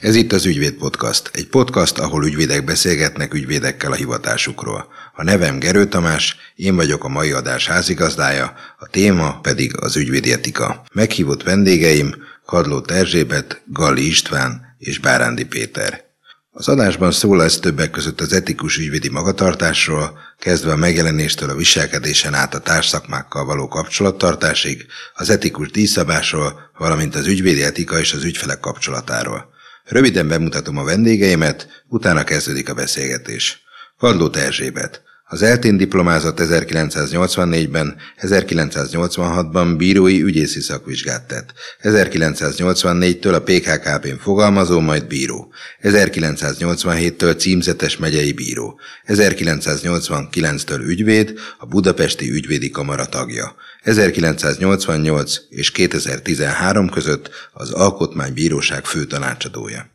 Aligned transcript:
Ez 0.00 0.14
itt 0.14 0.32
az 0.32 0.46
Ügyvéd 0.46 0.72
Podcast. 0.72 1.30
Egy 1.32 1.48
podcast, 1.48 1.98
ahol 1.98 2.26
ügyvédek 2.26 2.64
beszélgetnek 2.64 3.34
ügyvédekkel 3.34 3.92
a 3.92 3.94
hivatásukról. 3.94 4.88
A 5.14 5.22
nevem 5.22 5.58
Gerő 5.58 5.86
Tamás, 5.86 6.36
én 6.54 6.76
vagyok 6.76 7.04
a 7.04 7.08
mai 7.08 7.30
adás 7.30 7.66
házigazdája, 7.66 8.54
a 8.78 8.86
téma 8.86 9.40
pedig 9.40 9.76
az 9.80 9.96
ügyvédi 9.96 10.32
etika. 10.32 10.82
Meghívott 10.92 11.42
vendégeim 11.42 12.14
Kadló 12.46 12.84
Erzsébet, 12.86 13.62
Galli 13.66 14.06
István 14.06 14.76
és 14.78 14.98
Bárándi 14.98 15.44
Péter. 15.44 16.11
Az 16.54 16.68
adásban 16.68 17.12
szó 17.12 17.34
lesz 17.34 17.58
többek 17.58 17.90
között 17.90 18.20
az 18.20 18.32
etikus 18.32 18.78
ügyvédi 18.78 19.08
magatartásról, 19.08 20.18
kezdve 20.38 20.72
a 20.72 20.76
megjelenéstől 20.76 21.50
a 21.50 21.54
viselkedésen 21.54 22.34
át 22.34 22.54
a 22.54 22.60
társszakmákkal 22.60 23.44
való 23.44 23.68
kapcsolattartásig, 23.68 24.86
az 25.14 25.30
etikus 25.30 25.70
díjszabásról, 25.70 26.70
valamint 26.78 27.14
az 27.14 27.26
ügyvédi 27.26 27.62
etika 27.62 27.98
és 27.98 28.12
az 28.12 28.24
ügyfelek 28.24 28.60
kapcsolatáról. 28.60 29.50
Röviden 29.84 30.28
bemutatom 30.28 30.76
a 30.76 30.84
vendégeimet, 30.84 31.84
utána 31.88 32.24
kezdődik 32.24 32.68
a 32.68 32.74
beszélgetés. 32.74 33.62
Kadló 33.98 34.30
Erzsébet, 34.32 35.02
az 35.32 35.42
eltén 35.42 35.76
diplomázott 35.76 36.38
1984-ben, 36.40 37.96
1986-ban 38.20 39.74
bírói 39.76 40.22
ügyészi 40.22 40.60
szakvizsgát 40.60 41.26
tett. 41.26 41.52
1984-től 41.82 43.34
a 43.34 43.42
PKKP-n 43.42 44.18
fogalmazó, 44.18 44.80
majd 44.80 45.06
bíró. 45.06 45.52
1987-től 45.82 47.38
címzetes 47.38 47.96
megyei 47.96 48.32
bíró. 48.32 48.80
1989-től 49.06 50.80
ügyvéd, 50.86 51.38
a 51.58 51.66
Budapesti 51.66 52.30
Ügyvédi 52.30 52.70
Kamara 52.70 53.06
tagja. 53.06 53.54
1988 53.82 55.36
és 55.48 55.70
2013 55.70 56.88
között 56.88 57.30
az 57.52 57.70
Alkotmánybíróság 57.70 58.84
főtanácsadója. 58.84 59.91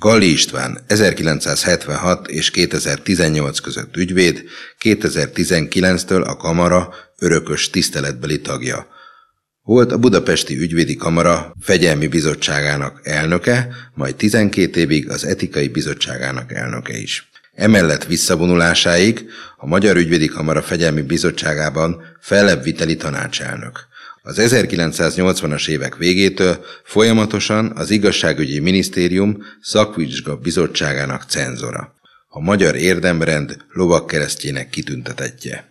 Galli 0.00 0.30
István 0.30 0.78
1976 0.86 2.28
és 2.28 2.50
2018 2.50 3.58
között 3.58 3.96
ügyvéd, 3.96 4.44
2019-től 4.82 6.26
a 6.26 6.36
Kamara 6.36 6.94
örökös 7.18 7.70
tiszteletbeli 7.70 8.40
tagja. 8.40 8.86
Volt 9.62 9.92
a 9.92 9.98
Budapesti 9.98 10.58
Ügyvédi 10.58 10.96
Kamara 10.96 11.54
Fegyelmi 11.60 12.06
Bizottságának 12.06 13.00
elnöke, 13.02 13.68
majd 13.94 14.16
12 14.16 14.80
évig 14.80 15.10
az 15.10 15.24
Etikai 15.24 15.68
Bizottságának 15.68 16.52
elnöke 16.52 16.96
is. 16.96 17.30
Emellett 17.54 18.04
visszavonulásáig 18.04 19.30
a 19.56 19.66
Magyar 19.66 19.96
Ügyvédi 19.96 20.26
Kamara 20.26 20.62
Fegyelmi 20.62 21.02
Bizottságában 21.02 22.02
fellebbviteli 22.20 22.96
tanácselnök. 22.96 23.88
Az 24.22 24.36
1980-as 24.40 25.68
évek 25.68 25.96
végétől 25.96 26.64
folyamatosan 26.84 27.72
az 27.76 27.90
Igazságügyi 27.90 28.58
Minisztérium 28.58 29.42
szakvizsga 29.60 30.36
bizottságának 30.36 31.22
cenzora. 31.28 31.94
A 32.28 32.40
Magyar 32.40 32.76
Érdemrend 32.76 33.56
lovakkeresztjének 33.68 34.68
kitüntetetje. 34.68 35.70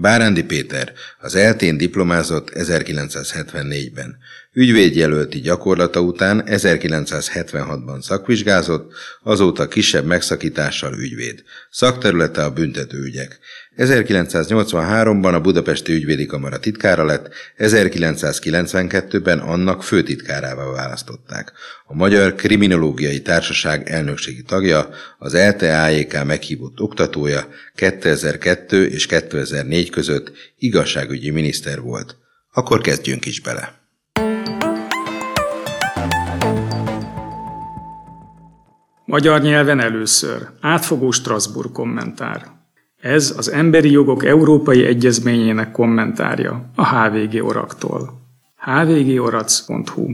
Bárándi 0.00 0.44
Péter 0.44 0.92
az 1.18 1.34
eltén 1.34 1.76
diplomázott 1.76 2.50
1974-ben. 2.54 4.18
Ügyvédjelölti 4.52 5.40
gyakorlata 5.40 6.00
után 6.00 6.42
1976-ban 6.46 8.00
szakvizsgázott, 8.00 8.92
azóta 9.22 9.68
kisebb 9.68 10.04
megszakítással 10.04 10.98
ügyvéd. 10.98 11.42
Szakterülete 11.70 12.44
a 12.44 12.50
büntetőügyek. 12.50 13.38
1983-ban 13.78 15.34
a 15.34 15.40
Budapesti 15.40 15.92
Ügyvédi 15.92 16.26
Kamara 16.26 16.58
titkára 16.58 17.04
lett, 17.04 17.30
1992-ben 17.58 19.38
annak 19.38 19.82
főtitkárává 19.82 20.64
választották. 20.64 21.52
A 21.86 21.94
Magyar 21.94 22.34
Kriminológiai 22.34 23.22
Társaság 23.22 23.88
elnökségi 23.88 24.42
tagja, 24.42 24.88
az 25.18 25.34
LTAEK 25.34 26.24
meghívott 26.24 26.80
oktatója, 26.80 27.48
2002 27.74 28.84
és 28.84 29.06
2004 29.06 29.90
között 29.90 30.32
igazságügyi 30.58 31.30
miniszter 31.30 31.80
volt. 31.80 32.16
Akkor 32.52 32.80
kezdjünk 32.80 33.26
is 33.26 33.40
bele. 33.40 33.76
Magyar 39.04 39.40
nyelven 39.40 39.80
először. 39.80 40.48
Átfogó 40.60 41.10
Strasbourg 41.10 41.72
kommentár. 41.72 42.57
Ez 43.02 43.34
az 43.36 43.50
Emberi 43.50 43.90
Jogok 43.90 44.24
Európai 44.24 44.84
Egyezményének 44.84 45.70
kommentárja 45.70 46.70
a 46.74 46.86
HVG 46.86 47.44
Oraktól. 47.44 48.20
hvgorac.hu 48.56 50.08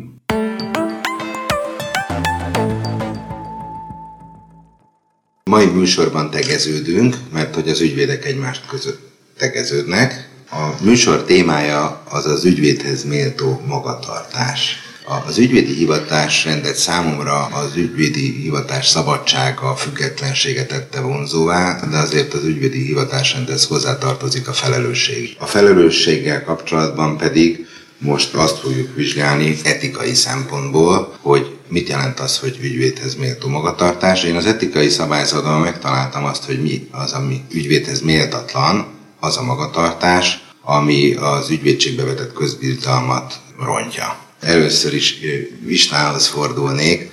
Mai 5.45 5.67
műsorban 5.67 6.31
tegeződünk, 6.31 7.17
mert 7.33 7.55
hogy 7.55 7.69
az 7.69 7.81
ügyvédek 7.81 8.25
egymást 8.25 8.67
között 8.67 9.01
tegeződnek. 9.39 10.29
A 10.51 10.85
műsor 10.85 11.25
témája 11.25 12.03
az 12.11 12.27
az 12.27 12.45
ügyvédhez 12.45 13.05
méltó 13.05 13.61
magatartás. 13.67 14.79
Az 15.07 15.39
ügyvédi 15.39 15.75
hivatás 15.75 16.45
rendet 16.45 16.77
számomra 16.77 17.45
az 17.45 17.77
ügyvédi 17.77 18.41
hivatás 18.43 18.87
szabadsága, 18.87 19.75
függetlensége 19.75 20.67
tette 20.67 21.01
vonzóvá, 21.01 21.81
de 21.91 21.97
azért 21.97 22.35
az 22.35 22.45
ügyvédi 22.45 22.85
hivatásrendhez 22.85 23.65
hozzátartozik 23.65 24.49
a 24.49 24.53
felelősség. 24.53 25.37
A 25.39 25.47
felelősséggel 25.47 26.45
kapcsolatban 26.45 27.17
pedig 27.17 27.67
most 27.99 28.35
azt 28.35 28.59
fogjuk 28.59 28.95
vizsgálni 28.95 29.57
etikai 29.65 30.15
szempontból, 30.15 31.17
hogy 31.21 31.57
mit 31.69 31.89
jelent 31.89 32.21
az, 32.21 32.39
hogy 32.39 32.59
ügyvédhez 32.63 33.15
méltó 33.15 33.49
magatartás. 33.49 34.25
Én 34.25 34.37
az 34.37 34.47
etikai 34.47 34.89
szabályzatban 34.89 35.61
megtaláltam 35.61 36.25
azt, 36.25 36.45
hogy 36.45 36.63
mi 36.63 36.89
az, 36.91 37.13
ami 37.13 37.41
ügyvédhez 37.51 38.01
méltatlan, 38.01 38.87
az 39.21 39.37
a 39.37 39.43
magatartás, 39.43 40.45
ami 40.63 41.15
az 41.15 41.51
ügyvédségbe 41.51 42.05
vetett 42.05 42.33
közbizalmat 42.33 43.35
rontja. 43.59 44.24
Először 44.45 44.95
is 44.95 45.19
Istvánhoz 45.67 46.27
fordulnék, 46.27 47.09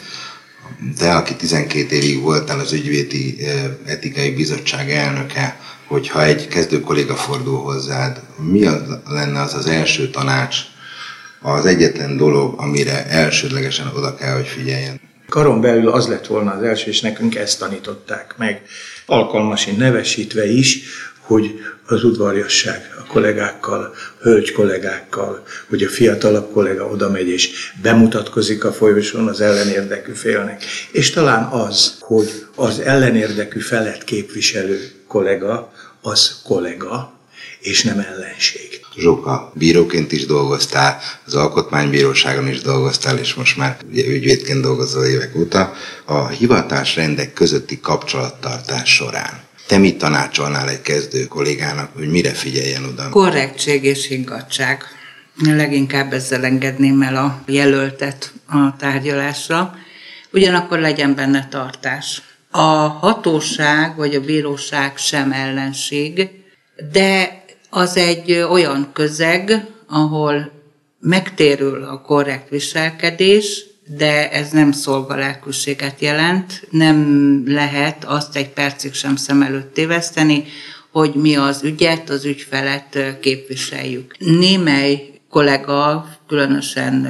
de 0.98 1.12
aki 1.12 1.36
12 1.36 1.96
évig 1.96 2.22
voltál 2.22 2.60
az 2.60 2.74
ügyvédi 2.74 3.38
etikai 3.86 4.30
bizottság 4.30 4.92
elnöke, 4.92 5.60
hogyha 5.88 6.24
egy 6.24 6.48
kezdő 6.48 6.80
kolléga 6.80 7.16
fordul 7.16 7.58
hozzád, 7.58 8.22
mi 8.38 8.66
az 8.66 8.82
lenne 9.08 9.42
az 9.42 9.54
az 9.54 9.66
első 9.66 10.10
tanács, 10.10 10.58
az 11.42 11.66
egyetlen 11.66 12.18
dolog, 12.18 12.60
amire 12.60 13.06
elsődlegesen 13.08 13.92
oda 13.96 14.16
kell, 14.16 14.36
hogy 14.36 14.48
figyeljen? 14.48 15.00
Karon 15.30 15.62
belül 15.62 15.90
az 15.90 16.08
lett 16.08 16.28
volna 16.28 16.52
az 16.52 16.64
első, 16.64 16.90
és 16.90 17.02
nekünk 17.02 17.36
ezt 17.36 17.60
tanították 17.60 18.34
meg, 18.38 18.62
alkalmasin 19.06 19.76
nevesítve 19.78 20.52
is, 20.52 20.80
hogy 21.32 21.60
az 21.86 22.04
udvarjasság 22.04 22.96
a 23.00 23.06
kollégákkal, 23.06 23.94
hölgy 24.22 24.52
kollégákkal, 24.52 25.44
hogy 25.70 25.84
a 25.84 25.90
fiatalabb 25.90 26.52
kollega 26.52 26.86
oda 26.88 27.10
megy 27.10 27.28
és 27.28 27.72
bemutatkozik 27.82 28.64
a 28.64 28.74
folyosón 28.74 29.28
az 29.28 29.42
ellenérdekű 29.42 30.14
félnek. 30.14 30.64
És 30.92 31.10
talán 31.10 31.44
az, 31.44 31.96
hogy 32.00 32.46
az 32.56 32.80
ellenérdekű 32.80 33.60
felet 33.60 34.04
képviselő 34.04 34.92
kollega, 35.08 35.72
az 36.02 36.42
kollega, 36.44 37.14
és 37.60 37.84
nem 37.84 38.00
ellenség. 38.00 38.80
Zsóka, 38.98 39.52
bíróként 39.56 40.12
is 40.12 40.26
dolgoztál, 40.26 41.00
az 41.26 41.36
alkotmánybíróságon 41.36 42.48
is 42.48 42.62
dolgoztál, 42.62 43.18
és 43.18 43.34
most 43.34 43.58
már 43.58 43.78
ugye, 43.90 44.06
ügyvédként 44.06 44.62
dolgozol 44.62 45.06
évek 45.06 45.36
óta. 45.36 45.74
A 46.06 46.28
hivatásrendek 46.28 47.34
közötti 47.34 47.80
kapcsolattartás 47.80 48.94
során 48.94 49.50
te 49.72 49.78
mit 49.78 49.98
tanácsolnál 49.98 50.70
egy 50.70 50.82
kezdő 50.82 51.26
kollégának, 51.26 51.92
hogy 51.94 52.10
mire 52.10 52.30
figyeljen 52.30 52.84
oda? 52.84 53.10
Korrektség 53.10 53.84
és 53.84 54.08
higgadság. 54.08 54.84
Leginkább 55.44 56.14
ezzel 56.14 56.46
engedném 56.46 57.02
el 57.02 57.16
a 57.16 57.42
jelöltet 57.46 58.34
a 58.48 58.76
tárgyalásra. 58.78 59.76
Ugyanakkor 60.32 60.80
legyen 60.80 61.16
benne 61.16 61.48
tartás. 61.48 62.22
A 62.50 62.68
hatóság 62.88 63.96
vagy 63.96 64.16
a 64.16 64.22
bíróság 64.22 64.98
sem 64.98 65.32
ellenség, 65.32 66.30
de 66.92 67.44
az 67.70 67.98
egy 67.98 68.32
olyan 68.32 68.90
közeg, 68.94 69.66
ahol 69.88 70.52
megtérül 71.00 71.84
a 71.84 72.02
korrekt 72.02 72.50
viselkedés, 72.50 73.66
de 73.88 74.32
ez 74.32 74.52
nem 74.52 74.72
szolgalelkűséget 74.72 76.00
jelent, 76.00 76.68
nem 76.70 77.42
lehet 77.46 78.04
azt 78.04 78.36
egy 78.36 78.50
percig 78.50 78.94
sem 78.94 79.16
szem 79.16 79.42
előtt 79.42 79.74
téveszteni, 79.74 80.44
hogy 80.92 81.14
mi 81.14 81.36
az 81.36 81.64
ügyet, 81.64 82.10
az 82.10 82.26
ügyfelet 82.26 83.18
képviseljük. 83.20 84.16
Némely 84.20 85.10
kollega, 85.30 86.08
különösen 86.28 87.08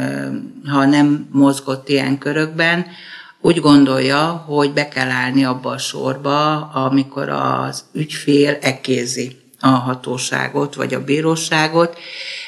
ha 0.68 0.86
nem 0.86 1.28
mozgott 1.32 1.90
ilyen 1.90 2.18
körökben, 2.18 2.86
úgy 3.42 3.60
gondolja, 3.60 4.44
hogy 4.48 4.74
be 4.74 4.88
kell 4.88 5.10
állni 5.10 5.46
abba 5.46 5.70
a 5.70 5.78
sorba, 5.78 6.58
amikor 6.60 7.30
az 7.30 7.84
ügyfél 7.94 8.58
ekézi 8.62 9.41
a 9.62 9.68
hatóságot 9.68 10.76
vagy 10.76 10.94
a 10.94 11.04
bíróságot. 11.04 11.98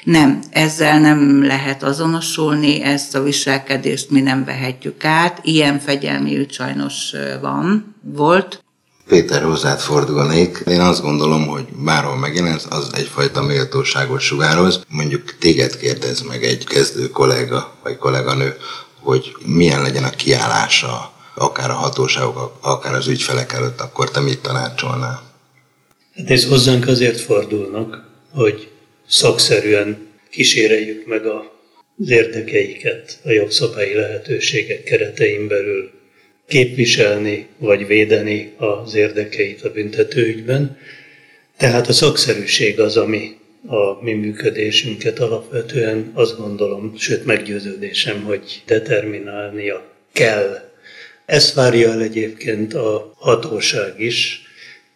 Nem, 0.03 0.41
ezzel 0.49 0.99
nem 0.99 1.45
lehet 1.45 1.83
azonosulni, 1.83 2.83
ezt 2.83 3.15
a 3.15 3.23
viselkedést 3.23 4.09
mi 4.09 4.21
nem 4.21 4.45
vehetjük 4.45 5.05
át. 5.05 5.39
Ilyen 5.43 5.79
fegyelmi 5.79 6.37
ügy 6.37 6.51
sajnos 6.51 7.13
van, 7.41 7.95
volt. 8.01 8.63
Péter, 9.07 9.41
hozzád 9.43 9.79
fordulnék. 9.79 10.63
Én 10.65 10.79
azt 10.79 11.01
gondolom, 11.01 11.47
hogy 11.47 11.65
bárhol 11.65 12.17
megjelensz, 12.17 12.65
az 12.69 12.89
egyfajta 12.93 13.41
méltóságot 13.41 14.19
sugároz. 14.19 14.83
Mondjuk 14.87 15.37
téged 15.39 15.77
kérdez 15.77 16.21
meg 16.21 16.43
egy 16.43 16.65
kezdő 16.65 17.09
kollega 17.09 17.73
vagy 17.83 17.97
kolléganő, 17.97 18.57
hogy 19.01 19.35
milyen 19.45 19.81
legyen 19.81 20.03
a 20.03 20.09
kiállása 20.09 21.11
akár 21.35 21.69
a 21.69 21.73
hatóságok, 21.73 22.57
akár 22.61 22.93
az 22.93 23.07
ügyfelek 23.07 23.53
előtt, 23.53 23.81
akkor 23.81 24.11
te 24.11 24.19
mit 24.19 24.39
tanácsolnál? 24.39 25.32
Hát 26.15 26.29
ez 26.29 26.45
hozzánk 26.45 26.87
azért 26.87 27.19
fordulnak, 27.19 28.09
hogy 28.31 28.67
szakszerűen 29.07 30.07
kíséreljük 30.29 31.05
meg 31.05 31.25
az 31.25 32.09
érdekeiket 32.09 33.19
a 33.23 33.31
jogszabályi 33.31 33.93
lehetőségek 33.93 34.83
keretein 34.83 35.47
belül 35.47 35.91
képviselni 36.47 37.47
vagy 37.57 37.87
védeni 37.87 38.53
az 38.57 38.95
érdekeit 38.95 39.63
a 39.63 39.71
büntetőügyben. 39.71 40.77
Tehát 41.57 41.87
a 41.87 41.93
szakszerűség 41.93 42.79
az, 42.79 42.97
ami 42.97 43.37
a 43.65 44.03
mi 44.03 44.13
működésünket 44.13 45.19
alapvetően 45.19 46.11
azt 46.13 46.37
gondolom, 46.37 46.93
sőt 46.97 47.25
meggyőződésem, 47.25 48.23
hogy 48.23 48.63
determinálnia 48.65 49.91
kell. 50.11 50.71
Ezt 51.25 51.53
várja 51.53 51.91
el 51.91 52.01
egyébként 52.01 52.73
a 52.73 53.13
hatóság 53.15 53.99
is, 53.99 54.41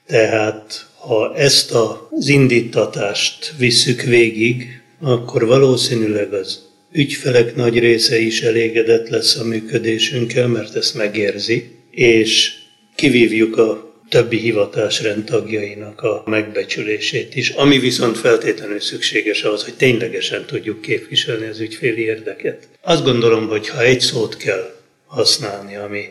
tehát 0.05 0.86
ha 0.99 1.35
ezt 1.35 1.71
az 1.71 2.27
indítatást 2.27 3.53
visszük 3.57 4.01
végig, 4.01 4.81
akkor 5.01 5.45
valószínűleg 5.45 6.33
az 6.33 6.61
ügyfelek 6.91 7.55
nagy 7.55 7.79
része 7.79 8.19
is 8.19 8.41
elégedett 8.41 9.09
lesz 9.09 9.35
a 9.35 9.43
működésünkkel, 9.43 10.47
mert 10.47 10.75
ezt 10.75 10.95
megérzi, 10.95 11.71
és 11.91 12.53
kivívjuk 12.95 13.57
a 13.57 13.87
többi 14.09 14.37
hivatásrend 14.37 15.23
tagjainak 15.23 16.01
a 16.01 16.23
megbecsülését 16.25 17.35
is, 17.35 17.49
ami 17.49 17.79
viszont 17.79 18.17
feltétlenül 18.17 18.79
szükséges 18.79 19.43
ahhoz, 19.43 19.63
hogy 19.63 19.73
ténylegesen 19.73 20.45
tudjuk 20.45 20.81
képviselni 20.81 21.45
az 21.45 21.59
ügyféli 21.59 22.01
érdeket. 22.01 22.67
Azt 22.81 23.03
gondolom, 23.03 23.47
hogy 23.47 23.69
ha 23.69 23.81
egy 23.81 23.99
szót 23.99 24.37
kell 24.37 24.75
használni, 25.05 25.75
ami 25.75 26.03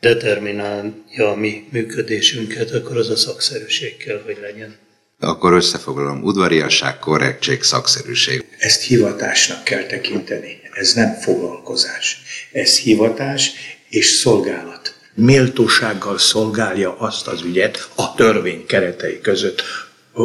determinálja 0.00 1.30
a 1.30 1.34
mi 1.34 1.68
működésünket, 1.70 2.70
akkor 2.70 2.96
az 2.96 3.08
a 3.08 3.16
szakszerűség 3.16 3.96
kell, 3.96 4.22
hogy 4.24 4.38
legyen. 4.40 4.76
Akkor 5.20 5.52
összefoglalom, 5.52 6.22
udvariasság, 6.22 6.98
korrektség, 6.98 7.62
szakszerűség. 7.62 8.44
Ezt 8.58 8.82
hivatásnak 8.82 9.64
kell 9.64 9.82
tekinteni. 9.82 10.60
Ez 10.72 10.92
nem 10.92 11.14
foglalkozás. 11.14 12.22
Ez 12.52 12.78
hivatás 12.78 13.50
és 13.88 14.06
szolgálat. 14.06 14.94
Méltósággal 15.14 16.18
szolgálja 16.18 16.98
azt 16.98 17.26
az 17.26 17.42
ügyet 17.42 17.88
a 17.94 18.14
törvény 18.14 18.66
keretei 18.66 19.20
között, 19.20 19.62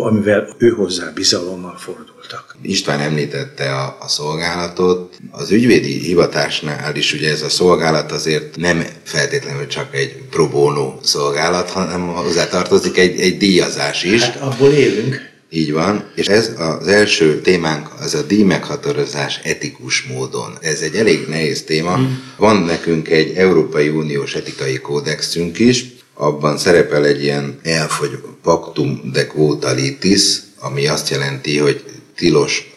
amivel 0.01 0.55
ő 0.57 0.69
hozzá 0.69 1.11
bizalommal 1.15 1.77
fordultak. 1.77 2.55
István 2.61 2.99
említette 2.99 3.75
a, 3.75 3.97
a 3.99 4.07
szolgálatot. 4.07 5.15
Az 5.31 5.51
ügyvédi 5.51 5.99
hivatásnál 5.99 6.95
is 6.95 7.13
ugye 7.13 7.29
ez 7.29 7.41
a 7.41 7.49
szolgálat 7.49 8.11
azért 8.11 8.55
nem 8.55 8.85
feltétlenül 9.03 9.67
csak 9.67 9.95
egy 9.95 10.23
pro 10.29 10.47
bono 10.47 10.99
szolgálat, 11.01 11.69
hanem 11.69 12.07
hozzátartozik 12.07 12.97
egy, 12.97 13.19
egy 13.19 13.37
díjazás 13.37 14.03
is. 14.03 14.21
Hát 14.21 14.41
abból 14.41 14.71
élünk. 14.71 15.31
Így 15.55 15.71
van, 15.71 16.11
és 16.15 16.27
ez 16.27 16.51
az 16.57 16.87
első 16.87 17.41
témánk, 17.41 17.87
az 17.99 18.13
a 18.13 18.21
díj 18.21 18.43
meghatározás 18.43 19.39
etikus 19.43 20.03
módon. 20.03 20.57
Ez 20.61 20.81
egy 20.81 20.95
elég 20.95 21.27
nehéz 21.27 21.63
téma. 21.63 21.97
Mm. 21.97 22.05
Van 22.37 22.55
nekünk 22.57 23.09
egy 23.09 23.35
Európai 23.35 23.89
Uniós 23.89 24.35
etikai 24.35 24.77
kódexünk 24.77 25.59
is, 25.59 25.85
abban 26.13 26.57
szerepel 26.57 27.05
egy 27.05 27.23
ilyen 27.23 27.59
elfogy 27.63 28.19
pactum 28.41 29.11
de 29.13 29.27
quotalitis, 29.27 30.37
ami 30.59 30.87
azt 30.87 31.09
jelenti, 31.09 31.57
hogy 31.57 31.83
tilos 32.15 32.75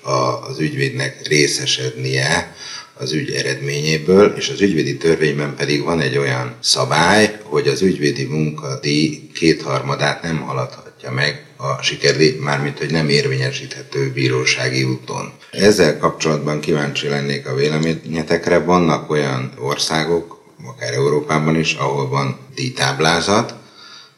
az 0.48 0.58
ügyvédnek 0.58 1.26
részesednie 1.28 2.54
az 2.98 3.12
ügy 3.12 3.30
eredményéből, 3.30 4.34
és 4.36 4.48
az 4.48 4.60
ügyvédi 4.60 4.96
törvényben 4.96 5.54
pedig 5.56 5.82
van 5.82 6.00
egy 6.00 6.18
olyan 6.18 6.54
szabály, 6.60 7.38
hogy 7.42 7.68
az 7.68 7.82
ügyvédi 7.82 8.24
munkadíj 8.24 9.30
kétharmadát 9.34 10.22
nem 10.22 10.40
haladhatja 10.40 11.10
meg 11.10 11.46
a 11.56 11.82
sikerdíj, 11.82 12.36
mármint 12.40 12.78
hogy 12.78 12.90
nem 12.90 13.08
érvényesíthető 13.08 14.10
bírósági 14.12 14.84
úton. 14.84 15.32
Ezzel 15.50 15.98
kapcsolatban 15.98 16.60
kíváncsi 16.60 17.08
lennék 17.08 17.48
a 17.48 17.54
véleményetekre. 17.54 18.58
Vannak 18.58 19.10
olyan 19.10 19.52
országok, 19.58 20.35
akár 20.64 20.92
Európában 20.92 21.56
is, 21.56 21.74
ahol 21.74 22.08
van 22.08 22.38
díjtáblázat, 22.54 23.54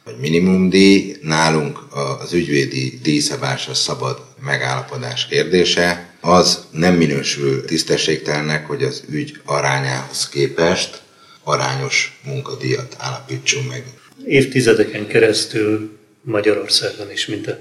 vagy 0.05 0.19
minimumdíj, 0.19 1.17
nálunk 1.23 1.79
az 2.21 2.33
ügyvédi 2.33 2.99
díjszabás 3.03 3.69
a 3.69 3.75
szabad 3.75 4.21
megállapodás 4.45 5.27
kérdése, 5.27 6.15
az 6.21 6.67
nem 6.71 6.95
minősül 6.95 7.65
tisztességtelnek, 7.65 8.67
hogy 8.67 8.83
az 8.83 9.03
ügy 9.09 9.41
arányához 9.45 10.29
képest 10.29 11.03
arányos 11.45 12.21
munkadíjat 12.25 12.97
állapítsunk 12.99 13.69
meg. 13.69 13.85
Évtizedeken 14.25 15.07
keresztül 15.07 15.99
Magyarországon 16.23 17.11
is, 17.11 17.27
mint 17.27 17.47
a 17.47 17.59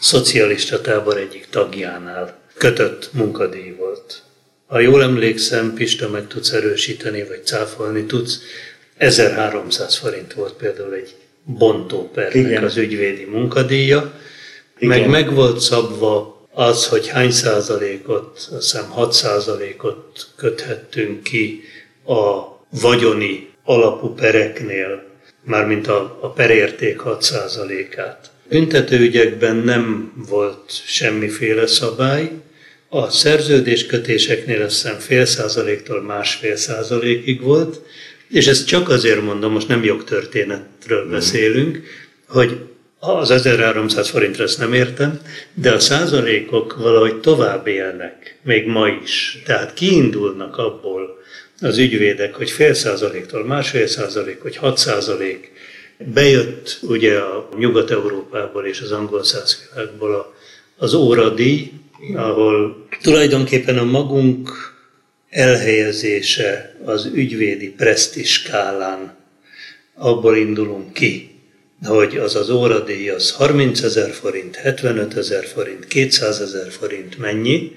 szocialista 0.00 0.80
tábor 0.80 1.16
egyik 1.16 1.46
tagjánál 1.50 2.38
kötött 2.58 3.12
munkadíj 3.12 3.74
volt. 3.78 3.85
Ha 4.66 4.80
jól 4.80 5.02
emlékszem, 5.02 5.74
Pista 5.74 6.08
meg 6.08 6.26
tudsz 6.26 6.52
erősíteni, 6.52 7.24
vagy 7.24 7.44
cáfolni 7.44 8.04
tudsz, 8.04 8.40
1300 8.96 9.96
forint 9.96 10.32
volt 10.32 10.52
például 10.52 10.94
egy 10.94 11.14
bontópernek 11.44 12.62
az 12.62 12.76
ügyvédi 12.76 13.24
munkadíja, 13.24 14.12
Igen. 14.78 14.98
meg 14.98 15.08
meg 15.08 15.34
volt 15.34 15.60
szabva 15.60 16.46
az, 16.52 16.86
hogy 16.86 17.08
hány 17.08 17.30
százalékot, 17.30 18.36
azt 18.36 18.72
hiszem 18.72 18.90
6 18.90 19.12
százalékot 19.12 20.26
köthettünk 20.36 21.22
ki 21.22 21.62
a 22.06 22.42
vagyoni 22.80 23.48
alapú 23.64 24.14
pereknél, 24.14 25.04
mármint 25.44 25.86
a, 25.86 26.18
a 26.20 26.30
perérték 26.30 26.98
6 26.98 27.22
százalékát. 27.22 28.30
Büntetőügyekben 28.48 29.56
nem 29.56 30.12
volt 30.28 30.70
semmiféle 30.86 31.66
szabály, 31.66 32.30
a 32.88 33.10
szerződéskötéseknél 33.10 34.62
azt 34.62 34.82
hiszem 34.82 34.98
fél 34.98 35.24
százaléktól 35.24 36.02
másfél 36.02 36.56
százalékig 36.56 37.40
volt, 37.40 37.80
és 38.28 38.46
ezt 38.46 38.66
csak 38.66 38.88
azért 38.88 39.22
mondom, 39.22 39.52
most 39.52 39.68
nem 39.68 39.84
jogtörténetről 39.84 41.06
mm. 41.06 41.10
beszélünk, 41.10 41.82
hogy 42.28 42.58
az 42.98 43.30
1300 43.30 44.08
forintra 44.08 44.44
ezt 44.44 44.58
nem 44.58 44.72
értem, 44.72 45.20
de 45.54 45.72
a 45.72 45.78
százalékok 45.78 46.76
valahogy 46.76 47.20
tovább 47.20 47.66
élnek, 47.66 48.38
még 48.42 48.66
ma 48.66 48.88
is. 48.88 49.42
Tehát 49.44 49.74
kiindulnak 49.74 50.56
abból 50.56 51.16
az 51.60 51.78
ügyvédek, 51.78 52.34
hogy 52.34 52.50
fél 52.50 52.74
százaléktól 52.74 53.44
másfél 53.44 53.86
százalék, 53.86 54.42
hogy 54.42 54.56
6 54.56 54.78
százalék. 54.78 55.52
Bejött 55.98 56.78
ugye 56.82 57.18
a 57.18 57.48
Nyugat-Európából 57.58 58.66
és 58.66 58.80
az 58.80 58.92
angol 58.92 59.24
százvilágból 59.24 60.34
az 60.76 60.94
óradíj, 60.94 61.72
ahol 62.14 62.86
tulajdonképpen 63.02 63.78
a 63.78 63.84
magunk 63.84 64.50
elhelyezése 65.30 66.76
az 66.84 67.10
ügyvédi 67.14 67.68
presztiskálán 67.68 69.16
abból 69.94 70.36
indulunk 70.36 70.92
ki, 70.92 71.30
hogy 71.82 72.16
az 72.16 72.34
az 72.34 72.50
óradíj 72.50 73.10
az 73.10 73.30
30 73.30 73.82
ezer 73.82 74.10
forint, 74.10 74.56
75 74.56 75.16
ezer 75.16 75.44
forint, 75.44 75.86
200 75.86 76.40
ezer 76.40 76.70
forint 76.70 77.18
mennyi, 77.18 77.72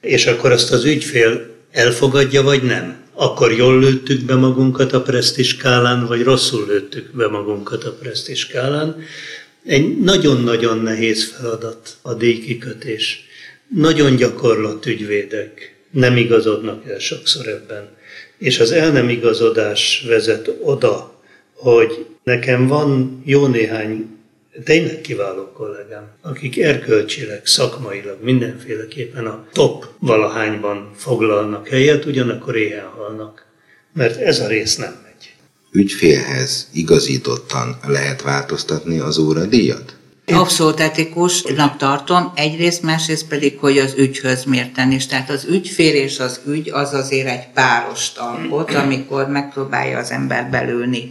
és 0.00 0.26
akkor 0.26 0.52
azt 0.52 0.72
az 0.72 0.84
ügyfél 0.84 1.56
elfogadja, 1.72 2.42
vagy 2.42 2.62
nem. 2.62 3.06
Akkor 3.12 3.52
jól 3.52 3.78
lőttük 3.78 4.24
be 4.24 4.34
magunkat 4.34 4.92
a 4.92 5.02
presztiskálán, 5.02 6.06
vagy 6.06 6.22
rosszul 6.22 6.66
lőttük 6.66 7.16
be 7.16 7.28
magunkat 7.28 7.84
a 7.84 7.92
presztiskálán. 7.92 8.96
Egy 9.64 9.98
nagyon-nagyon 9.98 10.78
nehéz 10.78 11.34
feladat 11.36 11.96
a 12.02 12.14
díjkikötés 12.14 13.27
nagyon 13.68 14.16
gyakorlott 14.16 14.86
ügyvédek 14.86 15.76
nem 15.90 16.16
igazodnak 16.16 16.88
el 16.88 16.98
sokszor 16.98 17.48
ebben. 17.48 17.88
És 18.38 18.60
az 18.60 18.70
el 18.70 18.90
nem 18.90 19.08
igazodás 19.08 20.04
vezet 20.06 20.50
oda, 20.60 21.20
hogy 21.52 22.06
nekem 22.24 22.66
van 22.66 23.22
jó 23.24 23.46
néhány 23.46 24.18
tényleg 24.64 25.00
kiváló 25.00 25.52
kollégám, 25.52 26.08
akik 26.22 26.58
erkölcsileg, 26.58 27.46
szakmailag 27.46 28.16
mindenféleképpen 28.22 29.26
a 29.26 29.46
top 29.52 29.86
valahányban 29.98 30.90
foglalnak 30.96 31.68
helyet, 31.68 32.04
ugyanakkor 32.04 32.56
éhen 32.56 32.86
halnak. 32.86 33.46
Mert 33.92 34.20
ez 34.20 34.40
a 34.40 34.46
rész 34.46 34.76
nem 34.76 35.00
megy. 35.02 35.34
ügyfélhez 35.72 36.68
igazítottan 36.72 37.78
lehet 37.86 38.22
változtatni 38.22 38.98
az 38.98 39.18
óradíjat? 39.18 39.97
Abszolút 40.32 40.80
etikusnak 40.80 41.76
tartom, 41.76 42.32
egyrészt, 42.34 42.82
másrészt 42.82 43.28
pedig, 43.28 43.58
hogy 43.58 43.78
az 43.78 43.94
ügyhöz 43.96 44.44
mérten 44.44 44.92
is. 44.92 45.06
Tehát 45.06 45.30
az 45.30 45.44
ügyfél 45.44 45.94
és 45.94 46.18
az 46.18 46.40
ügy 46.46 46.70
az 46.70 46.92
azért 46.92 47.28
egy 47.28 47.48
párost 47.54 48.18
alkot, 48.18 48.74
amikor 48.74 49.28
megpróbálja 49.28 49.98
az 49.98 50.10
ember 50.10 50.50
belőni 50.50 51.10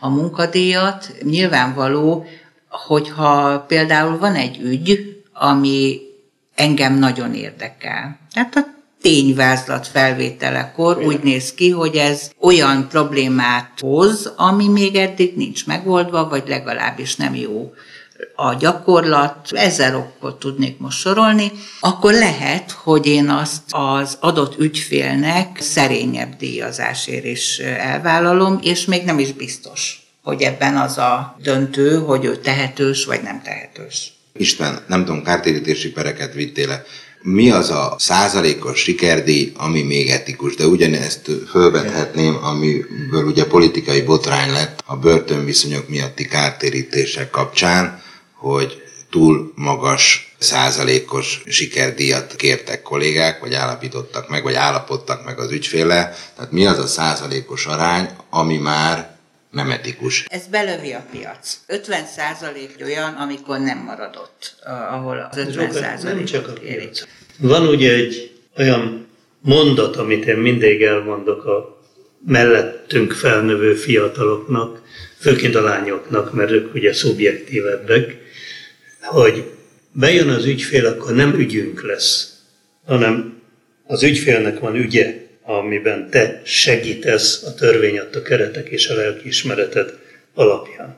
a 0.00 0.08
munkadíjat. 0.08 1.12
Nyilvánvaló, 1.22 2.26
hogyha 2.68 3.60
például 3.60 4.18
van 4.18 4.34
egy 4.34 4.58
ügy, 4.60 5.16
ami 5.32 5.98
engem 6.54 6.98
nagyon 6.98 7.34
érdekel. 7.34 8.18
Tehát 8.32 8.56
a 8.56 8.66
tényvázlat 9.00 9.86
felvételekor 9.86 10.98
úgy 10.98 11.20
néz 11.22 11.54
ki, 11.54 11.70
hogy 11.70 11.96
ez 11.96 12.30
olyan 12.40 12.88
problémát 12.88 13.70
hoz, 13.80 14.32
ami 14.36 14.68
még 14.68 14.96
eddig 14.96 15.36
nincs 15.36 15.66
megoldva, 15.66 16.28
vagy 16.28 16.42
legalábbis 16.46 17.16
nem 17.16 17.34
jó 17.34 17.72
a 18.34 18.54
gyakorlat, 18.54 19.48
ezer 19.50 19.94
okot 19.94 20.38
tudnék 20.38 20.78
most 20.78 20.98
sorolni, 20.98 21.52
akkor 21.80 22.12
lehet, 22.12 22.70
hogy 22.70 23.06
én 23.06 23.28
azt 23.28 23.62
az 23.70 24.16
adott 24.20 24.58
ügyfélnek 24.58 25.58
szerényebb 25.60 26.36
díjazásért 26.36 27.24
is 27.24 27.58
elvállalom, 27.58 28.58
és 28.62 28.84
még 28.84 29.04
nem 29.04 29.18
is 29.18 29.32
biztos, 29.32 30.02
hogy 30.22 30.42
ebben 30.42 30.76
az 30.76 30.98
a 30.98 31.36
döntő, 31.42 31.98
hogy 31.98 32.24
ő 32.24 32.36
tehetős 32.36 33.04
vagy 33.04 33.22
nem 33.22 33.42
tehetős. 33.42 34.12
István, 34.32 34.84
nem 34.86 35.04
tudom, 35.04 35.22
kártérítési 35.22 35.90
pereket 35.90 36.34
vittél. 36.34 36.84
Mi 37.22 37.50
az 37.50 37.70
a 37.70 37.96
százalékos 37.98 38.80
sikerdíj, 38.80 39.52
ami 39.56 39.82
még 39.82 40.08
etikus? 40.08 40.54
De 40.54 40.66
ugyanezt 40.66 41.30
fölvethetném, 41.50 42.38
amiből 42.42 43.24
ugye 43.24 43.44
politikai 43.44 44.02
botrány 44.02 44.52
lett 44.52 44.82
a 44.86 44.96
börtönviszonyok 44.96 45.88
miatti 45.88 46.26
kártérítések 46.26 47.30
kapcsán, 47.30 48.02
hogy 48.52 48.82
túl 49.10 49.52
magas 49.54 50.34
százalékos 50.38 51.42
sikerdíjat 51.46 52.36
kértek 52.36 52.82
kollégák, 52.82 53.40
vagy 53.40 53.54
állapítottak 53.54 54.28
meg, 54.28 54.42
vagy 54.42 54.54
állapodtak 54.54 55.24
meg 55.24 55.38
az 55.38 55.50
ügyféle. 55.50 56.14
Tehát 56.36 56.52
mi 56.52 56.66
az 56.66 56.78
a 56.78 56.86
százalékos 56.86 57.66
arány, 57.66 58.08
ami 58.30 58.56
már 58.56 59.16
nem 59.50 59.70
etikus. 59.70 60.24
Ez 60.28 60.46
belövi 60.46 60.92
a 60.92 61.04
piac. 61.10 61.58
50 61.66 62.06
százalék 62.06 62.76
olyan, 62.82 63.14
amikor 63.14 63.58
nem 63.58 63.78
maradott, 63.78 64.54
ahol 64.90 65.28
az 65.30 65.36
50 65.36 65.72
százalékot 65.72 66.60
kérik. 66.60 67.06
Van 67.38 67.66
ugye 67.66 67.92
egy 67.92 68.32
olyan 68.56 69.06
mondat, 69.40 69.96
amit 69.96 70.24
én 70.24 70.36
mindig 70.36 70.82
elmondok 70.82 71.44
a 71.44 71.82
mellettünk 72.26 73.12
felnövő 73.12 73.74
fiataloknak, 73.74 74.82
főként 75.18 75.54
a 75.54 75.62
lányoknak, 75.62 76.32
mert 76.32 76.50
ők 76.50 76.74
ugye 76.74 76.92
szubjektívebbek, 76.92 78.22
hogy 79.04 79.44
bejön 79.92 80.28
az 80.28 80.44
ügyfél, 80.44 80.86
akkor 80.86 81.14
nem 81.14 81.38
ügyünk 81.38 81.82
lesz, 81.82 82.32
hanem 82.84 83.42
az 83.86 84.02
ügyfélnek 84.02 84.58
van 84.58 84.76
ügye, 84.76 85.14
amiben 85.42 86.10
te 86.10 86.42
segítesz 86.44 87.42
a 87.42 87.54
törvény 87.54 87.98
adta 87.98 88.22
keretek 88.22 88.68
és 88.68 88.88
a 88.88 88.94
lelkiismereted 88.94 89.98
alapján. 90.34 90.96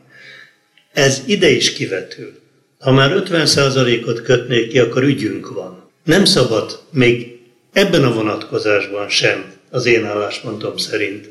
Ez 0.93 1.23
ide 1.27 1.49
is 1.49 1.73
kivetül. 1.73 2.33
Ha 2.79 2.93
már 2.93 3.23
50%-ot 3.27 4.23
kötnék 4.23 4.69
ki, 4.69 4.79
akkor 4.79 5.03
ügyünk 5.03 5.53
van. 5.53 5.91
Nem 6.05 6.25
szabad 6.25 6.81
még 6.91 7.39
ebben 7.73 8.05
a 8.05 8.13
vonatkozásban 8.13 9.09
sem, 9.09 9.53
az 9.71 9.87
én 9.87 10.05
álláspontom 10.05 10.77
szerint, 10.77 11.29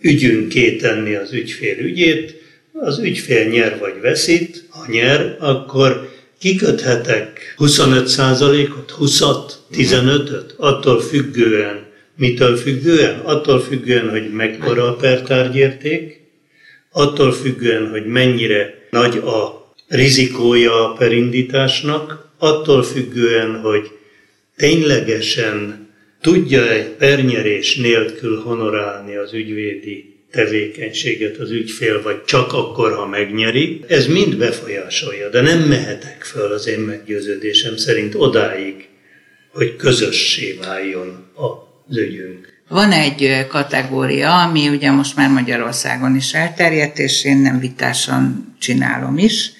ügyünké 0.00 0.76
tenni 0.76 1.14
az 1.14 1.32
ügyfél 1.32 1.78
ügyét, 1.78 2.42
az 2.80 2.98
ügyfél 2.98 3.48
nyer 3.48 3.78
vagy 3.78 4.00
veszít, 4.00 4.66
ha 4.68 4.86
nyer, 4.88 5.36
akkor 5.40 6.10
kiköthetek 6.38 7.54
25%-ot, 7.58 8.94
20-at, 9.00 9.52
15-öt, 9.72 10.54
attól 10.56 11.00
függően, 11.00 11.86
mitől 12.16 12.56
függően? 12.56 13.18
Attól 13.18 13.60
függően, 13.60 14.10
hogy 14.10 14.32
mekkora 14.32 14.88
a 14.88 14.96
pertárgyérték, 14.96 16.20
attól 16.90 17.32
függően, 17.32 17.90
hogy 17.90 18.06
mennyire 18.06 18.74
nagy 18.90 19.16
a 19.16 19.72
rizikója 19.88 20.90
a 20.90 20.92
perindításnak, 20.92 22.30
attól 22.38 22.82
függően, 22.82 23.60
hogy 23.60 23.90
ténylegesen 24.56 25.88
tudja 26.20 26.70
egy 26.70 26.86
pernyerés 26.88 27.76
nélkül 27.76 28.40
honorálni 28.40 29.16
az 29.16 29.32
ügyvédi 29.32 30.15
tevékenységet 30.36 31.36
az 31.36 31.50
ügyfél, 31.50 32.02
vagy 32.02 32.24
csak 32.24 32.52
akkor, 32.52 32.92
ha 32.94 33.06
megnyeri, 33.06 33.84
ez 33.88 34.06
mind 34.06 34.36
befolyásolja, 34.36 35.28
de 35.28 35.40
nem 35.40 35.58
mehetek 35.58 36.22
föl 36.22 36.52
az 36.52 36.66
én 36.66 36.78
meggyőződésem 36.78 37.76
szerint 37.76 38.14
odáig, 38.14 38.88
hogy 39.52 39.76
közössé 39.76 40.58
váljon 40.62 41.24
az 41.34 41.96
ügyünk. 41.96 42.54
Van 42.68 42.92
egy 42.92 43.46
kategória, 43.48 44.42
ami 44.42 44.68
ugye 44.68 44.90
most 44.90 45.16
már 45.16 45.30
Magyarországon 45.30 46.16
is 46.16 46.34
elterjedt, 46.34 46.98
és 46.98 47.24
én 47.24 47.36
nem 47.36 47.60
vitásan 47.60 48.54
csinálom 48.58 49.18
is, 49.18 49.50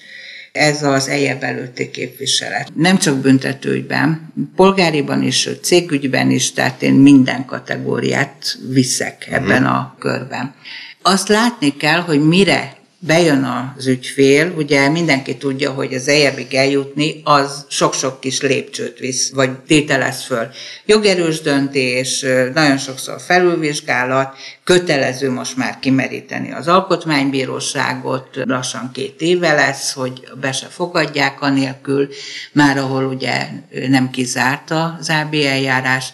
ez 0.57 0.83
az 0.83 1.07
eljebb 1.07 1.43
előtti 1.43 1.89
képviselet. 1.89 2.71
Nem 2.75 2.97
csak 2.97 3.17
büntetőügyben, 3.17 4.33
polgáriban 4.55 5.23
is, 5.23 5.49
cégügyben 5.61 6.31
is, 6.31 6.51
tehát 6.51 6.81
én 6.81 6.93
minden 6.93 7.45
kategóriát 7.45 8.57
viszek 8.69 9.27
ebben 9.31 9.61
mhm. 9.61 9.71
a 9.71 9.95
körben. 9.99 10.55
Azt 11.01 11.27
látni 11.27 11.77
kell, 11.77 11.99
hogy 11.99 12.27
mire 12.27 12.76
bejön 12.99 13.43
az 13.77 13.87
ügyfél, 13.87 14.53
ugye 14.57 14.89
mindenki 14.89 15.37
tudja, 15.37 15.71
hogy 15.71 15.93
az 15.93 16.07
eljebbig 16.07 16.53
eljutni, 16.53 17.21
az 17.23 17.65
sok-sok 17.69 18.19
kis 18.19 18.41
lépcsőt 18.41 18.99
visz, 18.99 19.31
vagy 19.31 19.51
tételez 19.59 20.23
föl. 20.23 20.47
Jogerős 20.85 21.41
döntés, 21.41 22.25
nagyon 22.53 22.77
sokszor 22.77 23.21
felülvizsgálat, 23.21 24.37
kötelező 24.63 25.31
most 25.31 25.57
már 25.57 25.79
kimeríteni 25.79 26.51
az 26.51 26.67
alkotmánybíróságot, 26.67 28.27
lassan 28.43 28.91
két 28.93 29.21
éve 29.21 29.53
lesz, 29.53 29.93
hogy 29.93 30.27
be 30.39 30.51
se 30.51 30.67
fogadják 30.67 31.41
anélkül, 31.41 32.07
már 32.51 32.77
ahol 32.77 33.05
ugye 33.05 33.47
nem 33.89 34.09
kizárt 34.09 34.71
az 34.71 35.09
AB 35.09 35.33
eljárás. 35.33 36.13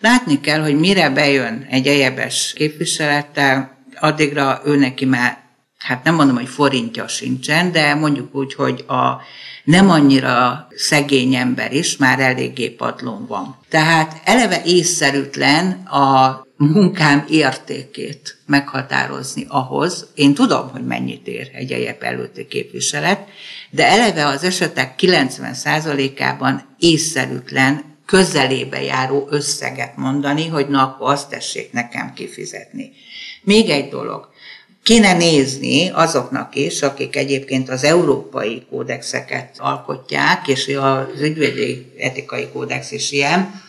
Látni 0.00 0.40
kell, 0.40 0.60
hogy 0.60 0.78
mire 0.78 1.10
bejön 1.10 1.66
egy 1.70 1.86
egyebes 1.86 2.52
képviselettel, 2.56 3.78
addigra 4.00 4.62
ő 4.64 4.76
neki 4.76 5.04
már 5.04 5.41
hát 5.82 6.04
nem 6.04 6.14
mondom, 6.14 6.36
hogy 6.36 6.48
forintja 6.48 7.08
sincsen, 7.08 7.72
de 7.72 7.94
mondjuk 7.94 8.34
úgy, 8.34 8.54
hogy 8.54 8.84
a 8.88 9.20
nem 9.64 9.90
annyira 9.90 10.68
szegény 10.76 11.34
ember 11.34 11.72
is 11.72 11.96
már 11.96 12.20
eléggé 12.20 12.68
padlón 12.68 13.26
van. 13.26 13.58
Tehát 13.68 14.20
eleve 14.24 14.62
észszerűtlen 14.64 15.70
a 15.72 16.42
munkám 16.56 17.24
értékét 17.28 18.38
meghatározni 18.46 19.46
ahhoz, 19.48 20.06
én 20.14 20.34
tudom, 20.34 20.70
hogy 20.70 20.84
mennyit 20.86 21.26
ér 21.26 21.50
egy 21.52 21.72
egyéb 21.72 22.02
előtti 22.02 22.46
képviselet, 22.46 23.28
de 23.70 23.86
eleve 23.86 24.26
az 24.26 24.44
esetek 24.44 24.94
90%-ában 24.98 26.76
észszerűtlen 26.78 27.90
közelébe 28.06 28.82
járó 28.82 29.26
összeget 29.30 29.96
mondani, 29.96 30.48
hogy 30.48 30.68
na 30.68 30.82
akkor 30.82 31.10
azt 31.10 31.28
tessék 31.28 31.72
nekem 31.72 32.12
kifizetni. 32.12 32.92
Még 33.42 33.70
egy 33.70 33.88
dolog 33.88 34.31
kéne 34.82 35.12
nézni 35.12 35.88
azoknak 35.88 36.54
is, 36.54 36.82
akik 36.82 37.16
egyébként 37.16 37.68
az 37.68 37.84
európai 37.84 38.66
kódexeket 38.70 39.54
alkotják, 39.58 40.48
és 40.48 40.76
az 40.80 41.20
ügyvédi 41.20 41.92
etikai 41.98 42.48
kódex 42.52 42.90
is 42.92 43.12
ilyen, 43.12 43.60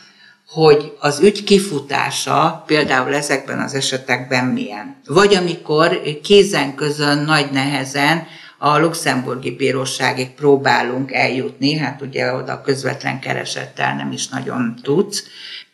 hogy 0.48 0.94
az 1.00 1.20
ügy 1.20 1.44
kifutása 1.44 2.64
például 2.68 3.16
ezekben 3.16 3.60
az 3.60 3.74
esetekben 3.74 4.46
milyen. 4.46 5.02
Vagy 5.08 5.36
amikor 5.36 6.02
kézen 6.24 6.76
közön 6.76 7.18
nagy 7.18 7.52
nehezen 7.52 8.28
a 8.58 8.78
luxemburgi 8.78 9.52
bíróságig 9.52 10.30
próbálunk 10.30 11.12
eljutni, 11.12 11.78
hát 11.78 12.02
ugye 12.02 12.34
oda 12.34 12.62
közvetlen 12.62 13.20
keresettel 13.20 13.96
nem 13.96 14.12
is 14.12 14.28
nagyon 14.28 14.76
tudsz, 14.82 15.24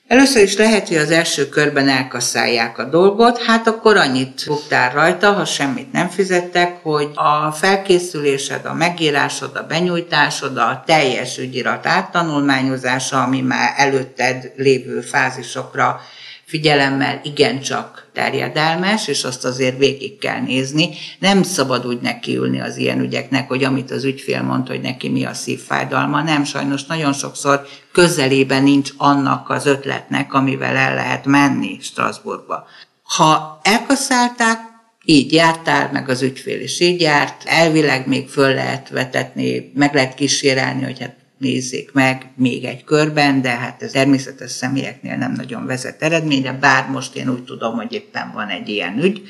Először 0.09 0.43
is 0.43 0.57
lehet, 0.57 0.87
hogy 0.87 0.97
az 0.97 1.11
első 1.11 1.49
körben 1.49 1.89
elkasszálják 1.89 2.77
a 2.77 2.83
dolgot, 2.83 3.43
hát 3.43 3.67
akkor 3.67 3.97
annyit 3.97 4.43
buktál 4.47 4.91
rajta, 4.91 5.31
ha 5.31 5.45
semmit 5.45 5.91
nem 5.91 6.09
fizettek, 6.09 6.83
hogy 6.83 7.09
a 7.13 7.51
felkészülésed, 7.51 8.65
a 8.65 8.73
megírásod, 8.73 9.55
a 9.55 9.65
benyújtásod, 9.67 10.57
a 10.57 10.83
teljes 10.85 11.37
ügyirat 11.37 11.85
áttanulmányozása, 11.85 13.23
ami 13.23 13.41
már 13.41 13.73
előtted 13.77 14.51
lévő 14.55 15.01
fázisokra 15.01 16.01
figyelemmel 16.49 17.19
igencsak 17.23 18.09
terjedelmes, 18.13 19.07
és 19.07 19.23
azt 19.23 19.45
azért 19.45 19.77
végig 19.77 20.17
kell 20.17 20.41
nézni. 20.41 20.89
Nem 21.19 21.43
szabad 21.43 21.85
úgy 21.85 21.99
nekiülni 22.01 22.61
az 22.61 22.77
ilyen 22.77 22.99
ügyeknek, 22.99 23.47
hogy 23.47 23.63
amit 23.63 23.91
az 23.91 24.03
ügyfél 24.03 24.41
mond, 24.41 24.67
hogy 24.67 24.81
neki 24.81 25.09
mi 25.09 25.25
a 25.25 25.33
szívfájdalma. 25.33 26.21
Nem, 26.21 26.43
sajnos 26.43 26.85
nagyon 26.85 27.13
sokszor 27.13 27.65
közelében 27.91 28.63
nincs 28.63 28.89
annak 28.97 29.49
az 29.49 29.65
ötletnek, 29.65 30.33
amivel 30.33 30.75
el 30.75 30.95
lehet 30.95 31.25
menni 31.25 31.77
Strasbourgba. 31.81 32.67
Ha 33.03 33.59
elkaszálták, 33.63 34.59
így 35.05 35.33
jártál, 35.33 35.89
meg 35.93 36.09
az 36.09 36.21
ügyfél 36.21 36.61
is 36.61 36.79
így 36.79 37.01
járt. 37.01 37.43
Elvileg 37.45 38.07
még 38.07 38.27
föl 38.27 38.53
lehet 38.53 38.89
vetetni, 38.89 39.71
meg 39.75 39.93
lehet 39.93 40.13
kísérelni, 40.13 40.83
hogy 40.83 40.99
hát 40.99 41.18
nézzék 41.39 41.91
meg 41.93 42.31
még 42.35 42.63
egy 42.63 42.83
körben, 42.83 43.41
de 43.41 43.49
hát 43.49 43.83
ez 43.83 43.91
természetes 43.91 44.51
személyeknél 44.51 45.15
nem 45.15 45.31
nagyon 45.31 45.65
vezet 45.65 46.03
eredményre, 46.03 46.53
bár 46.53 46.89
most 46.89 47.15
én 47.15 47.29
úgy 47.29 47.43
tudom, 47.43 47.75
hogy 47.75 47.93
éppen 47.93 48.31
van 48.33 48.47
egy 48.47 48.69
ilyen 48.69 48.97
ügy, 48.97 49.21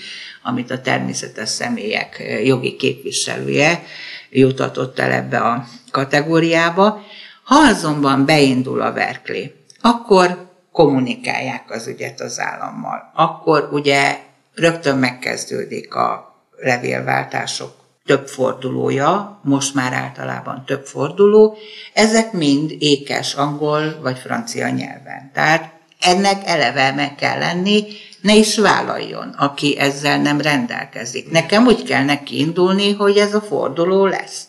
amit 0.44 0.72
a 0.72 0.82
természetes 0.82 1.50
személyek 1.50 2.40
jogi 2.44 2.76
képviselője 2.76 3.84
jutatott 4.30 5.00
el 5.00 5.12
ebbe 5.12 5.40
a 5.40 5.68
kategóriába. 5.92 7.04
Ha 7.44 7.56
azonban 7.56 8.26
beindul 8.26 8.82
a 8.82 8.94
verklé, 8.94 9.56
akkor 9.82 10.50
kommunikálják 10.72 11.72
az 11.72 11.88
ügyet 11.88 12.22
az 12.22 12.40
állammal. 12.40 13.12
Akkor 13.16 13.70
ugye 13.72 14.18
rögtön 14.56 14.98
megkezdődik 14.98 15.96
a 15.96 16.36
levélváltások 16.58 17.79
több 18.10 18.28
fordulója, 18.28 19.40
most 19.44 19.74
már 19.74 19.94
általában 19.94 20.64
több 20.66 20.86
forduló, 20.86 21.58
ezek 21.94 22.32
mind 22.32 22.76
ékes 22.80 23.34
angol 23.34 24.00
vagy 24.02 24.18
francia 24.18 24.70
nyelven. 24.70 25.32
Tehát 25.34 25.74
ennek 26.00 26.42
eleve 26.46 26.92
meg 26.92 27.16
kell 27.16 27.40
lenni, 27.40 27.84
ne 28.22 28.36
is 28.36 28.58
vállaljon, 28.58 29.36
aki 29.38 29.78
ezzel 29.78 30.22
nem 30.22 30.42
rendelkezik. 30.42 31.32
Nekem 31.32 31.66
úgy 31.66 31.84
kell 31.84 32.04
neki 32.04 32.40
indulni, 32.40 32.94
hogy 32.94 33.18
ez 33.18 33.34
a 33.34 33.42
forduló 33.42 34.06
lesz. 34.06 34.48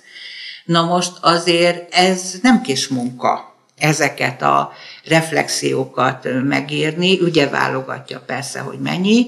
Na 0.64 0.82
most 0.82 1.12
azért 1.20 1.94
ez 1.94 2.34
nem 2.42 2.62
kis 2.62 2.88
munka 2.88 3.54
ezeket 3.78 4.42
a 4.42 4.72
reflexiókat 5.04 6.28
megírni, 6.42 7.18
ugye 7.20 7.48
válogatja 7.48 8.20
persze, 8.26 8.60
hogy 8.60 8.78
mennyi, 8.78 9.26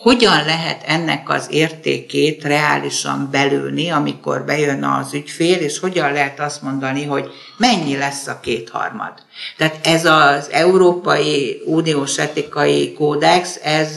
hogyan 0.00 0.44
lehet 0.44 0.82
ennek 0.86 1.28
az 1.28 1.46
értékét 1.50 2.44
reálisan 2.44 3.28
belőni, 3.30 3.90
amikor 3.90 4.44
bejön 4.44 4.84
az 4.84 5.14
ügyfél, 5.14 5.56
és 5.56 5.78
hogyan 5.78 6.12
lehet 6.12 6.40
azt 6.40 6.62
mondani, 6.62 7.04
hogy 7.04 7.30
mennyi 7.56 7.96
lesz 7.96 8.26
a 8.26 8.40
kétharmad. 8.40 9.12
Tehát 9.56 9.86
ez 9.86 10.04
az 10.04 10.50
Európai 10.50 11.62
Uniós 11.64 12.18
Etikai 12.18 12.92
Kódex, 12.92 13.58
ez 13.62 13.96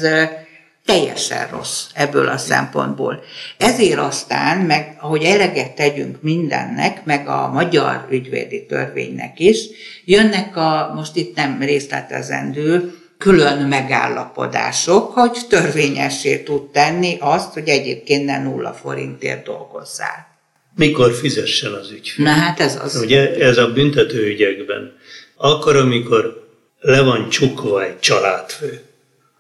teljesen 0.86 1.48
rossz 1.48 1.86
ebből 1.94 2.28
a 2.28 2.38
szempontból. 2.38 3.24
Ezért 3.58 4.00
aztán, 4.00 4.58
meg 4.58 4.98
ahogy 5.00 5.24
eleget 5.24 5.76
tegyünk 5.76 6.22
mindennek, 6.22 7.06
meg 7.06 7.28
a 7.28 7.50
magyar 7.54 8.08
ügyvédi 8.10 8.66
törvénynek 8.66 9.40
is, 9.40 9.58
jönnek 10.06 10.56
a, 10.56 10.92
most 10.96 11.16
itt 11.16 11.36
nem 11.36 11.58
részletezendő, 11.62 13.03
külön 13.24 13.68
megállapodások, 13.68 15.12
hogy 15.12 15.32
törvényessé 15.50 16.38
tud 16.38 16.72
tenni 16.72 17.18
azt, 17.20 17.54
hogy 17.54 17.68
egyébként 17.68 18.26
ne 18.26 18.44
nulla 18.44 18.74
forintért 18.74 19.46
dolgozzál. 19.46 20.28
Mikor 20.76 21.14
fizessen 21.14 21.74
az 21.74 21.92
ügyfél? 21.92 22.26
Na 22.26 22.32
hát 22.32 22.60
ez 22.60 22.80
az. 22.84 23.02
Ugye 23.02 23.36
ez 23.36 23.58
a 23.58 23.72
büntetőügyekben. 23.72 24.96
Akkor, 25.36 25.76
amikor 25.76 26.48
le 26.80 27.02
van 27.02 27.30
csukva 27.30 27.84
egy 27.84 28.00
családfő, 28.00 28.82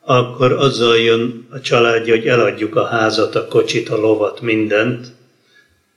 akkor 0.02 0.52
azzal 0.52 0.98
jön 0.98 1.48
a 1.50 1.62
családja, 1.62 2.16
hogy 2.16 2.28
eladjuk 2.28 2.75
a 2.75 2.86
házat, 2.86 3.36
a 3.36 3.48
kocsit, 3.48 3.90
a 3.90 3.96
lovat, 3.96 4.42
mindent, 4.42 5.08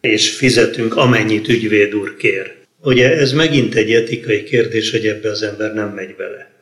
és 0.01 0.37
fizetünk, 0.37 0.97
amennyit 0.97 1.49
ügyvéd 1.49 1.95
úr 1.95 2.17
kér. 2.17 2.55
Ugye 2.83 3.17
ez 3.17 3.33
megint 3.33 3.75
egy 3.75 3.93
etikai 3.93 4.45
kérdés, 4.45 4.91
hogy 4.91 5.07
ebbe 5.07 5.31
az 5.31 5.43
ember 5.43 5.75
nem 5.75 5.89
megy 5.89 6.15
bele 6.17 6.55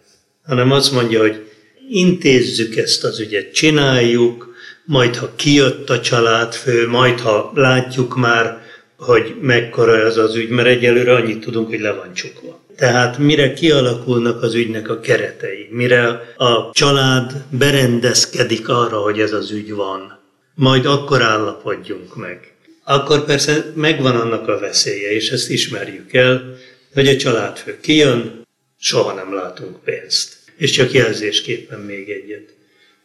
hanem 0.47 0.71
azt 0.71 0.93
mondja, 0.93 1.21
hogy 1.21 1.51
intézzük 1.89 2.77
ezt 2.77 3.05
az 3.05 3.21
ügyet, 3.21 3.53
csináljuk, 3.53 4.55
majd 4.85 5.17
ha 5.17 5.33
kijött 5.37 5.91
a 5.91 6.01
családfő, 6.01 6.89
majd 6.89 7.21
ha 7.21 7.53
látjuk 7.55 8.17
már, 8.17 8.63
hogy 8.97 9.35
mekkora 9.41 9.97
ez 9.97 10.17
az 10.17 10.35
ügy, 10.35 10.49
mert 10.49 10.69
egyelőre 10.69 11.15
annyit 11.15 11.41
tudunk, 11.41 11.69
hogy 11.69 11.81
le 11.81 11.93
van 11.93 12.15
csukva. 12.15 12.63
Tehát 12.77 13.19
mire 13.19 13.53
kialakulnak 13.53 14.43
az 14.43 14.55
ügynek 14.55 14.89
a 14.89 15.01
keretei, 15.01 15.69
mire 15.71 16.35
a 16.37 16.71
család 16.73 17.33
berendezkedik 17.51 18.69
arra, 18.69 18.99
hogy 18.99 19.21
ez 19.21 19.33
az 19.33 19.51
ügy 19.51 19.73
van, 19.73 20.19
majd 20.55 20.87
akkor 20.87 21.23
állapodjunk 21.23 22.17
meg. 22.17 22.53
Akkor 22.85 23.25
persze 23.25 23.73
megvan 23.75 24.17
annak 24.17 24.49
a 24.49 24.59
veszélye, 24.59 25.13
és 25.13 25.31
ezt 25.31 25.51
ismerjük 25.51 26.13
el, 26.13 26.57
hogy 26.95 27.09
a 27.09 27.17
családfő 27.17 27.79
kijön, 27.81 28.43
soha 28.79 29.13
nem 29.13 29.35
látunk 29.35 29.85
pénzt. 29.85 30.34
És 30.57 30.71
csak 30.71 30.93
jelzésképpen 30.93 31.81
még 31.81 32.09
egyet. 32.09 32.55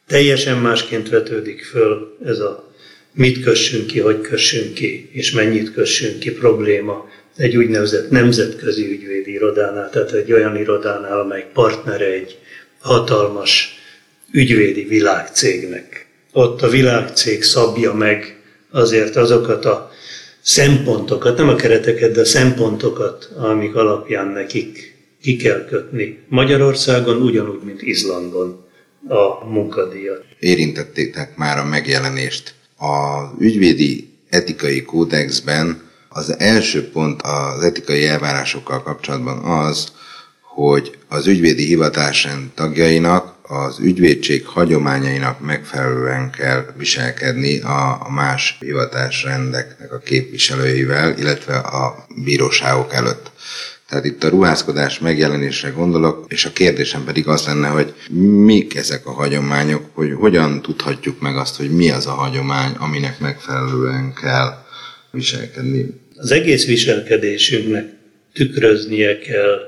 Teljesen 0.08 0.58
másként 0.58 1.10
vetődik 1.10 1.64
föl 1.64 2.18
ez 2.26 2.40
a 2.40 2.74
mit 3.12 3.44
kössünk 3.44 3.88
ki, 3.88 4.00
hogy 4.00 4.22
kössünk 4.22 4.74
ki, 4.74 5.10
és 5.12 5.32
mennyit 5.32 5.74
kössünk 5.74 6.20
ki 6.20 6.32
probléma 6.32 7.10
egy 7.36 7.58
úgynevezett 7.58 8.10
nemzetközi 8.10 8.92
ügyvédi 8.92 9.32
irodánál, 9.32 9.90
tehát 9.90 10.12
egy 10.12 10.32
olyan 10.32 10.58
irodánál, 10.58 11.20
amely 11.20 11.46
partnere 11.54 12.06
egy 12.06 12.38
hatalmas 12.80 13.80
ügyvédi 14.32 14.84
világcégnek. 14.84 16.06
Ott 16.32 16.62
a 16.62 16.70
világcég 16.70 17.44
szabja 17.44 17.94
meg 17.94 18.40
azért 18.72 19.16
azokat 19.16 19.66
a 19.66 19.92
szempontokat, 20.42 21.38
nem 21.38 21.50
a 21.50 21.56
kereteket, 21.56 22.12
de 22.12 22.22
a 22.22 22.26
szempontokat, 22.26 23.30
amik 23.36 23.76
alapján 23.76 24.28
nekik 24.28 24.99
ki 25.22 25.36
kell 25.36 25.66
kötni 25.66 26.20
Magyarországon, 26.28 27.22
ugyanúgy, 27.22 27.64
mint 27.64 27.82
Izlandon 27.82 28.66
a 29.08 29.46
munkadíjat. 29.46 30.24
Érintettétek 30.40 31.38
már 31.38 31.58
a 31.58 31.66
megjelenést. 31.66 32.54
A 32.78 33.24
ügyvédi 33.40 34.10
etikai 34.30 34.82
kódexben 34.82 35.82
az 36.10 36.40
első 36.40 36.90
pont 36.90 37.22
az 37.22 37.64
etikai 37.64 38.06
elvárásokkal 38.06 38.84
kapcsolatban 38.84 39.38
az, 39.38 39.92
hogy 40.42 40.98
az 41.08 41.28
ügyvédi 41.28 41.66
hivatásrend 41.66 42.50
tagjainak 42.54 43.36
az 43.42 43.80
ügyvédség 43.80 44.46
hagyományainak 44.46 45.40
megfelelően 45.40 46.32
kell 46.32 46.66
viselkedni 46.78 47.60
a, 47.60 48.08
más 48.10 48.58
hivatásrendeknek 48.60 49.94
a 49.94 49.98
képviselőivel, 49.98 51.18
illetve 51.18 51.58
a 51.58 52.06
bíróságok 52.24 52.94
előtt. 52.94 53.32
Tehát 53.90 54.06
itt 54.06 54.24
a 54.24 54.30
ruházkodás 54.30 55.00
megjelenésre 55.00 55.70
gondolok, 55.70 56.26
és 56.28 56.46
a 56.46 56.52
kérdésem 56.54 57.04
pedig 57.04 57.28
az 57.28 57.46
lenne, 57.46 57.68
hogy 57.68 57.94
mik 58.46 58.76
ezek 58.76 59.06
a 59.06 59.12
hagyományok, 59.12 59.90
hogy 59.94 60.12
hogyan 60.14 60.62
tudhatjuk 60.62 61.20
meg 61.20 61.38
azt, 61.38 61.56
hogy 61.56 61.72
mi 61.72 61.90
az 61.92 62.08
a 62.08 62.12
hagyomány, 62.12 62.72
aminek 62.78 63.20
megfelelően 63.20 64.14
kell 64.14 64.66
viselkedni. 65.12 65.86
Az 66.16 66.32
egész 66.32 66.66
viselkedésünknek 66.66 67.94
tükröznie 68.34 69.20
kell 69.20 69.60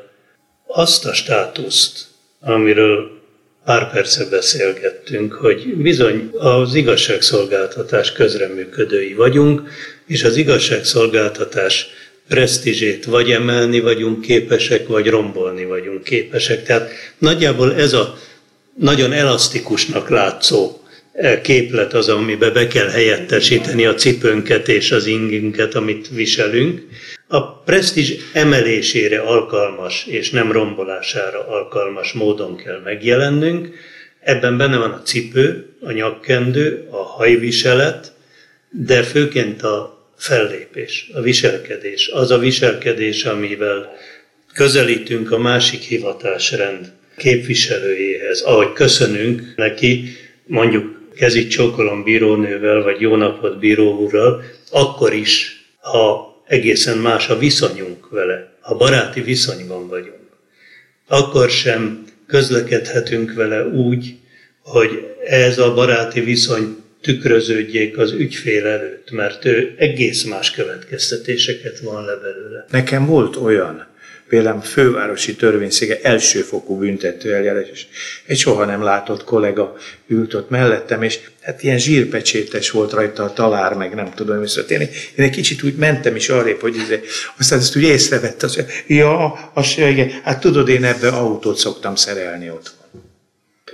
azt 0.67 1.05
a 1.05 1.13
státuszt, 1.13 2.05
amiről 2.39 3.21
pár 3.65 3.91
perce 3.91 4.25
beszélgettünk, 4.29 5.33
hogy 5.33 5.75
bizony 5.75 6.29
az 6.37 6.73
igazságszolgáltatás 6.73 8.11
közreműködői 8.11 9.13
vagyunk, 9.13 9.69
és 10.05 10.23
az 10.23 10.35
igazságszolgáltatás 10.35 11.87
presztízsét 12.31 13.05
vagy 13.05 13.31
emelni 13.31 13.79
vagyunk 13.79 14.21
képesek, 14.21 14.87
vagy 14.87 15.07
rombolni 15.07 15.65
vagyunk 15.65 16.03
képesek. 16.03 16.63
Tehát 16.63 16.89
nagyjából 17.17 17.75
ez 17.75 17.93
a 17.93 18.17
nagyon 18.77 19.11
elasztikusnak 19.11 20.09
látszó 20.09 20.77
e, 21.13 21.41
képlet 21.41 21.93
az, 21.93 22.09
amiben 22.09 22.53
be 22.53 22.67
kell 22.67 22.87
helyettesíteni 22.87 23.85
a 23.85 23.93
cipőnket 23.93 24.67
és 24.67 24.91
az 24.91 25.05
ingünket, 25.05 25.75
amit 25.75 26.09
viselünk. 26.09 26.81
A 27.27 27.53
presztízs 27.53 28.13
emelésére 28.33 29.19
alkalmas 29.19 30.05
és 30.05 30.29
nem 30.29 30.51
rombolására 30.51 31.47
alkalmas 31.47 32.11
módon 32.11 32.55
kell 32.55 32.81
megjelennünk. 32.83 33.69
Ebben 34.19 34.57
benne 34.57 34.77
van 34.77 34.91
a 34.91 35.01
cipő, 35.01 35.65
a 35.81 35.91
nyakkendő, 35.91 36.87
a 36.89 37.03
hajviselet, 37.03 38.11
de 38.69 39.03
főként 39.03 39.63
a 39.63 40.00
fellépés, 40.21 41.09
a 41.13 41.21
viselkedés. 41.21 42.07
Az 42.07 42.31
a 42.31 42.37
viselkedés, 42.37 43.25
amivel 43.25 43.93
közelítünk 44.53 45.31
a 45.31 45.37
másik 45.37 45.81
hivatásrend 45.81 46.91
képviselőjéhez, 47.17 48.41
ahogy 48.41 48.73
köszönünk 48.73 49.53
neki, 49.55 50.03
mondjuk 50.45 50.99
kezit 51.15 51.49
csókolom 51.49 52.03
bírónővel, 52.03 52.83
vagy 52.83 53.01
jó 53.01 53.15
napot 53.15 53.59
bíró 53.59 53.97
úrral, 53.97 54.43
akkor 54.71 55.13
is, 55.13 55.65
ha 55.79 56.35
egészen 56.47 56.97
más 56.97 57.29
a 57.29 57.37
viszonyunk 57.37 58.09
vele, 58.09 58.53
ha 58.59 58.75
baráti 58.75 59.21
viszonyban 59.21 59.87
vagyunk. 59.87 60.29
Akkor 61.07 61.49
sem 61.49 62.05
közlekedhetünk 62.27 63.33
vele 63.33 63.67
úgy, 63.67 64.15
hogy 64.63 65.15
ez 65.25 65.57
a 65.57 65.73
baráti 65.73 66.19
viszony 66.19 66.80
tükröződjék 67.01 67.97
az 67.97 68.11
ügyfél 68.11 68.65
előtt, 68.65 69.11
mert 69.11 69.45
ő 69.45 69.73
egész 69.77 70.23
más 70.23 70.51
következtetéseket 70.51 71.79
van 71.79 72.05
le 72.05 72.15
belőle. 72.15 72.65
Nekem 72.69 73.05
volt 73.05 73.35
olyan 73.35 73.89
például 74.31 74.61
fővárosi 74.61 75.35
törvényszége 75.35 75.99
elsőfokú 76.01 76.77
büntető 76.77 77.33
eljárás, 77.33 77.69
és 77.71 77.85
egy 78.25 78.37
soha 78.37 78.65
nem 78.65 78.83
látott 78.83 79.23
kollega 79.23 79.75
ült 80.07 80.33
ott 80.33 80.49
mellettem, 80.49 81.03
és 81.03 81.19
hát 81.41 81.63
ilyen 81.63 81.77
zsírpecsétes 81.79 82.69
volt 82.69 82.91
rajta 82.91 83.23
a 83.23 83.33
talár, 83.33 83.73
meg 83.73 83.95
nem 83.95 84.11
tudom, 84.15 84.37
mi 84.37 84.47
szóval 84.47 84.71
én, 84.71 84.89
egy 85.15 85.29
kicsit 85.29 85.63
úgy 85.63 85.75
mentem 85.75 86.15
is 86.15 86.29
arrébb, 86.29 86.59
hogy 86.59 86.75
izé, 86.75 86.99
aztán 87.37 87.59
ezt 87.59 87.75
úgy 87.75 87.83
észrevette, 87.83 88.45
azt 88.45 88.65
ja, 88.87 89.33
az, 89.53 89.75
igen, 89.77 90.09
hát 90.23 90.39
tudod, 90.39 90.69
én 90.69 90.83
ebbe 90.83 91.07
autót 91.07 91.57
szoktam 91.57 91.95
szerelni 91.95 92.49
ott. 92.49 92.80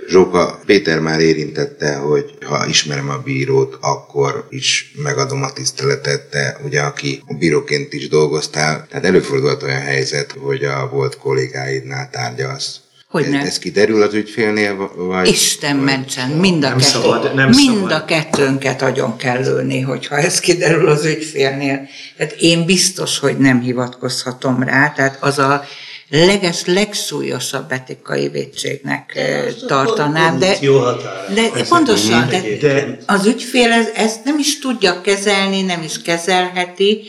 Zsóka, 0.06 0.60
Péter 0.66 1.00
már 1.00 1.20
érintette, 1.20 1.94
hogy 1.96 2.34
ha 2.46 2.66
ismerem 2.66 3.08
a 3.08 3.18
bírót, 3.18 3.76
akkor 3.80 4.46
is 4.50 4.92
megadom 5.02 5.42
a 5.42 5.52
tiszteletet, 5.52 6.28
de 6.30 6.56
ugye 6.64 6.80
aki 6.80 7.22
bíróként 7.38 7.92
is 7.92 8.08
dolgoztál, 8.08 8.86
tehát 8.88 9.04
előfordult 9.04 9.62
olyan 9.62 9.80
helyzet, 9.80 10.34
hogy 10.38 10.64
a 10.64 10.88
volt 10.92 11.18
kollégáidnál 11.18 12.10
tárgyalsz. 12.10 12.80
Hogy 13.08 13.24
ez, 13.24 13.46
ez 13.46 13.58
kiderül 13.58 14.02
az 14.02 14.14
ügyfélnél, 14.14 14.92
vagy? 14.96 15.28
Isten 15.28 15.76
mentsen, 15.76 16.30
mind 16.30 16.64
a, 16.64 16.68
Nem 16.68 16.78
kettő, 16.78 16.90
szabad, 16.90 17.34
nem 17.34 17.48
mind 17.48 17.74
szabad. 17.74 17.90
a 17.90 18.04
kettőnket 18.04 18.82
agyon 18.82 19.16
kell 19.16 19.42
lőni, 19.42 19.80
hogyha 19.80 20.16
ez 20.16 20.40
kiderül 20.40 20.88
az 20.88 21.04
ügyfélnél. 21.04 21.88
Tehát 22.16 22.34
én 22.38 22.64
biztos, 22.64 23.18
hogy 23.18 23.38
nem 23.38 23.60
hivatkozhatom 23.60 24.62
rá, 24.62 24.92
tehát 24.92 25.16
az 25.20 25.38
a 25.38 25.64
leges, 26.08 26.64
legsúlyosabb 26.64 27.72
etikai 27.72 28.28
védségnek 28.28 29.16
eh, 29.16 29.44
tartanám, 29.66 30.38
de, 30.38 30.56
Jó 30.60 30.78
határ. 30.78 31.34
de 31.34 31.50
pontosan, 31.68 32.28
de, 32.28 32.40
De- 32.60 32.98
az 33.06 33.26
ügyfél 33.26 33.72
ez, 33.72 33.88
ezt 33.94 34.24
nem 34.24 34.38
is 34.38 34.58
tudja 34.58 35.00
kezelni, 35.00 35.62
nem 35.62 35.82
is 35.82 36.02
kezelheti. 36.02 37.02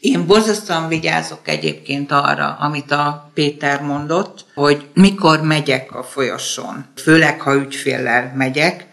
Én 0.00 0.26
borzasztóan 0.26 0.88
vigyázok 0.88 1.48
egyébként 1.48 2.12
arra, 2.12 2.56
amit 2.60 2.90
a 2.90 3.30
Péter 3.34 3.80
mondott, 3.80 4.44
hogy 4.54 4.86
mikor 4.94 5.40
megyek 5.40 5.94
a 5.94 6.02
folyosón, 6.02 6.86
főleg 6.96 7.40
ha 7.40 7.54
ügyféllel 7.54 8.32
megyek, 8.36 8.86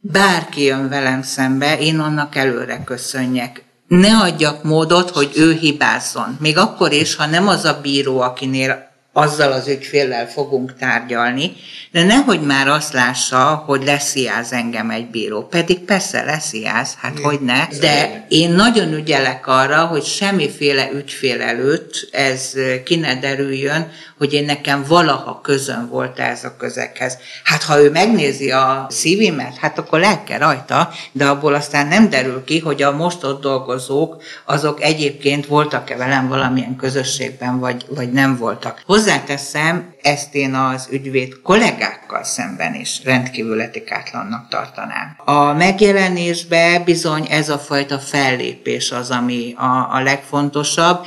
bárki 0.00 0.62
jön 0.62 0.88
velem 0.88 1.22
szembe, 1.22 1.78
én 1.78 1.98
annak 1.98 2.36
előre 2.36 2.82
köszönjek. 2.84 3.62
Ne 3.88 4.16
adjak 4.16 4.62
módot, 4.62 5.10
hogy 5.10 5.30
ő 5.34 5.52
hibázzon. 5.52 6.36
Még 6.40 6.58
akkor 6.58 6.92
is, 6.92 7.14
ha 7.14 7.26
nem 7.26 7.48
az 7.48 7.64
a 7.64 7.78
bíró, 7.82 8.20
akinél 8.20 8.87
azzal 9.18 9.52
az 9.52 9.68
ügyféllel 9.68 10.28
fogunk 10.28 10.76
tárgyalni, 10.76 11.52
de 11.90 12.04
nehogy 12.04 12.40
már 12.40 12.68
azt 12.68 12.92
lássa, 12.92 13.62
hogy 13.66 13.84
lesziáz 13.84 14.52
engem 14.52 14.90
egy 14.90 15.06
bíró. 15.06 15.46
Pedig 15.46 15.78
persze 15.78 16.24
lesziáz, 16.24 16.94
hát 17.00 17.18
hogy 17.18 17.40
ne. 17.40 17.66
De 17.80 18.26
én 18.28 18.50
nagyon 18.50 18.92
ügyelek 18.92 19.46
arra, 19.46 19.86
hogy 19.86 20.04
semmiféle 20.04 20.90
ügyfél 20.92 21.42
előtt 21.42 22.08
ez 22.10 22.52
ki 22.84 22.96
ne 22.96 23.14
derüljön, 23.14 23.90
hogy 24.18 24.32
én 24.32 24.44
nekem 24.44 24.84
valaha 24.88 25.40
közön 25.40 25.88
volt 25.88 26.18
ez 26.18 26.44
a 26.44 26.56
közekhez. 26.58 27.18
Hát 27.44 27.62
ha 27.62 27.80
ő 27.80 27.90
megnézi 27.90 28.50
a 28.50 28.86
szívimet, 28.90 29.56
hát 29.56 29.78
akkor 29.78 30.00
lelke 30.00 30.38
rajta, 30.38 30.90
de 31.12 31.26
abból 31.26 31.54
aztán 31.54 31.86
nem 31.86 32.10
derül 32.10 32.44
ki, 32.44 32.58
hogy 32.58 32.82
a 32.82 32.96
most 32.96 33.24
ott 33.24 33.40
dolgozók, 33.40 34.22
azok 34.44 34.82
egyébként 34.82 35.46
voltak-e 35.46 35.96
velem 35.96 36.28
valamilyen 36.28 36.76
közösségben, 36.76 37.58
vagy, 37.58 37.84
vagy 37.88 38.12
nem 38.12 38.36
voltak. 38.36 38.82
Hozzáteszem, 39.08 39.94
ezt 40.02 40.34
én 40.34 40.54
az 40.54 40.88
ügyvéd 40.90 41.40
kollégákkal 41.42 42.24
szemben 42.24 42.74
is 42.74 43.00
rendkívül 43.04 43.60
etikátlannak 43.60 44.48
tartanám. 44.48 45.16
A 45.24 45.52
megjelenésbe 45.52 46.82
bizony 46.84 47.26
ez 47.30 47.48
a 47.48 47.58
fajta 47.58 47.98
fellépés 47.98 48.92
az, 48.92 49.10
ami 49.10 49.54
a, 49.56 49.94
a 49.94 50.00
legfontosabb, 50.02 51.04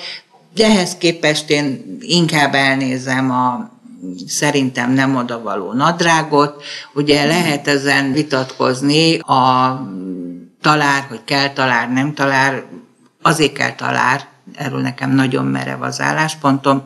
de 0.54 0.66
ehhez 0.66 0.98
képest 0.98 1.50
én 1.50 1.98
inkább 2.00 2.54
elnézem 2.54 3.32
a 3.32 3.70
szerintem 4.28 4.92
nem 4.92 5.16
odavaló 5.16 5.74
nadrágot. 5.74 6.64
Ugye 6.94 7.26
lehet 7.26 7.68
ezen 7.68 8.12
vitatkozni 8.12 9.20
a 9.20 9.82
talár, 10.62 11.06
hogy 11.10 11.22
kell 11.26 11.50
talár, 11.50 11.92
nem 11.92 12.14
talár, 12.14 12.64
azért 13.22 13.54
kell 13.54 13.76
talár, 13.76 14.28
erről 14.56 14.82
nekem 14.82 15.12
nagyon 15.12 15.46
merev 15.46 15.82
az 15.82 16.02
álláspontom, 16.02 16.84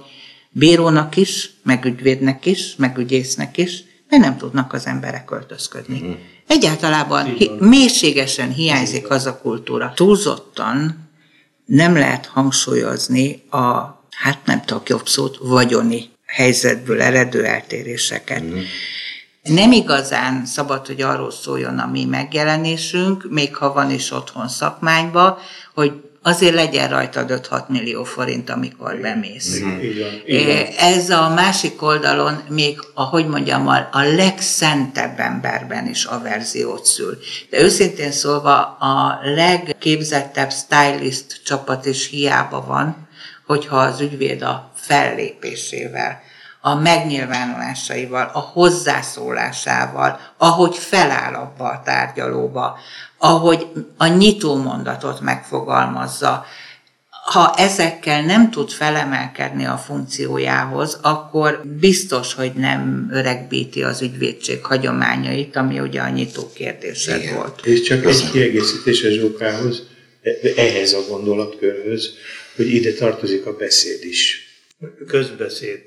bírónak 0.58 1.18
is, 1.18 1.50
meg 1.64 1.86
ügyvédnek 1.86 2.46
is, 2.46 2.76
meg 2.76 2.98
ügyésznek 2.98 3.58
is, 3.58 3.84
mert 4.10 4.24
nem 4.24 4.38
tudnak 4.38 4.74
az 4.74 4.86
emberek 4.86 5.26
költözködni. 5.26 6.18
Egyáltalában 6.48 7.26
hi- 7.26 7.60
mélységesen 7.60 8.52
hiányzik 8.52 9.10
az 9.10 9.26
a 9.26 9.38
kultúra. 9.38 9.92
Túlzottan 9.96 11.10
nem 11.66 11.94
lehet 11.94 12.26
hangsúlyozni 12.26 13.44
a, 13.50 13.68
hát 14.10 14.46
nem 14.46 14.62
tudok 14.62 14.90
jobb 14.90 15.08
szót, 15.08 15.38
vagyoni 15.42 16.10
helyzetből 16.26 17.02
eredő 17.02 17.46
eltéréseket. 17.46 18.44
Mm. 18.44 18.60
Nem 19.44 19.72
igazán 19.72 20.46
szabad, 20.46 20.86
hogy 20.86 21.02
arról 21.02 21.32
szóljon 21.32 21.80
a 21.80 21.88
mi 21.88 22.06
megjelenésünk, 22.06 23.28
még 23.30 23.56
ha 23.56 23.74
van 23.74 23.92
is 23.92 24.12
otthon 24.12 24.48
szakmányba, 24.48 25.40
hogy 25.74 25.92
azért 26.28 26.54
legyen 26.54 26.90
rajtad 26.90 27.42
5-6 27.50 27.68
millió 27.68 28.04
forint, 28.04 28.50
amikor 28.50 28.96
bemész. 28.96 29.56
Így 29.56 29.64
van, 29.64 29.80
így 30.28 30.46
van. 30.46 30.66
Ez 30.78 31.10
a 31.10 31.30
másik 31.30 31.82
oldalon 31.82 32.44
még, 32.50 32.80
ahogy 32.94 33.28
mondjam, 33.28 33.68
a, 33.68 33.88
a 33.92 34.02
legszentebb 34.02 35.20
emberben 35.20 35.88
is 35.88 36.04
averziót 36.04 36.86
szül. 36.86 37.18
De 37.50 37.60
őszintén 37.60 38.12
szólva 38.12 38.62
a 38.64 39.20
legképzettebb 39.24 40.52
stylist 40.52 41.42
csapat 41.44 41.86
is 41.86 42.10
hiába 42.10 42.66
van, 42.68 43.08
hogyha 43.46 43.78
az 43.78 44.00
ügyvéd 44.02 44.42
a 44.42 44.72
fellépésével, 44.76 46.22
a 46.62 46.76
megnyilvánulásaival, 46.76 48.30
a 48.34 48.40
hozzászólásával, 48.40 50.20
ahogy 50.38 50.76
feláll 50.76 51.34
abba 51.34 51.64
a 51.64 51.82
tárgyalóba, 51.84 52.78
ahogy 53.26 53.68
a 53.98 54.08
nyitómondatot 54.08 55.22
megfogalmazza, 55.22 56.46
ha 57.10 57.54
ezekkel 57.58 58.22
nem 58.22 58.52
tud 58.52 58.70
felemelkedni 58.70 59.66
a 59.66 59.78
funkciójához, 59.78 61.00
akkor 61.02 61.62
biztos, 61.80 62.34
hogy 62.34 62.54
nem 62.54 63.10
öregbíti 63.12 63.84
az 63.84 64.02
ügyvédség 64.02 64.66
hagyományait, 64.66 65.56
ami 65.56 65.80
ugye 65.80 66.02
a 66.02 66.10
nyitó 66.10 66.52
kérdésed 66.54 67.22
Igen. 67.22 67.36
volt. 67.36 67.66
És 67.66 67.82
csak 67.82 68.06
egy 68.06 68.32
kiegészítés 68.32 69.04
a 69.04 69.10
Zsókához, 69.10 69.84
ehhez 70.56 70.94
a 70.94 71.06
gondolatkörhöz, 71.10 72.10
hogy 72.56 72.74
ide 72.74 72.94
tartozik 72.94 73.46
a 73.46 73.56
beszéd 73.56 74.04
is. 74.04 74.44
Közbeszéd 75.08 75.84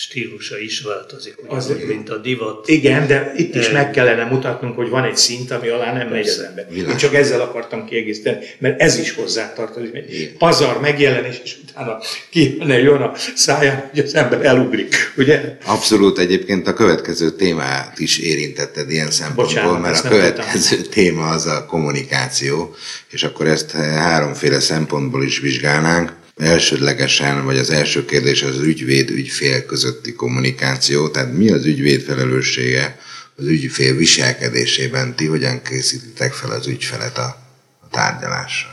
stílusa 0.00 0.58
is 0.58 0.80
változik, 0.80 1.34
Az- 1.46 1.66
ugyanúgy, 1.66 1.86
mint 1.86 2.10
a 2.10 2.16
divat. 2.16 2.68
Igen, 2.68 3.06
de 3.06 3.32
itt 3.36 3.54
is 3.54 3.70
meg 3.70 3.90
kellene 3.90 4.24
mutatnunk, 4.24 4.76
hogy 4.76 4.88
van 4.88 5.04
egy 5.04 5.16
szint, 5.16 5.50
ami 5.50 5.68
alá 5.68 5.92
nem 5.92 6.08
megy 6.08 6.28
az 6.28 6.38
ember. 6.38 6.66
Én 6.76 6.96
csak 6.96 7.14
ezzel 7.14 7.40
akartam 7.40 7.84
kiegészíteni, 7.84 8.38
mert 8.58 8.80
ez 8.80 8.98
is 8.98 9.12
hozzátartozik. 9.14 9.94
Egy 9.94 10.34
pazar 10.38 10.80
megjelenés, 10.80 11.40
és 11.44 11.56
utána 11.68 11.98
ki 12.30 12.56
jön 12.66 13.00
a 13.00 13.12
száján, 13.34 13.88
hogy 13.90 13.98
az 13.98 14.14
ember 14.14 14.44
elugrik. 14.44 14.94
Ugye? 15.16 15.56
Abszolút 15.64 16.18
egyébként 16.18 16.66
a 16.66 16.72
következő 16.72 17.30
témát 17.30 17.98
is 17.98 18.18
érintetted 18.18 18.90
ilyen 18.90 19.10
szempontból, 19.10 19.44
Bocsánat, 19.44 19.80
mert 19.80 20.04
a 20.04 20.08
következő 20.08 20.76
téma 20.76 21.28
az 21.28 21.46
a 21.46 21.66
kommunikáció, 21.66 22.74
és 23.10 23.22
akkor 23.22 23.46
ezt 23.46 23.70
háromféle 23.70 24.60
szempontból 24.60 25.24
is 25.24 25.38
vizsgálnánk. 25.38 26.18
Elsődlegesen, 26.40 27.44
vagy 27.44 27.58
az 27.58 27.70
első 27.70 28.04
kérdés 28.04 28.42
az 28.42 28.58
ügyvéd-ügyfél 28.58 29.66
közötti 29.66 30.12
kommunikáció, 30.12 31.08
tehát 31.08 31.32
mi 31.32 31.50
az 31.50 31.66
ügyvéd 31.66 32.02
felelőssége 32.02 32.98
az 33.36 33.46
ügyfél 33.46 33.94
viselkedésében, 33.94 35.14
ti 35.16 35.26
hogyan 35.26 35.62
készítitek 35.62 36.32
fel 36.32 36.50
az 36.50 36.66
ügyfelet 36.66 37.18
a, 37.18 37.36
a 37.80 37.88
tárgyalásra? 37.90 38.68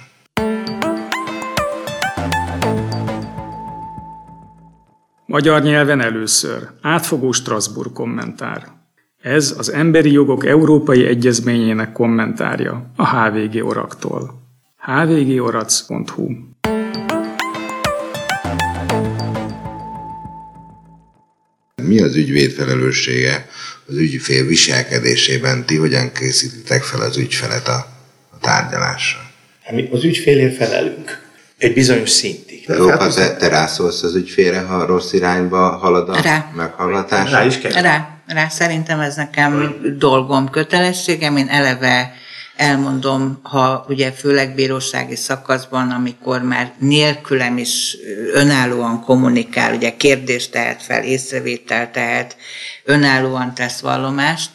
Magyar 5.25 5.61
nyelven 5.61 6.01
először. 6.01 6.67
Átfogó 6.81 7.31
Strasbourg 7.31 7.93
kommentár. 7.93 8.67
Ez 9.21 9.55
az 9.57 9.71
Emberi 9.71 10.11
Jogok 10.11 10.45
Európai 10.45 11.05
Egyezményének 11.05 11.91
kommentárja 11.91 12.91
a 12.95 13.17
HVG 13.17 13.65
Oraktól. 13.65 14.41
hvgorac.hu 14.85 16.47
Mi 21.87 22.01
az 22.01 22.15
ügyvéd 22.15 22.51
felelőssége 22.51 23.49
az 23.87 23.95
ügyfél 23.95 24.45
viselkedésében, 24.45 25.65
ti 25.65 25.75
hogyan 25.75 26.11
készítitek 26.11 26.83
fel 26.83 27.01
az 27.01 27.17
ügyfelet 27.17 27.67
a, 27.67 27.87
a 28.29 28.37
tárgyalásra? 28.41 29.19
Hát 29.63 29.75
Mi 29.75 29.89
az 29.91 30.03
ügyfélért 30.03 30.55
felelünk. 30.55 31.25
Egy 31.57 31.73
bizonyos 31.73 32.09
szintig. 32.09 32.63
Róka, 32.67 33.07
te, 33.07 33.35
te 33.35 33.47
rászólsz 33.47 34.03
az 34.03 34.15
ügyfélre, 34.15 34.59
ha 34.59 34.85
rossz 34.85 35.13
irányba 35.13 35.57
halad 35.57 36.09
a 36.09 36.21
Rá. 36.21 36.51
meghallgatás? 36.55 37.31
Rá 37.31 37.45
is 37.45 37.57
kell. 37.57 37.81
Rá, 37.81 38.21
rá 38.27 38.47
szerintem 38.47 38.99
ez 38.99 39.15
nekem 39.15 39.75
dolgom, 39.97 40.49
kötelességem, 40.49 41.37
én 41.37 41.47
eleve 41.47 42.13
elmondom, 42.57 43.39
ha 43.43 43.85
ugye 43.89 44.11
főleg 44.11 44.55
bírósági 44.55 45.15
szakaszban, 45.15 45.91
amikor 45.91 46.41
már 46.41 46.73
nélkülem 46.79 47.57
is 47.57 47.97
önállóan 48.33 49.01
kommunikál, 49.01 49.75
ugye 49.75 49.95
kérdést 49.97 50.51
tehet 50.51 50.83
fel, 50.83 51.03
észrevétel 51.03 51.91
tehet, 51.91 52.37
önállóan 52.83 53.53
tesz 53.53 53.79
vallomást, 53.79 54.49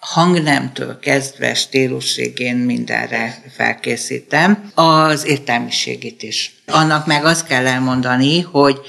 hangnemtől 0.00 0.98
kezdve 0.98 1.54
stílusig 1.54 2.54
mindenre 2.54 3.42
felkészítem, 3.56 4.70
az 4.74 5.26
értelmiségét 5.26 6.22
is. 6.22 6.55
Annak 6.72 7.06
meg 7.06 7.24
azt 7.24 7.46
kell 7.46 7.66
elmondani, 7.66 8.40
hogy 8.40 8.80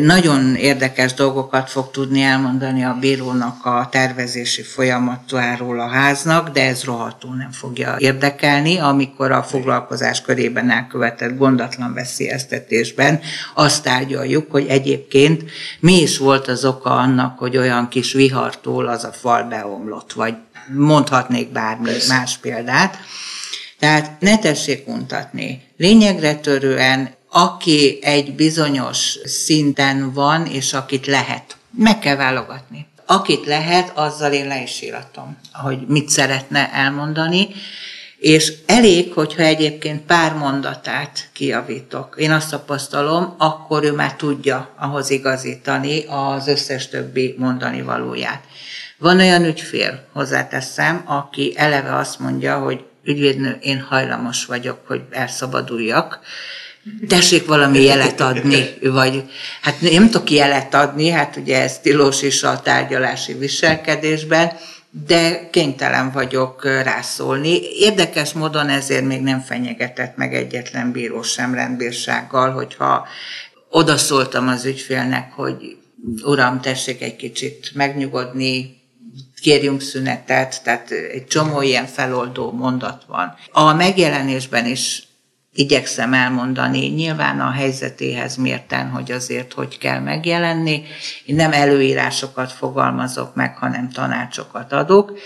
nagyon 0.00 0.54
érdekes 0.54 1.14
dolgokat 1.14 1.70
fog 1.70 1.90
tudni 1.90 2.22
elmondani 2.22 2.84
a 2.84 2.96
bírónak 3.00 3.66
a 3.66 3.88
tervezési 3.90 4.62
folyamatáról 4.62 5.80
a 5.80 5.88
háznak, 5.88 6.48
de 6.48 6.66
ez 6.66 6.84
rohadtul 6.84 7.36
nem 7.36 7.50
fogja 7.50 7.94
érdekelni, 7.98 8.78
amikor 8.78 9.30
a 9.30 9.42
foglalkozás 9.42 10.22
körében 10.22 10.70
elkövetett 10.70 11.36
gondatlan 11.36 11.94
veszélyeztetésben 11.94 13.20
azt 13.54 13.82
tárgyaljuk, 13.82 14.50
hogy 14.50 14.66
egyébként 14.66 15.50
mi 15.80 16.00
is 16.00 16.18
volt 16.18 16.48
az 16.48 16.64
oka 16.64 16.90
annak, 16.90 17.38
hogy 17.38 17.56
olyan 17.56 17.88
kis 17.88 18.12
vihartól 18.12 18.88
az 18.88 19.04
a 19.04 19.12
fal 19.12 19.42
beomlott, 19.42 20.12
vagy 20.12 20.34
mondhatnék 20.74 21.52
bármi 21.52 21.90
más 22.08 22.36
példát. 22.36 22.98
Tehát 23.80 24.20
ne 24.20 24.38
tessék 24.38 24.88
untatni. 24.88 25.62
Lényegre 25.76 26.34
törően, 26.34 27.14
aki 27.30 27.98
egy 28.02 28.34
bizonyos 28.34 29.18
szinten 29.24 30.12
van, 30.12 30.46
és 30.46 30.72
akit 30.72 31.06
lehet, 31.06 31.56
meg 31.76 31.98
kell 31.98 32.16
válogatni. 32.16 32.86
Akit 33.06 33.46
lehet, 33.46 33.92
azzal 33.94 34.32
én 34.32 34.46
le 34.46 34.62
is 34.62 34.82
íratom, 34.82 35.38
hogy 35.52 35.78
mit 35.86 36.08
szeretne 36.08 36.72
elmondani, 36.72 37.48
és 38.18 38.52
elég, 38.66 39.12
hogyha 39.12 39.42
egyébként 39.42 40.00
pár 40.02 40.34
mondatát 40.34 41.28
kiavítok. 41.32 42.14
Én 42.18 42.30
azt 42.30 42.50
tapasztalom, 42.50 43.34
akkor 43.38 43.84
ő 43.84 43.92
már 43.92 44.14
tudja 44.14 44.74
ahhoz 44.78 45.10
igazítani 45.10 46.04
az 46.08 46.46
összes 46.46 46.88
többi 46.88 47.34
mondani 47.38 47.82
valóját. 47.82 48.42
Van 48.98 49.18
olyan 49.18 49.44
ügyfél, 49.44 50.06
hozzáteszem, 50.12 51.02
aki 51.06 51.52
eleve 51.56 51.96
azt 51.96 52.18
mondja, 52.18 52.58
hogy 52.58 52.84
ügyvédnő, 53.04 53.58
én 53.60 53.80
hajlamos 53.80 54.44
vagyok, 54.44 54.78
hogy 54.86 55.02
elszabaduljak, 55.10 56.20
tessék 57.08 57.46
valami 57.46 57.82
jelet 57.82 58.20
adni, 58.20 58.64
vagy 58.82 59.30
hát 59.60 59.80
nem 59.80 60.10
tudok 60.10 60.30
jelet 60.30 60.74
adni, 60.74 61.08
hát 61.08 61.36
ugye 61.36 61.62
ez 61.62 61.78
tilos 61.78 62.22
is 62.22 62.42
a 62.42 62.60
tárgyalási 62.60 63.32
viselkedésben, 63.32 64.52
de 65.06 65.48
kénytelen 65.50 66.10
vagyok 66.10 66.64
rászólni. 66.64 67.60
Érdekes 67.78 68.32
módon 68.32 68.68
ezért 68.68 69.04
még 69.04 69.20
nem 69.20 69.40
fenyegetett 69.40 70.16
meg 70.16 70.34
egyetlen 70.34 70.92
bíró 70.92 71.22
sem 71.22 71.54
rendbírsággal, 71.54 72.50
hogyha 72.50 73.06
odaszóltam 73.70 74.48
az 74.48 74.64
ügyfélnek, 74.64 75.32
hogy 75.32 75.76
uram, 76.22 76.60
tessék 76.60 77.02
egy 77.02 77.16
kicsit 77.16 77.70
megnyugodni, 77.74 78.79
kérjünk 79.40 79.80
szünetet, 79.80 80.62
tehát 80.62 80.90
egy 80.90 81.26
csomó 81.26 81.62
ilyen 81.62 81.86
feloldó 81.86 82.52
mondat 82.52 83.02
van. 83.06 83.34
A 83.52 83.72
megjelenésben 83.74 84.66
is 84.66 85.08
igyekszem 85.52 86.14
elmondani, 86.14 86.86
nyilván 86.86 87.40
a 87.40 87.50
helyzetéhez 87.50 88.36
mérten, 88.36 88.88
hogy 88.88 89.12
azért 89.12 89.52
hogy 89.52 89.78
kell 89.78 90.00
megjelenni. 90.00 90.82
Én 91.26 91.34
nem 91.34 91.52
előírásokat 91.52 92.52
fogalmazok 92.52 93.34
meg, 93.34 93.56
hanem 93.56 93.90
tanácsokat 93.90 94.72
adok. 94.72 95.18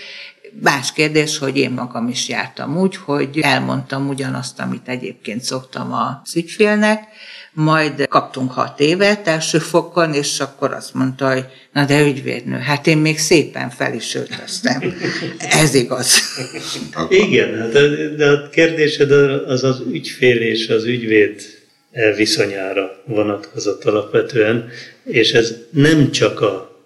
Más 0.62 0.92
kérdés, 0.92 1.38
hogy 1.38 1.56
én 1.56 1.70
magam 1.70 2.08
is 2.08 2.28
jártam 2.28 2.76
úgy, 2.76 2.96
hogy 2.96 3.38
elmondtam 3.38 4.08
ugyanazt, 4.08 4.60
amit 4.60 4.88
egyébként 4.88 5.42
szoktam 5.42 5.92
a 5.92 6.22
ügyfélnek, 6.34 7.08
majd 7.54 8.08
kaptunk 8.08 8.52
hat 8.52 8.80
évet 8.80 9.28
első 9.28 9.58
fokon, 9.58 10.14
és 10.14 10.40
akkor 10.40 10.72
azt 10.72 10.94
mondta, 10.94 11.32
hogy 11.32 11.44
na 11.72 11.84
de 11.84 12.02
ügyvédnő, 12.02 12.58
hát 12.58 12.86
én 12.86 12.98
még 12.98 13.18
szépen 13.18 13.70
fel 13.70 13.94
is 13.94 14.14
öltöztem. 14.14 14.94
Ez 15.38 15.74
igaz. 15.74 16.22
Igen, 17.26 17.58
hát 17.58 17.72
de 18.16 18.30
a 18.30 18.48
kérdésed 18.48 19.10
az 19.46 19.64
az 19.64 19.82
ügyfél 19.90 20.36
és 20.36 20.68
az 20.68 20.84
ügyvéd 20.84 21.42
viszonyára 22.16 23.02
vonatkozott 23.04 23.84
alapvetően, 23.84 24.68
és 25.04 25.32
ez 25.32 25.54
nem 25.70 26.10
csak 26.10 26.40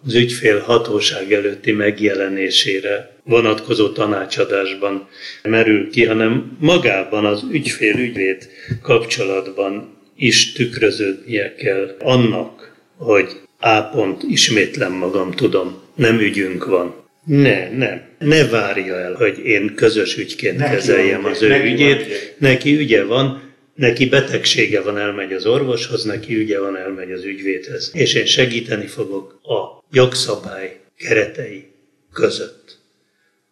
az 0.07 0.15
ügyfél 0.15 0.59
hatóság 0.59 1.33
előtti 1.33 1.73
megjelenésére 1.73 3.11
vonatkozó 3.25 3.89
tanácsadásban 3.89 5.09
merül 5.43 5.91
ki, 5.91 6.05
hanem 6.05 6.57
magában 6.61 7.25
az 7.25 7.43
ügyfél-ügyvéd 7.51 8.49
kapcsolatban 8.83 9.98
is 10.19 10.53
tükröződnie 10.53 11.55
kell 11.55 11.97
annak, 11.99 12.77
hogy 12.97 13.41
A 13.61 13.83
pont, 13.83 14.23
ismétlem 14.23 14.93
magam, 14.93 15.31
tudom, 15.31 15.83
nem 15.95 16.19
ügyünk 16.19 16.65
van. 16.65 17.07
Ne, 17.25 17.71
nem. 17.71 18.03
Ne 18.19 18.49
várja 18.49 18.95
el, 18.95 19.15
hogy 19.15 19.39
én 19.39 19.75
közös 19.75 20.17
ügyként 20.17 20.59
neki 20.59 20.75
kezeljem 20.75 21.23
van, 21.23 21.31
az 21.31 21.43
ő 21.43 21.49
neki 21.49 21.73
ügyét. 21.73 21.97
Van. 21.97 22.17
Neki 22.39 22.77
ügye 22.77 23.05
van, 23.05 23.53
neki 23.75 24.07
betegsége 24.09 24.81
van, 24.81 24.99
elmegy 24.99 25.33
az 25.33 25.47
orvoshoz, 25.47 26.05
neki 26.05 26.35
ügye 26.35 26.61
van, 26.61 26.77
elmegy 26.77 27.13
az 27.13 27.25
ügyvédhez. 27.25 27.91
És 27.95 28.15
én 28.15 28.27
segíteni 28.27 28.87
fogok 28.87 29.41
a 29.43 29.85
jogszabály 29.93 30.81
keretei 30.99 31.65
között. 32.13 32.79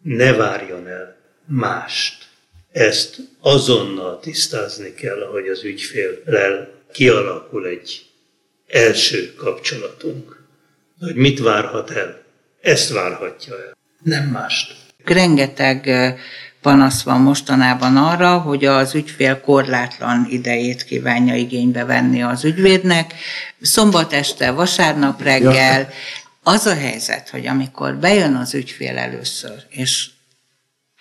Ne 0.03 0.33
várjon 0.33 0.87
el 0.87 1.17
mást. 1.47 2.26
Ezt 2.77 3.17
azonnal 3.39 4.19
tisztázni 4.19 4.93
kell, 4.93 5.27
hogy 5.31 5.47
az 5.47 5.63
ügyféllel 5.63 6.69
kialakul 6.93 7.65
egy 7.65 8.05
első 8.67 9.33
kapcsolatunk. 9.33 10.43
Hogy 10.99 11.15
mit 11.15 11.39
várhat 11.39 11.89
el? 11.89 12.23
Ezt 12.61 12.89
várhatja 12.89 13.53
el, 13.53 13.77
nem 14.03 14.23
mást. 14.23 14.75
Rengeteg 15.03 15.89
panasz 16.61 17.01
van 17.03 17.21
mostanában 17.21 17.97
arra, 17.97 18.37
hogy 18.37 18.65
az 18.65 18.95
ügyfél 18.95 19.41
korlátlan 19.41 20.27
idejét 20.29 20.83
kívánja 20.83 21.35
igénybe 21.35 21.85
venni 21.85 22.21
az 22.23 22.43
ügyvédnek. 22.43 23.13
Szombat 23.61 24.13
este, 24.13 24.51
vasárnap 24.51 25.21
reggel. 25.21 25.79
Ja. 25.79 25.89
Az 26.43 26.65
a 26.65 26.75
helyzet, 26.75 27.29
hogy 27.29 27.47
amikor 27.47 27.95
bejön 27.95 28.35
az 28.35 28.53
ügyfél 28.53 28.97
először, 28.97 29.63
és 29.69 30.09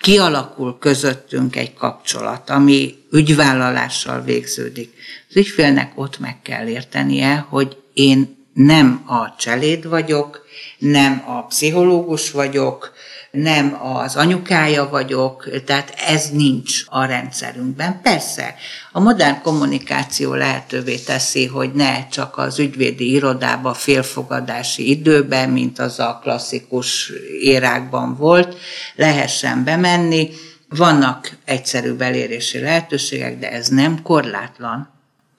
kialakul 0.00 0.78
közöttünk 0.78 1.56
egy 1.56 1.74
kapcsolat, 1.74 2.50
ami 2.50 2.94
ügyvállalással 3.12 4.22
végződik. 4.22 4.92
Az 5.28 5.36
ügyfélnek 5.36 5.92
ott 5.94 6.18
meg 6.18 6.42
kell 6.42 6.66
értenie, 6.66 7.46
hogy 7.48 7.76
én 7.92 8.36
nem 8.52 9.02
a 9.06 9.34
cseléd 9.38 9.88
vagyok, 9.88 10.44
nem 10.78 11.22
a 11.26 11.42
pszichológus 11.46 12.30
vagyok, 12.30 12.92
nem 13.30 13.78
az 13.82 14.16
anyukája 14.16 14.88
vagyok, 14.88 15.64
tehát 15.64 15.94
ez 16.06 16.30
nincs 16.30 16.82
a 16.86 17.04
rendszerünkben. 17.04 18.00
Persze, 18.02 18.54
a 18.92 19.00
modern 19.00 19.40
kommunikáció 19.42 20.34
lehetővé 20.34 20.96
teszi, 20.96 21.46
hogy 21.46 21.72
ne 21.72 22.08
csak 22.08 22.38
az 22.38 22.58
ügyvédi 22.58 23.10
irodába 23.10 23.74
félfogadási 23.74 24.90
időben, 24.90 25.50
mint 25.50 25.78
az 25.78 25.98
a 25.98 26.18
klasszikus 26.22 27.12
érákban 27.40 28.16
volt, 28.16 28.56
lehessen 28.94 29.64
bemenni. 29.64 30.30
Vannak 30.68 31.36
egyszerű 31.44 31.92
belérési 31.92 32.58
lehetőségek, 32.58 33.38
de 33.38 33.50
ez 33.50 33.68
nem 33.68 34.02
korlátlan 34.02 34.95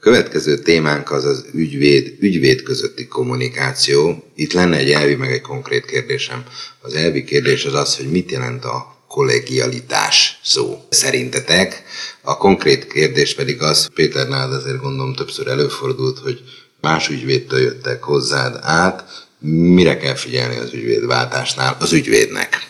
következő 0.07 0.57
témánk 0.57 1.11
az 1.11 1.25
az 1.25 1.45
ügyvéd, 1.53 2.15
ügyvéd 2.19 2.61
közötti 2.61 3.07
kommunikáció. 3.07 4.23
Itt 4.35 4.53
lenne 4.53 4.77
egy 4.77 4.91
elvi, 4.91 5.15
meg 5.15 5.31
egy 5.31 5.41
konkrét 5.41 5.85
kérdésem. 5.85 6.43
Az 6.81 6.93
elvi 6.93 7.23
kérdés 7.23 7.65
az 7.65 7.73
az, 7.73 7.97
hogy 7.97 8.11
mit 8.11 8.31
jelent 8.31 8.65
a 8.65 8.95
kollegialitás 9.07 10.39
szó 10.43 10.85
szerintetek. 10.89 11.83
A 12.21 12.37
konkrét 12.37 12.87
kérdés 12.87 13.35
pedig 13.35 13.61
az, 13.61 13.87
Péter 13.93 14.27
nálad 14.27 14.53
azért 14.53 14.81
gondolom 14.81 15.13
többször 15.13 15.47
előfordult, 15.47 16.17
hogy 16.17 16.41
más 16.81 17.09
ügyvédtől 17.09 17.59
jöttek 17.59 18.03
hozzád 18.03 18.59
át, 18.61 19.27
mire 19.39 19.97
kell 19.97 20.15
figyelni 20.15 20.57
az 20.57 20.73
ügyvédváltásnál 20.73 21.77
az 21.79 21.93
ügyvédnek? 21.93 22.67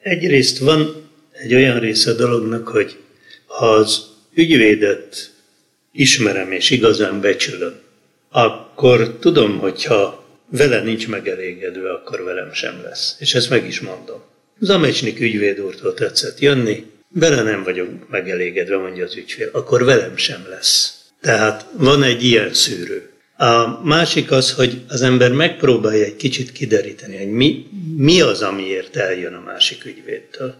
Egyrészt 0.00 0.58
van 0.58 1.10
egy 1.32 1.54
olyan 1.54 1.80
része 1.80 2.10
a 2.10 2.14
dolognak, 2.14 2.68
hogy 2.68 2.96
ha 3.46 3.70
az 3.70 4.00
ügyvédet 4.34 5.34
ismerem 5.96 6.52
és 6.52 6.70
igazán 6.70 7.20
becsülöm, 7.20 7.74
akkor 8.30 9.16
tudom, 9.20 9.58
hogyha 9.58 10.24
vele 10.50 10.82
nincs 10.82 11.08
megelégedve, 11.08 11.92
akkor 11.92 12.24
velem 12.24 12.52
sem 12.52 12.82
lesz. 12.84 13.16
És 13.18 13.34
ezt 13.34 13.50
meg 13.50 13.66
is 13.66 13.80
mondom. 13.80 14.22
Zamecsnik 14.60 15.20
ügyvéd 15.20 15.60
úrtól 15.60 15.94
tetszett 15.94 16.38
jönni, 16.38 16.84
vele 17.08 17.42
nem 17.42 17.62
vagyok 17.62 17.88
megelégedve, 18.10 18.76
mondja 18.76 19.04
az 19.04 19.16
ügyfél, 19.16 19.48
akkor 19.52 19.84
velem 19.84 20.16
sem 20.16 20.46
lesz. 20.48 20.94
Tehát 21.20 21.66
van 21.72 22.02
egy 22.02 22.24
ilyen 22.24 22.54
szűrő. 22.54 23.10
A 23.36 23.84
másik 23.84 24.30
az, 24.30 24.52
hogy 24.52 24.80
az 24.88 25.02
ember 25.02 25.32
megpróbálja 25.32 26.04
egy 26.04 26.16
kicsit 26.16 26.52
kideríteni, 26.52 27.16
hogy 27.16 27.30
mi, 27.30 27.66
mi 27.96 28.20
az, 28.20 28.42
amiért 28.42 28.96
eljön 28.96 29.34
a 29.34 29.40
másik 29.40 29.84
ügyvédtől. 29.84 30.54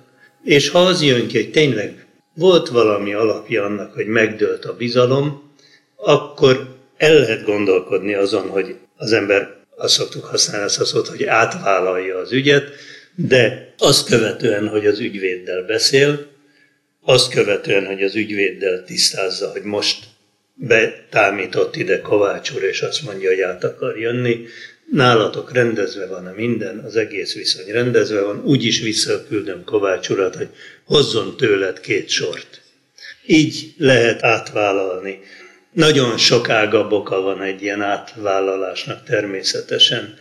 És 0.45 0.69
ha 0.69 0.79
az 0.79 1.03
jön 1.03 1.27
ki, 1.27 1.37
hogy 1.37 1.51
tényleg 1.51 2.06
volt 2.37 2.69
valami 2.69 3.13
alapja 3.15 3.65
annak, 3.65 3.95
hogy 3.95 4.07
megdőlt 4.07 4.65
a 4.65 4.77
bizalom, 4.77 5.55
akkor 5.97 6.77
el 6.97 7.15
lehet 7.15 7.45
gondolkodni 7.45 8.15
azon, 8.15 8.49
hogy 8.49 8.77
az 8.97 9.13
ember, 9.13 9.55
azt 9.77 9.95
szoktuk 9.95 10.25
használni 10.25 10.65
ezt 10.65 10.81
a 10.81 10.85
szót, 10.85 11.09
hogy 11.09 11.25
átvállalja 11.25 12.19
az 12.19 12.33
ügyet, 12.33 12.71
de 13.15 13.75
azt 13.79 14.09
követően, 14.09 14.69
hogy 14.69 14.87
az 14.87 14.99
ügyvéddel 14.99 15.63
beszél, 15.63 16.27
azt 17.03 17.31
követően, 17.31 17.87
hogy 17.87 18.03
az 18.03 18.15
ügyvéddel 18.15 18.85
tisztázza, 18.85 19.51
hogy 19.51 19.63
most 19.63 20.05
betámított 20.55 21.77
ide 21.77 22.01
Kovács 22.01 22.51
úr, 22.51 22.63
és 22.63 22.81
azt 22.81 23.03
mondja, 23.03 23.29
hogy 23.29 23.41
át 23.41 23.65
akar 23.65 23.99
jönni, 23.99 24.47
nálatok 24.91 25.53
rendezve 25.53 26.07
van 26.07 26.27
a 26.27 26.33
minden, 26.33 26.79
az 26.79 26.97
egész 26.97 27.35
viszony 27.35 27.67
rendezve 27.67 28.21
van, 28.21 28.45
úgyis 28.45 28.81
visszaküldöm 28.81 29.65
Kovács 29.65 30.09
urat, 30.09 30.37
hogy 30.37 30.49
hozzon 30.85 31.37
tőled 31.37 31.81
két 31.81 32.09
sort. 32.09 32.61
Így 33.27 33.75
lehet 33.77 34.23
átvállalni. 34.23 35.21
Nagyon 35.73 36.19
sok 36.19 36.49
ágabb 36.49 36.93
oka 36.93 37.21
van 37.21 37.43
egy 37.43 37.63
ilyen 37.63 37.83
átvállalásnak 37.83 39.05
természetesen. 39.05 40.15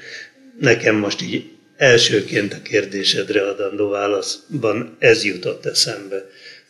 Nekem 0.60 0.95
most 0.95 1.21
így 1.21 1.51
elsőként 1.78 2.54
a 2.54 2.62
kérdésedre 2.62 3.47
adandó 3.47 3.89
válaszban 3.89 4.95
ez 4.99 5.23
jutott 5.23 5.65
eszembe. 5.65 6.30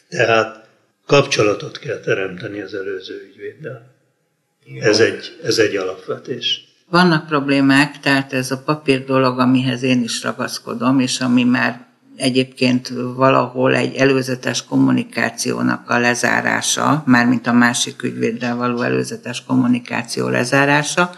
Tehát 0.10 0.68
kapcsolatot 1.06 1.80
kell 1.80 2.00
teremteni 2.00 2.62
az 2.62 2.74
előző 2.74 3.30
ügyvéddel. 3.30 3.96
Ez 4.80 5.00
egy, 5.00 5.38
ez 5.44 5.58
egy 5.58 5.76
alapvetés. 5.76 6.65
Vannak 6.90 7.28
problémák, 7.28 8.00
tehát 8.00 8.34
ez 8.34 8.52
a 8.52 8.62
papír 8.64 9.06
dolog, 9.06 9.40
amihez 9.40 9.84
én 9.84 10.04
is 10.04 10.24
ragaszkodom, 10.24 11.00
és 11.00 11.20
ami 11.20 11.44
már 11.44 11.86
egyébként 12.16 12.92
valahol 13.16 13.76
egy 13.76 13.96
előzetes 13.96 14.66
kommunikációnak 14.66 15.90
a 15.90 15.98
lezárása, 15.98 17.04
mármint 17.06 17.48
a 17.48 17.54
másik 17.54 18.04
ügyvéddel 18.04 18.56
való 18.56 18.82
előzetes 18.82 19.44
kommunikáció 19.44 20.28
lezárása, 20.28 21.12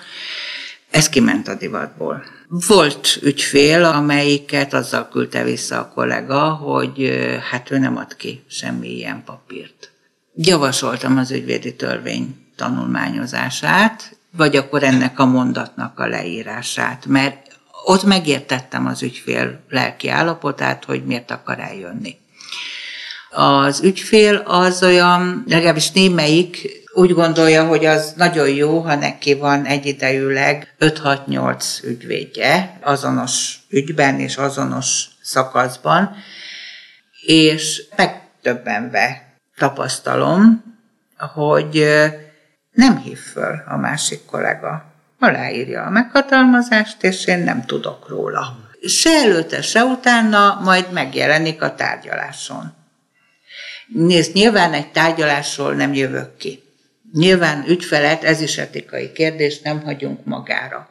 ez 0.92 1.10
kiment 1.10 1.48
a 1.48 1.56
divatból. 1.56 2.24
Volt 2.48 3.20
ügyfél, 3.22 3.84
amelyiket 3.84 4.74
azzal 4.74 5.08
küldte 5.08 5.44
vissza 5.44 5.80
a 5.80 5.92
kollega, 5.94 6.50
hogy 6.50 7.20
hát 7.52 7.72
ő 7.72 7.78
nem 7.78 7.98
ad 7.98 8.16
ki 8.16 8.44
semmi 8.48 8.96
ilyen 8.96 9.24
papírt. 9.26 9.92
Javasoltam 10.36 11.18
az 11.18 11.32
ügyvédi 11.32 11.76
törvény 11.76 12.36
tanulmányozását, 12.56 14.17
vagy 14.38 14.56
akkor 14.56 14.84
ennek 14.84 15.20
a 15.20 15.26
mondatnak 15.26 16.00
a 16.00 16.08
leírását, 16.08 17.06
mert 17.06 17.48
ott 17.86 18.04
megértettem 18.04 18.86
az 18.86 19.04
ügyfél 19.04 19.60
lelki 19.70 20.10
állapotát, 20.10 20.86
hogy 20.86 21.06
miért 21.06 21.32
akar 21.32 21.60
eljönni. 21.60 22.18
Az 23.30 23.82
ügyfél 23.82 24.36
az 24.36 24.84
olyan, 24.84 25.44
legalábbis 25.48 25.92
némelyik 25.92 26.68
úgy 26.94 27.14
gondolja, 27.14 27.66
hogy 27.66 27.86
az 27.86 28.14
nagyon 28.16 28.50
jó, 28.50 28.80
ha 28.80 28.96
neki 28.96 29.34
van 29.34 29.66
egyidejűleg 29.66 30.76
5-6-8 30.80 31.84
ügyvédje 31.84 32.80
azonos 32.82 33.56
ügyben 33.70 34.20
és 34.20 34.38
azonos 34.38 35.06
szakaszban, 35.22 36.16
és 37.26 37.84
megtöbbenve 37.96 39.34
tapasztalom, 39.58 40.64
hogy 41.18 41.86
nem 42.78 42.98
hív 42.98 43.18
föl 43.18 43.64
a 43.68 43.78
másik 43.78 44.26
kollega. 44.26 44.86
Aláírja 45.20 45.84
a 45.84 45.90
meghatalmazást, 45.90 47.04
és 47.04 47.26
én 47.26 47.40
nem 47.40 47.66
tudok 47.66 48.10
róla. 48.10 48.58
Se 48.88 49.10
előtte, 49.10 49.62
se 49.62 49.84
utána, 49.84 50.60
majd 50.64 50.92
megjelenik 50.92 51.62
a 51.62 51.76
tárgyaláson. 51.76 52.74
Nézd, 53.88 54.34
nyilván 54.34 54.74
egy 54.74 54.92
tárgyalásról 54.92 55.74
nem 55.74 55.94
jövök 55.94 56.38
ki. 56.38 56.64
Nyilván 57.14 57.64
ügyfelet, 57.68 58.24
ez 58.24 58.42
is 58.42 58.58
etikai 58.58 59.12
kérdés, 59.12 59.60
nem 59.62 59.82
hagyunk 59.82 60.26
magára. 60.26 60.90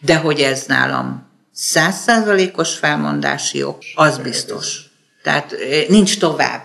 De 0.00 0.16
hogy 0.16 0.40
ez 0.40 0.64
nálam 0.66 1.28
százszázalékos 1.52 2.74
felmondási 2.74 3.58
jog, 3.58 3.78
az 3.94 4.18
biztos. 4.18 4.80
Tehát 5.22 5.52
eh, 5.52 5.84
nincs 5.88 6.18
tovább. 6.18 6.62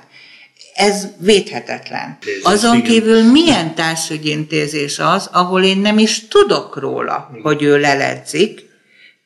Ez 0.82 1.08
védhetetlen. 1.18 2.18
Azon 2.44 2.82
kívül 2.82 3.32
milyen 3.32 3.76
társügyintézés 3.76 5.00
az, 5.00 5.30
ahol 5.32 5.64
én 5.64 5.78
nem 5.78 5.98
is 5.98 6.28
tudok 6.28 6.80
róla, 6.80 7.32
hogy 7.42 7.64
ő 7.64 7.80
leledzik, 7.80 8.70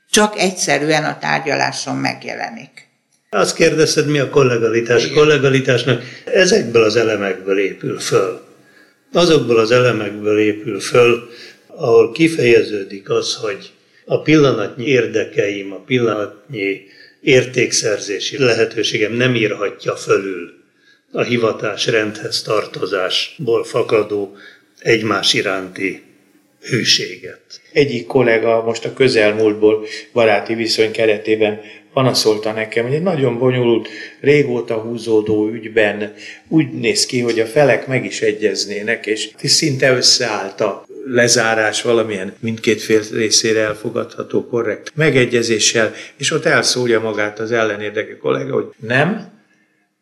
csak 0.10 0.40
egyszerűen 0.40 1.04
a 1.04 1.18
tárgyaláson 1.20 1.96
megjelenik. 1.96 2.70
Azt 3.30 3.56
kérdezted, 3.56 4.08
mi 4.08 4.20
a 4.20 4.30
kollegalitás? 4.30 5.06
A 5.10 5.14
kollegalitásnak 5.14 6.04
ezekből 6.26 6.84
az 6.84 6.96
elemekből 6.96 7.60
épül 7.60 8.00
föl 8.00 8.46
azokból 9.16 9.60
az 9.60 9.72
elemekből 9.72 10.40
épül 10.40 10.80
föl, 10.80 11.30
ahol 11.68 12.12
kifejeződik 12.12 13.10
az, 13.10 13.36
hogy 13.36 13.72
a 14.06 14.22
pillanatnyi 14.22 14.86
érdekeim, 14.86 15.74
a 15.74 15.80
pillanatnyi 15.80 16.82
értékszerzési 17.22 18.38
lehetőségem 18.38 19.14
nem 19.14 19.36
írhatja 19.36 19.96
fölül 19.96 20.64
a 21.16 21.24
hivatás 21.24 21.88
rendhez 21.88 22.42
tartozásból 22.42 23.64
fakadó 23.64 24.36
egymás 24.80 25.34
iránti 25.34 26.04
hűséget. 26.62 27.42
Egyik 27.72 28.06
kollega 28.06 28.64
most 28.64 28.86
a 28.86 28.94
közelmúltból 28.94 29.86
baráti 30.14 30.54
viszony 30.54 30.92
keretében 30.92 31.62
panaszolta 31.94 32.52
nekem, 32.52 32.86
hogy 32.86 32.94
egy 32.94 33.02
nagyon 33.02 33.38
bonyolult, 33.38 33.88
régóta 34.22 34.76
húzódó 34.76 35.50
ügyben 35.50 36.14
úgy 36.48 36.72
néz 36.72 37.06
ki, 37.06 37.20
hogy 37.20 37.40
a 37.40 37.46
felek 37.46 37.88
meg 37.88 38.06
is 38.06 38.22
egyeznének, 38.22 39.06
és 39.06 39.30
szinte 39.44 39.92
összeállt 39.92 40.62
a 40.62 40.86
lezárás 41.06 41.82
valamilyen 41.82 42.36
mindkét 42.40 42.82
fél 42.82 43.02
részére 43.12 43.60
elfogadható, 43.60 44.46
korrekt 44.48 44.92
megegyezéssel, 44.96 45.94
és 46.18 46.32
ott 46.32 46.46
elszólja 46.46 47.00
magát 47.00 47.40
az 47.40 47.52
ellenérdeke 47.52 48.18
kollega, 48.18 48.54
hogy 48.54 48.68
nem, 48.80 49.34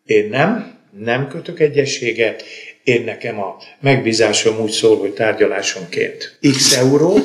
én 0.06 0.30
nem, 0.30 0.82
nem 1.00 1.28
kötök 1.28 1.60
egyességet, 1.60 2.44
én 2.84 3.04
nekem 3.04 3.40
a 3.40 3.58
megbízásom 3.82 4.60
úgy 4.60 4.72
szól, 4.72 4.98
hogy 4.98 5.12
tárgyalásonként 5.14 6.38
x 6.54 6.76
euró, 6.76 7.18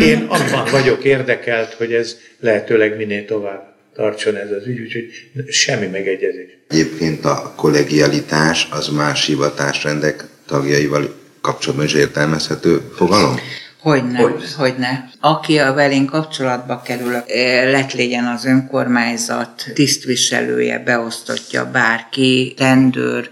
én 0.00 0.26
abban 0.28 0.70
vagyok 0.70 1.04
érdekelt, 1.04 1.72
hogy 1.72 1.92
ez 1.92 2.16
lehetőleg 2.40 2.96
minél 2.96 3.24
tovább 3.24 3.74
tartson 3.94 4.36
ez 4.36 4.50
az 4.50 4.66
ügy, 4.66 4.80
úgyhogy 4.80 5.10
semmi 5.48 5.86
megegyezés. 5.86 6.58
Egyébként 6.68 7.24
a 7.24 7.52
kollegialitás 7.56 8.68
az 8.70 8.88
más 8.88 9.26
hivatásrendek 9.26 10.24
tagjaival 10.46 11.14
kapcsolatban 11.40 11.86
is 11.86 11.94
értelmezhető 11.94 12.80
fogalom? 12.96 13.36
Hogyne, 13.80 14.18
hogy. 14.18 14.54
hogyne. 14.56 15.10
Aki 15.20 15.58
a 15.58 15.72
velén 15.72 16.06
kapcsolatba 16.06 16.82
kerül, 16.82 17.14
eh, 17.14 17.70
lett 17.70 17.92
legyen 17.92 18.24
az 18.26 18.44
önkormányzat 18.44 19.64
tisztviselője, 19.74 20.78
beosztottja 20.78 21.70
bárki, 21.70 22.54
rendőr, 22.58 23.30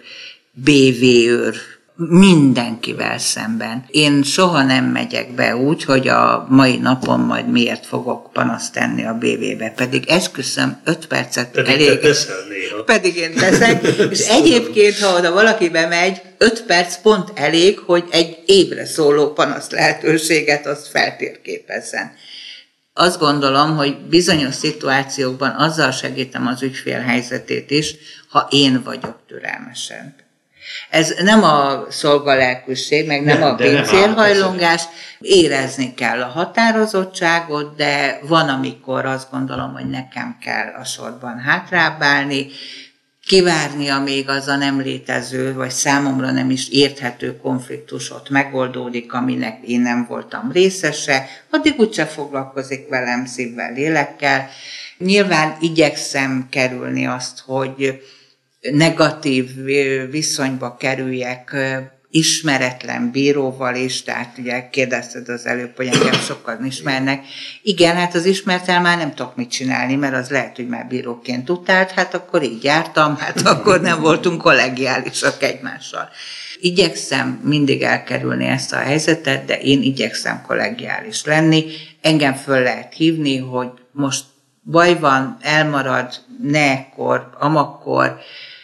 BV-őr, 0.52 1.54
mindenkivel 1.96 3.18
szemben. 3.18 3.85
Én 3.88 4.22
soha 4.22 4.62
nem 4.62 4.85
megyek 4.85 5.35
be 5.35 5.56
úgy, 5.56 5.85
hogy 5.85 6.09
a 6.09 6.46
mai 6.48 6.76
napon 6.76 7.20
majd 7.20 7.50
miért 7.50 7.87
fogok 7.87 8.32
panaszt 8.32 8.72
tenni 8.72 9.04
a 9.04 9.14
BV-be, 9.14 9.72
pedig 9.76 10.09
esküszöm, 10.09 10.80
öt 10.85 11.06
percet 11.06 11.50
pedig 11.50 11.72
elég. 11.72 12.00
Te 12.00 12.09
néha. 12.48 12.82
Pedig 12.85 13.16
én 13.16 13.35
teszek, 13.35 13.82
és 14.11 14.28
egyébként, 14.28 14.98
ha 14.98 15.16
oda 15.16 15.32
valaki 15.32 15.68
bemegy, 15.68 16.22
öt 16.38 16.62
perc 16.62 16.96
pont 17.02 17.30
elég, 17.35 17.78
hogy 17.78 18.04
egy 18.11 18.42
évre 18.46 18.87
szóló 18.87 19.32
panasz 19.32 19.70
lehetőséget 19.70 20.66
azt 20.66 20.88
feltérképezzen. 20.88 22.12
Azt 22.92 23.18
gondolom, 23.18 23.76
hogy 23.76 23.96
bizonyos 24.09 24.54
szituációkban 24.54 25.50
azzal 25.50 25.90
segítem 25.90 26.46
az 26.46 26.62
ügyfél 26.62 27.00
helyzetét 27.00 27.70
is, 27.70 27.94
ha 28.28 28.48
én 28.50 28.82
vagyok 28.85 29.18
türelmesen. 29.26 30.25
Ez 30.90 31.14
nem 31.22 31.42
a 31.42 31.87
szolgalelkűség, 31.90 33.07
meg 33.07 33.24
nem, 33.24 33.38
nem 33.38 33.48
a 33.48 33.55
pincérhajlongás, 33.55 34.83
érezni 35.20 35.94
kell 35.94 36.22
a 36.22 36.26
határozottságot, 36.26 37.76
de 37.76 38.18
van, 38.22 38.48
amikor 38.48 39.05
azt 39.05 39.31
gondolom, 39.31 39.72
hogy 39.72 39.88
nekem 39.88 40.37
kell 40.40 40.74
a 40.81 40.85
sorban 40.85 41.38
hátrábbálni, 41.38 42.46
kivárni, 43.26 43.88
amíg 43.88 44.28
az 44.28 44.49
a 44.49 44.57
nem 44.57 44.80
létező, 44.80 45.55
vagy 45.55 45.70
számomra 45.70 46.30
nem 46.30 46.51
is 46.51 46.68
érthető 46.68 47.36
konfliktus 47.36 48.11
ott 48.11 48.30
megoldódik, 48.30 49.12
aminek 49.12 49.59
én 49.66 49.80
nem 49.80 50.07
voltam 50.09 50.51
részese, 50.53 51.28
addig 51.51 51.74
úgyse 51.78 52.07
foglalkozik 52.07 52.88
velem 52.88 53.24
szívvel, 53.24 53.72
lélekkel. 53.72 54.49
Nyilván 54.99 55.57
igyekszem 55.61 56.47
kerülni 56.51 57.07
azt, 57.07 57.43
hogy 57.47 58.01
negatív 58.72 59.54
viszonyba 60.10 60.76
kerüljek 60.76 61.56
ismeretlen 62.10 63.10
bíróval 63.10 63.74
is, 63.74 64.02
tehát 64.02 64.38
ugye 64.38 64.68
kérdezted 64.68 65.28
az 65.28 65.46
előbb, 65.46 65.76
hogy 65.76 65.86
engem 65.86 66.12
sokan 66.12 66.64
ismernek. 66.64 67.24
Igen, 67.62 67.96
hát 67.96 68.14
az 68.14 68.24
ismertel 68.24 68.80
már 68.80 68.98
nem 68.98 69.14
tudok 69.14 69.36
mit 69.36 69.50
csinálni, 69.50 69.94
mert 69.94 70.14
az 70.14 70.28
lehet, 70.30 70.56
hogy 70.56 70.68
már 70.68 70.86
bíróként 70.86 71.50
utált, 71.50 71.90
hát 71.90 72.14
akkor 72.14 72.42
így 72.42 72.64
jártam, 72.64 73.16
hát 73.16 73.40
akkor 73.40 73.80
nem 73.80 74.00
voltunk 74.00 74.42
kollegiálisak 74.42 75.42
egymással. 75.42 76.08
Igyekszem 76.60 77.40
mindig 77.44 77.82
elkerülni 77.82 78.46
ezt 78.46 78.72
a 78.72 78.76
helyzetet, 78.76 79.44
de 79.44 79.58
én 79.58 79.82
igyekszem 79.82 80.42
kollegiális 80.46 81.24
lenni. 81.24 81.64
Engem 82.00 82.34
föl 82.34 82.62
lehet 82.62 82.94
hívni, 82.94 83.36
hogy 83.36 83.70
most 83.92 84.24
baj 84.62 84.98
van, 84.98 85.36
elmarad, 85.40 86.14
ne 86.42 86.70
ekkor, 86.70 87.30
amakkor, 87.38 88.18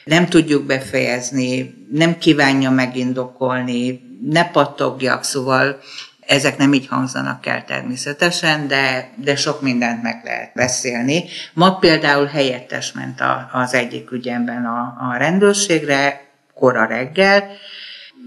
nem 0.05 0.27
tudjuk 0.27 0.65
befejezni, 0.65 1.75
nem 1.93 2.19
kívánja 2.19 2.71
megindokolni, 2.71 4.01
ne 4.31 4.51
pattogjak, 4.51 5.25
szóval 5.25 5.79
ezek 6.27 6.57
nem 6.57 6.73
így 6.73 6.87
hangzanak 6.87 7.47
el 7.47 7.65
természetesen, 7.65 8.69
de, 8.69 9.11
de 9.17 9.37
sok 9.37 9.63
mindent 9.63 10.03
meg 10.03 10.21
lehet 10.25 10.53
beszélni. 10.55 11.25
Ma 11.53 11.79
például 11.79 12.27
helyettes 12.27 12.93
ment 12.93 13.21
a, 13.21 13.51
az 13.53 13.75
egyik 13.75 14.11
ügyemben 14.11 14.65
a, 14.65 14.97
a 15.11 15.17
rendőrségre, 15.17 16.21
kora 16.55 16.87
reggel, 16.87 17.45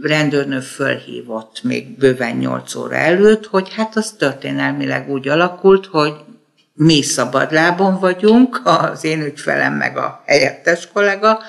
rendőrnő 0.02 0.60
fölhívott 0.60 1.64
még 1.64 1.98
bőven 1.98 2.36
8 2.36 2.76
óra 2.76 2.96
előtt, 2.96 3.46
hogy 3.46 3.74
hát 3.74 3.96
az 3.96 4.12
történelmileg 4.12 5.10
úgy 5.10 5.28
alakult, 5.28 5.86
hogy 5.86 6.14
mi 6.76 7.02
szabadlábon 7.02 8.00
vagyunk, 8.00 8.62
az 8.64 9.04
én 9.04 9.22
ügyfelem 9.22 9.74
meg 9.74 9.98
a 9.98 10.24
helyettes 10.26 10.88
kollega, 10.94 11.40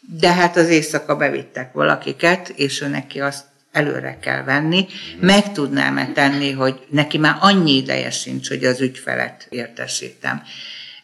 de 0.00 0.32
hát 0.32 0.56
az 0.56 0.68
éjszaka 0.68 1.16
bevittek 1.16 1.72
valakiket, 1.72 2.48
és 2.48 2.80
ő 2.80 2.86
neki 2.86 3.20
azt 3.20 3.44
előre 3.72 4.18
kell 4.20 4.42
venni. 4.42 4.86
Meg 5.20 5.52
tudnám-e 5.52 6.12
tenni, 6.12 6.52
hogy 6.52 6.86
neki 6.88 7.18
már 7.18 7.36
annyi 7.40 7.72
ideje 7.76 8.10
sincs, 8.10 8.48
hogy 8.48 8.64
az 8.64 8.80
ügyfelet 8.80 9.46
értesítem. 9.48 10.42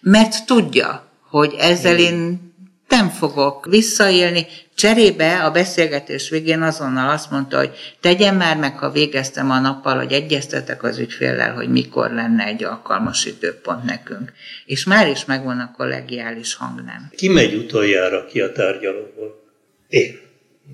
Mert 0.00 0.46
tudja, 0.46 1.08
hogy 1.30 1.54
ezzel 1.58 1.98
én 1.98 2.51
nem 2.92 3.08
fogok 3.08 3.66
visszaélni. 3.66 4.46
Cserébe 4.74 5.44
a 5.44 5.50
beszélgetés 5.50 6.28
végén 6.28 6.62
azonnal 6.62 7.10
azt 7.10 7.30
mondta, 7.30 7.56
hogy 7.58 7.70
tegyen 8.00 8.34
már 8.34 8.56
meg, 8.56 8.78
ha 8.78 8.90
végeztem 8.90 9.50
a 9.50 9.60
nappal, 9.60 9.96
hogy 9.96 10.12
egyeztetek 10.12 10.82
az 10.82 10.98
ügyféllel, 10.98 11.54
hogy 11.54 11.68
mikor 11.68 12.10
lenne 12.10 12.44
egy 12.44 12.64
alkalmas 12.64 13.24
időpont 13.24 13.84
nekünk. 13.84 14.32
És 14.66 14.84
már 14.84 15.08
is 15.08 15.24
megvan 15.24 15.58
a 15.58 15.74
kollegiális 15.76 16.54
hangnem. 16.54 17.10
Ki 17.16 17.28
megy 17.28 17.54
utoljára 17.54 18.24
ki 18.24 18.40
a 18.40 18.52
tárgyalóból? 18.52 19.42
Én. 19.88 20.20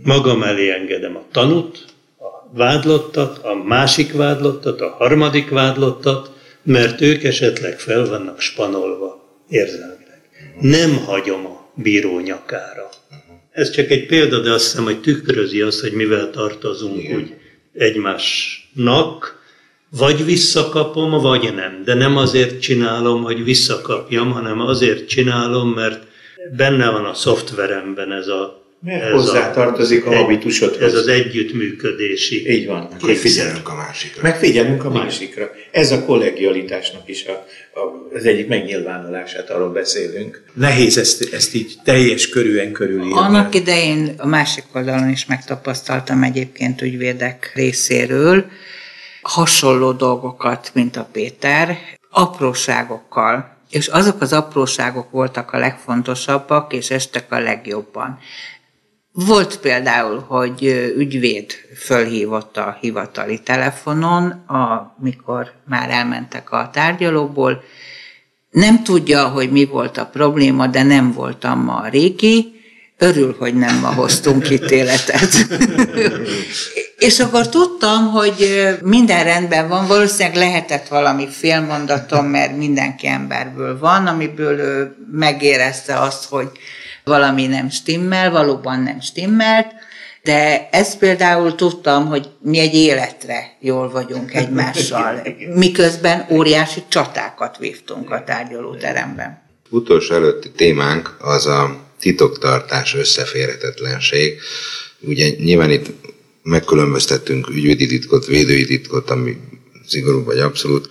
Magam 0.04 0.42
elé 0.42 0.70
engedem 0.70 1.16
a 1.16 1.24
tanút, 1.32 1.84
a 2.18 2.56
vádlottat, 2.56 3.38
a 3.38 3.54
másik 3.54 4.12
vádlottat, 4.12 4.80
a 4.80 4.88
harmadik 4.88 5.50
vádlottat, 5.50 6.32
mert 6.62 7.00
ők 7.00 7.24
esetleg 7.24 7.78
fel 7.78 8.08
vannak 8.08 8.40
spanolva 8.40 9.42
érzelmileg. 9.48 10.20
Nem 10.60 10.96
hagyom 10.96 11.46
a 11.46 11.57
bíró 11.82 12.20
nyakára. 12.20 12.88
Ez 13.50 13.70
csak 13.70 13.90
egy 13.90 14.06
példa, 14.06 14.40
de 14.40 14.52
azt 14.52 14.64
hiszem, 14.64 14.84
hogy 14.84 15.00
tükrözi 15.00 15.60
azt, 15.60 15.80
hogy 15.80 15.92
mivel 15.92 16.30
tartozunk 16.30 17.02
Igen. 17.02 17.16
úgy 17.16 17.34
egymásnak, 17.72 19.42
vagy 19.90 20.24
visszakapom, 20.24 21.10
vagy 21.10 21.54
nem. 21.54 21.82
De 21.84 21.94
nem 21.94 22.16
azért 22.16 22.60
csinálom, 22.60 23.22
hogy 23.22 23.44
visszakapjam, 23.44 24.32
hanem 24.32 24.60
azért 24.60 25.08
csinálom, 25.08 25.68
mert 25.68 26.06
benne 26.56 26.90
van 26.90 27.04
a 27.04 27.14
szoftveremben 27.14 28.12
ez 28.12 28.26
a 28.26 28.67
mert 28.80 29.02
ez 29.02 29.12
hozzá 29.12 29.48
a, 29.48 29.52
tartozik 29.52 30.06
a 30.06 30.16
habitusodhoz. 30.16 30.82
Ez 30.82 30.94
az 30.94 31.06
együttműködési. 31.06 32.50
Így 32.50 32.66
van. 32.66 32.88
Megfigyelünk 33.02 33.68
a 33.68 33.74
másikra. 33.74 34.22
Megfigyelünk 34.22 34.84
a 34.84 34.90
másikra. 34.90 35.50
Ez 35.70 35.92
a 35.92 36.04
kollegialitásnak 36.04 37.08
is 37.08 37.24
a, 37.26 37.46
a, 37.80 38.16
az 38.16 38.24
egyik 38.24 38.48
megnyilvánulását, 38.48 39.50
arról 39.50 39.72
beszélünk. 39.72 40.42
Nehéz 40.52 40.98
ezt, 40.98 41.34
ezt 41.34 41.54
így 41.54 41.74
teljes 41.84 42.28
körűen 42.28 42.72
körülírni. 42.72 43.12
Annak 43.12 43.54
idején 43.54 44.14
a 44.16 44.26
másik 44.26 44.64
oldalon 44.72 45.08
is 45.08 45.26
megtapasztaltam 45.26 46.22
egyébként 46.22 46.82
ügyvédek 46.82 47.52
részéről 47.54 48.44
hasonló 49.22 49.92
dolgokat, 49.92 50.70
mint 50.74 50.96
a 50.96 51.08
Péter, 51.12 51.78
apróságokkal 52.10 53.56
és 53.70 53.86
azok 53.86 54.20
az 54.20 54.32
apróságok 54.32 55.10
voltak 55.10 55.52
a 55.52 55.58
legfontosabbak, 55.58 56.72
és 56.72 56.90
estek 56.90 57.32
a 57.32 57.38
legjobban. 57.38 58.18
Volt 59.26 59.58
például, 59.58 60.24
hogy 60.28 60.62
ügyvéd 60.96 61.52
fölhívott 61.76 62.56
a 62.56 62.78
hivatali 62.80 63.40
telefonon, 63.40 64.44
amikor 64.46 65.52
már 65.68 65.90
elmentek 65.90 66.52
a 66.52 66.70
tárgyalóból. 66.72 67.62
Nem 68.50 68.82
tudja, 68.82 69.28
hogy 69.28 69.50
mi 69.50 69.64
volt 69.64 69.96
a 69.96 70.06
probléma, 70.06 70.66
de 70.66 70.82
nem 70.82 71.12
voltam 71.12 71.64
ma 71.64 71.76
a 71.76 71.88
régi. 71.88 72.52
Örül, 72.98 73.36
hogy 73.38 73.54
nem 73.54 73.78
ma 73.78 73.94
hoztunk 73.94 74.50
ítéletet. 74.50 75.46
És 77.08 77.20
akkor 77.20 77.48
tudtam, 77.48 78.10
hogy 78.10 78.68
minden 78.82 79.24
rendben 79.24 79.68
van, 79.68 79.86
valószínűleg 79.86 80.38
lehetett 80.38 80.88
valami 80.88 81.28
félmondatom, 81.28 82.26
mert 82.26 82.56
mindenki 82.56 83.06
emberből 83.06 83.78
van, 83.78 84.06
amiből 84.06 84.58
ő 84.58 84.96
megérezte 85.12 86.00
azt, 86.00 86.24
hogy 86.28 86.50
valami 87.08 87.46
nem 87.46 87.70
stimmel, 87.70 88.30
valóban 88.30 88.82
nem 88.82 89.00
stimmelt, 89.00 89.66
de 90.22 90.68
ezt 90.72 90.98
például 90.98 91.54
tudtam, 91.54 92.06
hogy 92.06 92.28
mi 92.40 92.58
egy 92.58 92.74
életre 92.74 93.56
jól 93.60 93.90
vagyunk 93.90 94.34
egymással, 94.34 95.22
miközben 95.54 96.26
óriási 96.30 96.82
csatákat 96.88 97.58
vívtunk 97.58 98.10
a 98.10 98.24
tárgyalóteremben. 98.24 99.42
Utolsó 99.70 100.14
előtti 100.14 100.50
témánk 100.50 101.16
az 101.20 101.46
a 101.46 101.86
titoktartás 102.00 102.94
összeférhetetlenség. 102.94 104.40
Ugye 105.00 105.28
nyilván 105.28 105.70
itt 105.70 105.86
megkülönböztettünk 106.42 107.48
ügyvédi 107.48 107.86
titkot, 107.86 108.26
védői 108.26 108.64
titkot, 108.64 109.10
ami 109.10 109.36
szigorú 109.86 110.24
vagy 110.24 110.38
abszolút. 110.38 110.88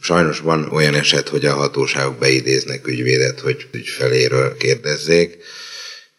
Sajnos 0.00 0.38
van 0.40 0.68
olyan 0.72 0.94
eset, 0.94 1.28
hogy 1.28 1.44
a 1.44 1.54
hatóságok 1.54 2.18
beidéznek 2.18 2.86
ügyvédet, 2.86 3.40
hogy 3.40 3.66
ügyfeléről 3.72 4.56
kérdezzék, 4.56 5.38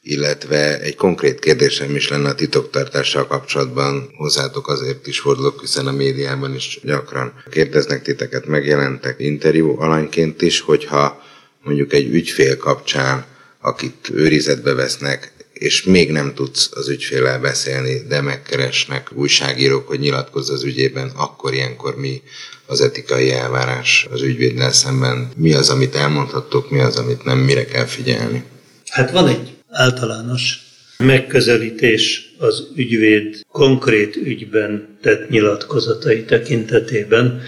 illetve 0.01 0.80
egy 0.80 0.95
konkrét 0.95 1.39
kérdésem 1.39 1.95
is 1.95 2.09
lenne 2.09 2.30
a 2.30 2.36
titoktartással 2.36 3.28
kapcsolatban. 3.28 4.09
Hozzátok 4.15 4.67
azért 4.67 5.07
is 5.07 5.19
fordulok, 5.19 5.61
hiszen 5.61 5.88
a 5.88 5.91
médiában 5.91 6.55
is 6.55 6.80
gyakran 6.84 7.43
kérdeznek 7.49 8.01
titeket, 8.01 8.45
megjelentek 8.45 9.15
interjú 9.19 9.82
alanyként 9.82 10.41
is, 10.41 10.59
hogyha 10.59 11.23
mondjuk 11.63 11.93
egy 11.93 12.13
ügyfél 12.13 12.57
kapcsán, 12.57 13.25
akit 13.61 14.09
őrizetbe 14.13 14.73
vesznek, 14.73 15.32
és 15.53 15.84
még 15.84 16.11
nem 16.11 16.34
tudsz 16.34 16.69
az 16.73 16.89
ügyféllel 16.89 17.39
beszélni, 17.39 18.01
de 18.07 18.21
megkeresnek 18.21 19.11
újságírók, 19.13 19.88
hogy 19.88 19.99
nyilatkozz 19.99 20.49
az 20.49 20.63
ügyében, 20.63 21.11
akkor 21.15 21.53
ilyenkor 21.53 21.95
mi 21.95 22.21
az 22.68 22.82
etikai 22.82 23.32
elvárás 23.32 24.07
az 24.11 24.22
ügyvéddel 24.22 24.72
szemben? 24.72 25.30
Mi 25.36 25.53
az, 25.53 25.70
amit 25.70 25.95
elmondhattok, 25.95 26.70
mi 26.70 26.80
az, 26.80 26.95
amit 26.95 27.24
nem, 27.24 27.38
mire 27.38 27.65
kell 27.65 27.86
figyelni? 27.86 28.43
Hát 28.89 29.11
van 29.11 29.28
egy 29.28 29.55
általános 29.70 30.59
megközelítés 30.97 32.34
az 32.38 32.68
ügyvéd 32.76 33.45
konkrét 33.51 34.15
ügyben 34.15 34.97
tett 35.01 35.30
nyilatkozatai 35.30 36.24
tekintetében, 36.24 37.41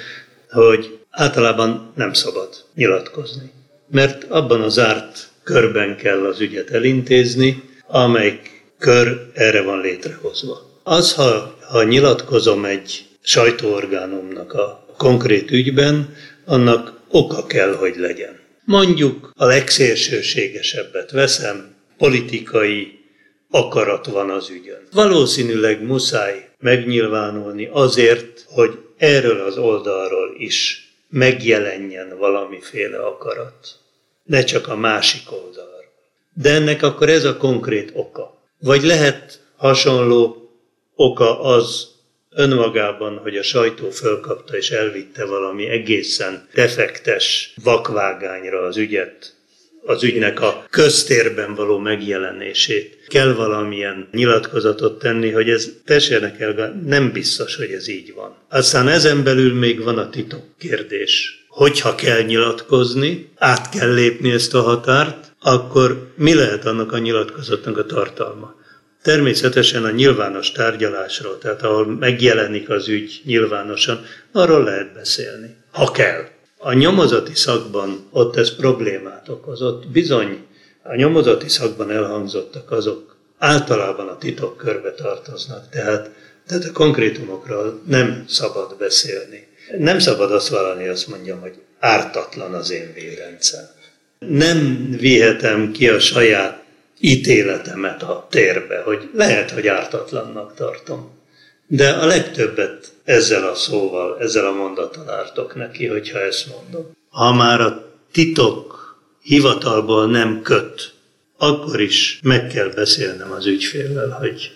hogy 0.50 1.00
általában 1.10 1.94
nem 1.96 2.14
szabad 2.14 2.50
nyilatkozni. 2.76 3.52
Mert 3.92 4.24
abban 4.24 4.62
a 4.62 4.70
zárt 4.70 5.30
körben 5.44 5.98
kell 5.98 6.26
az 6.26 6.40
ügyet 6.40 6.70
elintézni, 6.70 7.64
amelyik 7.88 8.64
kör 8.80 9.30
erre 9.34 9.62
van 9.62 9.82
létrehozva. 9.82 10.82
Az, 10.84 11.14
ha, 11.14 11.58
ha 11.68 11.84
nyilatkozom 11.84 12.66
egy 12.66 13.06
sajtóorgánumnak 13.22 14.54
a 14.54 14.86
konkrét 15.00 15.52
ügyben, 15.52 16.16
annak 16.46 16.94
oka 17.10 17.46
kell, 17.46 17.74
hogy 17.74 17.96
legyen. 17.98 18.40
Mondjuk 18.66 19.32
a 19.36 19.46
legszélsőségesebbet 19.46 21.12
veszem, 21.12 21.76
politikai 21.98 23.00
akarat 23.50 24.06
van 24.06 24.30
az 24.30 24.50
ügyön. 24.50 24.88
Valószínűleg 24.92 25.84
muszáj 25.84 26.50
megnyilvánulni 26.60 27.70
azért, 27.72 28.46
hogy 28.48 28.72
erről 28.98 29.40
az 29.40 29.58
oldalról 29.58 30.36
is 30.38 30.88
megjelenjen 31.10 32.18
valamiféle 32.18 32.98
akarat. 32.98 33.80
Ne 34.24 34.44
csak 34.44 34.68
a 34.68 34.76
másik 34.76 35.32
oldal. 35.32 35.84
De 36.34 36.54
ennek 36.54 36.84
akkor 36.84 37.10
ez 37.10 37.26
a 37.26 37.38
konkrét 37.38 37.92
oka. 37.94 38.44
Vagy 38.60 38.84
lehet 38.84 39.42
hasonló 39.56 40.50
oka 40.96 41.42
az 41.42 41.89
önmagában, 42.30 43.18
hogy 43.18 43.38
a 43.38 43.44
sajtó 43.44 43.90
fölkapta 43.90 44.58
és 44.58 44.72
elvitte 44.72 45.26
valami 45.26 45.68
egészen 45.68 46.48
defektes 46.54 47.54
vakvágányra 47.64 48.62
az 48.62 48.78
ügyet 48.78 49.38
az 49.86 50.04
ügynek 50.04 50.42
a 50.42 50.66
köztérben 50.70 51.56
való 51.56 51.78
megjelenését. 51.78 52.98
Kell 53.08 53.34
valamilyen 53.34 54.08
nyilatkozatot 54.12 55.00
tenni, 55.00 55.32
hogy 55.32 55.50
ez 55.50 55.72
tessenek 55.86 56.40
el, 56.40 56.82
nem 56.86 57.12
biztos, 57.12 57.56
hogy 57.56 57.72
ez 57.72 57.88
így 57.88 58.14
van. 58.14 58.36
Aztán 58.50 58.88
ezen 58.88 59.24
belül 59.24 59.54
még 59.54 59.84
van 59.84 59.98
a 59.98 60.10
titok 60.10 60.44
kérdés. 60.60 61.46
Hogyha 61.48 61.96
kell 61.96 62.22
nyilatkozni, 62.22 63.30
át 63.38 63.70
kell 63.70 63.94
lépni 63.94 64.32
ezt 64.32 64.54
a 64.54 64.62
határt, 64.62 65.32
akkor 65.40 66.12
mi 66.16 66.34
lehet 66.34 66.66
annak 66.66 66.92
a 66.92 66.98
nyilatkozatnak 66.98 67.78
a 67.78 67.86
tartalma? 67.86 68.56
Természetesen 69.02 69.84
a 69.84 69.92
nyilvános 69.92 70.52
tárgyalásról, 70.52 71.38
tehát 71.38 71.62
ahol 71.62 71.86
megjelenik 71.86 72.70
az 72.70 72.88
ügy 72.88 73.22
nyilvánosan, 73.26 74.06
arról 74.32 74.64
lehet 74.64 74.94
beszélni, 74.94 75.56
ha 75.72 75.92
kell. 75.92 76.28
A 76.58 76.74
nyomozati 76.74 77.36
szakban 77.36 78.08
ott 78.12 78.36
ez 78.36 78.56
problémát 78.56 79.30
okozott. 79.30 79.88
Bizony 79.88 80.46
a 80.84 80.96
nyomozati 80.96 81.50
szakban 81.50 81.92
elhangzottak 81.92 82.72
azok 82.72 83.18
általában 83.38 84.08
a 84.08 84.18
titok 84.18 84.58
körbe 84.58 84.92
tartoznak, 84.92 85.70
tehát, 85.70 86.10
tehát 86.48 86.64
a 86.64 86.72
konkrétumokról 86.72 87.82
nem 87.88 88.26
szabad 88.28 88.76
beszélni. 88.78 89.48
Nem 89.78 90.00
szabad 90.00 90.32
azt 90.32 90.48
valani, 90.48 90.88
azt 90.88 91.08
mondjam, 91.08 91.40
hogy 91.40 91.54
ártatlan 91.80 92.54
az 92.54 92.72
én 92.72 92.94
védencem. 92.94 93.64
Nem 94.20 94.90
vihetem 94.98 95.72
ki 95.72 95.90
a 95.90 96.00
saját 96.00 96.59
ítéletemet 97.00 98.04
a 98.04 98.28
térbe, 98.30 98.82
hogy 98.82 99.10
lehet, 99.14 99.52
hogy 99.52 99.68
ártatlannak 99.68 100.56
tartom. 100.56 101.18
De 101.68 101.90
a 101.90 102.06
legtöbbet 102.06 102.94
ezzel 103.04 103.48
a 103.48 103.56
szóval, 103.56 104.20
ezzel 104.20 104.46
a 104.46 104.52
mondattal 104.52 105.10
ártok 105.10 105.56
neki, 105.56 105.88
hogyha 105.88 106.20
ezt 106.20 106.48
mondom. 106.48 106.92
Ha 107.10 107.34
már 107.34 107.62
a 107.62 107.92
titok 108.12 108.98
hivatalból 109.22 110.08
nem 110.08 110.42
köt, 110.42 110.94
akkor 111.38 111.82
is 111.82 112.20
meg 112.24 112.48
kell 112.48 112.70
beszélnem 112.70 113.32
az 113.32 113.46
ügyféllel, 113.46 114.10
hogy 114.10 114.52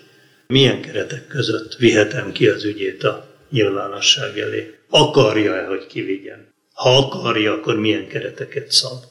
milyen 0.46 0.80
keretek 0.80 1.26
között 1.26 1.74
vihetem 1.74 2.32
ki 2.32 2.48
az 2.48 2.64
ügyét 2.64 3.02
a 3.04 3.26
nyilvánosság 3.50 4.38
elé. 4.38 4.78
Akarja-e, 4.88 5.66
hogy 5.66 5.86
kivigyen? 5.86 6.52
Ha 6.74 6.96
akarja, 6.96 7.52
akkor 7.52 7.78
milyen 7.78 8.08
kereteket 8.08 8.70
szab? 8.70 9.02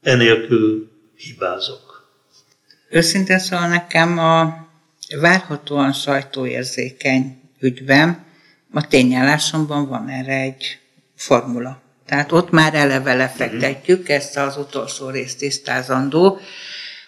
Enélkül 0.00 0.90
hibázok. 1.16 1.89
Őszintén 2.92 3.38
szóval 3.38 3.68
nekem 3.68 4.18
a 4.18 4.66
várhatóan 5.20 5.92
sajtóérzékeny 5.92 7.40
ügyben 7.60 8.24
a 8.72 8.86
tényállásomban 8.86 9.88
van 9.88 10.08
erre 10.08 10.34
egy 10.34 10.78
formula. 11.16 11.82
Tehát 12.06 12.32
ott 12.32 12.50
már 12.50 12.74
eleve 12.74 13.14
lefektetjük 13.14 14.08
ezt 14.08 14.36
az 14.36 14.56
utolsó 14.56 15.08
részt 15.08 15.38
tisztázandó, 15.38 16.38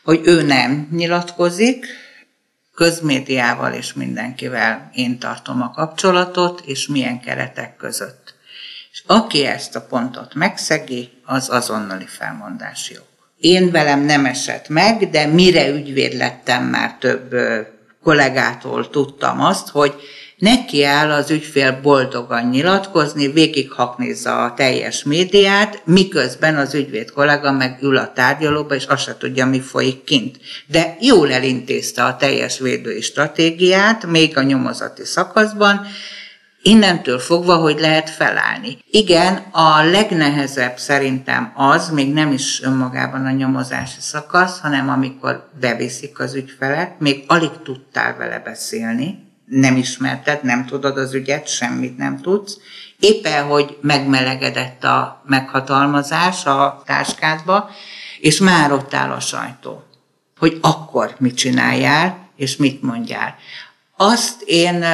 hogy 0.03 0.20
ő 0.24 0.43
nem 0.43 0.89
nyilatkozik, 0.91 1.87
közmédiával 2.74 3.72
és 3.72 3.93
mindenkivel 3.93 4.91
én 4.95 5.18
tartom 5.18 5.62
a 5.62 5.70
kapcsolatot, 5.70 6.61
és 6.61 6.87
milyen 6.87 7.20
keretek 7.20 7.76
között. 7.76 8.35
És 8.93 9.03
aki 9.07 9.45
ezt 9.47 9.76
a 9.76 9.87
pontot 9.87 10.35
megszegi, 10.35 11.11
az 11.24 11.49
azonnali 11.49 12.07
felmondási 12.07 12.95
jog. 12.95 13.12
Én 13.43 13.70
velem 13.70 14.01
nem 14.01 14.24
esett 14.24 14.68
meg, 14.68 15.11
de 15.11 15.26
mire 15.26 15.68
ügyvéd 15.68 16.14
lettem, 16.14 16.64
már 16.64 16.97
több 17.01 17.34
kollégától 18.03 18.90
tudtam 18.90 19.40
azt, 19.40 19.68
hogy 19.68 19.95
neki 20.36 20.84
áll 20.84 21.11
az 21.11 21.30
ügyfél 21.30 21.80
boldogan 21.82 22.49
nyilatkozni, 22.49 23.28
végig 23.28 23.70
haknézza 23.70 24.45
a 24.45 24.55
teljes 24.55 25.05
médiát, 25.05 25.82
miközben 25.84 26.57
az 26.57 26.74
ügyvéd 26.74 27.11
kollega 27.11 27.53
meg 27.53 27.78
ül 27.80 27.97
a 27.97 28.12
tárgyalóba, 28.12 28.74
és 28.74 28.84
azt 28.84 29.03
se 29.03 29.16
tudja, 29.18 29.47
mi 29.47 29.61
folyik 29.61 30.05
kint. 30.05 30.36
De 30.66 30.97
jól 31.01 31.32
elintézte 31.32 32.05
a 32.05 32.16
teljes 32.16 32.59
védői 32.59 33.01
stratégiát, 33.01 34.07
még 34.07 34.36
a 34.36 34.43
nyomozati 34.43 35.05
szakaszban, 35.05 35.86
Innentől 36.63 37.19
fogva, 37.19 37.57
hogy 37.57 37.81
lehet 37.81 38.11
felállni. 38.11 38.79
Igen, 38.91 39.37
a 39.53 39.83
legnehezebb 39.83 40.79
szerintem 40.79 41.53
az, 41.57 41.91
még 41.91 42.13
nem 42.13 42.33
is 42.33 42.63
önmagában 42.63 43.27
a 43.27 43.31
nyomozási 43.31 44.01
szakasz, 44.01 44.61
hanem 44.61 44.89
amikor 44.89 45.49
beviszik 45.61 46.19
az 46.19 46.35
ügyfelet, 46.35 47.01
még 47.01 47.25
alig 47.27 47.51
tudtál 47.63 48.17
vele 48.17 48.39
beszélni, 48.39 49.31
nem 49.47 49.77
ismerted, 49.77 50.45
nem 50.45 50.67
tudod 50.67 50.99
az 50.99 51.15
ügyet, 51.15 51.49
semmit 51.49 51.97
nem 51.97 52.21
tudsz. 52.21 52.57
Éppen, 52.99 53.45
hogy 53.45 53.79
megmelegedett 53.81 54.85
a 54.85 55.23
meghatalmazás 55.27 56.47
a 56.47 56.83
táskádba, 56.87 57.71
és 58.21 58.39
már 58.39 58.73
ott 58.73 58.95
áll 58.95 59.11
a 59.11 59.21
sajtó, 59.21 59.83
hogy 60.39 60.59
akkor 60.61 61.15
mit 61.19 61.37
csináljál, 61.37 62.29
és 62.37 62.57
mit 62.57 62.83
mondjál. 62.83 63.37
Azt 63.97 64.43
én 64.43 64.85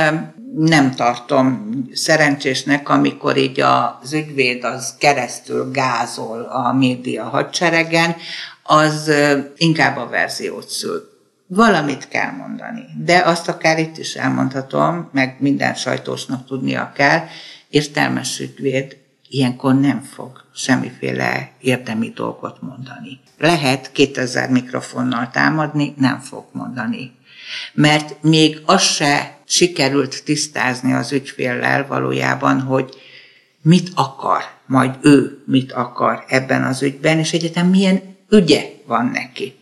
nem 0.57 0.95
tartom 0.95 1.73
szerencsésnek, 1.93 2.89
amikor 2.89 3.37
így 3.37 3.61
az 3.61 4.13
ügyvéd 4.13 4.65
az 4.65 4.95
keresztül 4.99 5.71
gázol 5.71 6.43
a 6.43 6.73
média 6.73 7.25
hadseregen, 7.25 8.17
az 8.63 9.11
inkább 9.57 9.97
a 9.97 10.09
verziót 10.09 10.69
szül. 10.69 11.17
Valamit 11.47 12.09
kell 12.09 12.31
mondani, 12.31 12.85
de 13.05 13.19
azt 13.19 13.49
akár 13.49 13.79
itt 13.79 13.99
is 13.99 14.15
elmondhatom, 14.15 15.09
meg 15.13 15.37
minden 15.39 15.75
sajtósnak 15.75 16.47
tudnia 16.47 16.93
kell, 16.95 17.21
értelmes 17.69 18.41
ügyvéd 18.41 18.97
ilyenkor 19.29 19.81
nem 19.81 20.03
fog 20.03 20.45
semmiféle 20.55 21.51
érdemi 21.61 22.09
dolgot 22.09 22.63
mondani. 22.63 23.21
Lehet 23.39 23.93
2000 23.93 24.51
mikrofonnal 24.51 25.31
támadni, 25.31 25.95
nem 25.97 26.19
fog 26.19 26.45
mondani. 26.53 27.13
Mert 27.73 28.23
még 28.23 28.63
az 28.65 28.83
se 28.83 29.38
sikerült 29.49 30.25
tisztázni 30.25 30.93
az 30.93 31.13
ügyféllel 31.13 31.87
valójában, 31.87 32.61
hogy 32.61 32.95
mit 33.63 33.89
akar, 33.95 34.43
majd 34.67 34.95
ő 35.03 35.43
mit 35.47 35.73
akar 35.73 36.25
ebben 36.29 36.65
az 36.65 36.83
ügyben, 36.83 37.19
és 37.19 37.33
egyetem 37.33 37.67
milyen 37.67 38.17
ügye 38.31 38.63
van 38.87 39.11
neki 39.13 39.55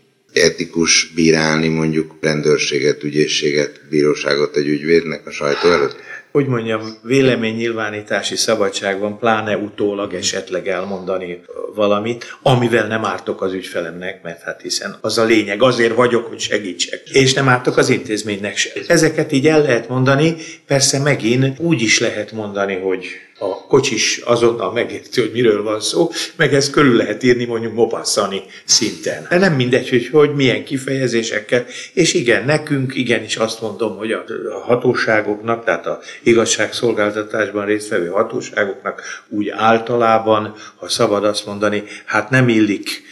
etikus 0.42 1.12
bírálni 1.14 1.68
mondjuk 1.68 2.14
rendőrséget, 2.20 3.02
ügyészséget, 3.02 3.80
bíróságot 3.90 4.56
egy 4.56 4.68
ügyvédnek 4.68 5.26
a 5.26 5.30
sajtó 5.30 5.70
előtt? 5.72 5.96
Hogy 6.36 6.46
mondjam, 6.46 6.96
véleménynyilvánítási 7.02 8.36
szabadság 8.36 8.98
van, 8.98 9.18
pláne 9.18 9.56
utólag 9.56 10.14
esetleg 10.14 10.68
elmondani 10.68 11.40
valamit, 11.74 12.38
amivel 12.42 12.86
nem 12.86 13.04
ártok 13.04 13.42
az 13.42 13.52
ügyfelemnek, 13.52 14.22
mert 14.22 14.42
hát 14.42 14.60
hiszen 14.60 14.96
az 15.00 15.18
a 15.18 15.24
lényeg, 15.24 15.62
azért 15.62 15.94
vagyok, 15.94 16.26
hogy 16.26 16.40
segítsek. 16.40 17.02
És 17.12 17.32
nem 17.32 17.48
ártok 17.48 17.76
az 17.76 17.88
intézménynek 17.88 18.56
se. 18.56 18.70
Ezeket 18.86 19.32
így 19.32 19.46
el 19.46 19.62
lehet 19.62 19.88
mondani, 19.88 20.36
persze 20.66 20.98
megint 20.98 21.58
úgy 21.58 21.82
is 21.82 22.00
lehet 22.00 22.32
mondani, 22.32 22.74
hogy 22.74 23.06
a 23.38 23.66
kocsis 23.66 24.16
azonnal 24.24 24.72
megérti, 24.72 25.20
hogy 25.20 25.32
miről 25.32 25.62
van 25.62 25.80
szó, 25.80 26.10
meg 26.36 26.54
ezt 26.54 26.70
körül 26.70 26.96
lehet 26.96 27.22
írni 27.22 27.44
mondjuk 27.44 27.74
mopasszani 27.74 28.42
szinten. 28.64 29.26
De 29.28 29.38
nem 29.38 29.52
mindegy, 29.52 29.88
hogy, 29.88 30.08
hogy 30.12 30.34
milyen 30.34 30.64
kifejezésekkel, 30.64 31.66
és 31.92 32.14
igen, 32.14 32.44
nekünk 32.44 32.94
igenis 32.94 33.36
azt 33.36 33.60
mondom, 33.60 33.96
hogy 33.96 34.12
a 34.12 34.24
hatóságoknak, 34.64 35.64
tehát 35.64 35.86
a 35.86 36.00
igazságszolgáltatásban 36.22 37.66
résztvevő 37.66 38.08
hatóságoknak 38.08 39.02
úgy 39.28 39.48
általában, 39.48 40.54
ha 40.76 40.88
szabad 40.88 41.24
azt 41.24 41.46
mondani, 41.46 41.82
hát 42.04 42.30
nem 42.30 42.48
illik 42.48 43.02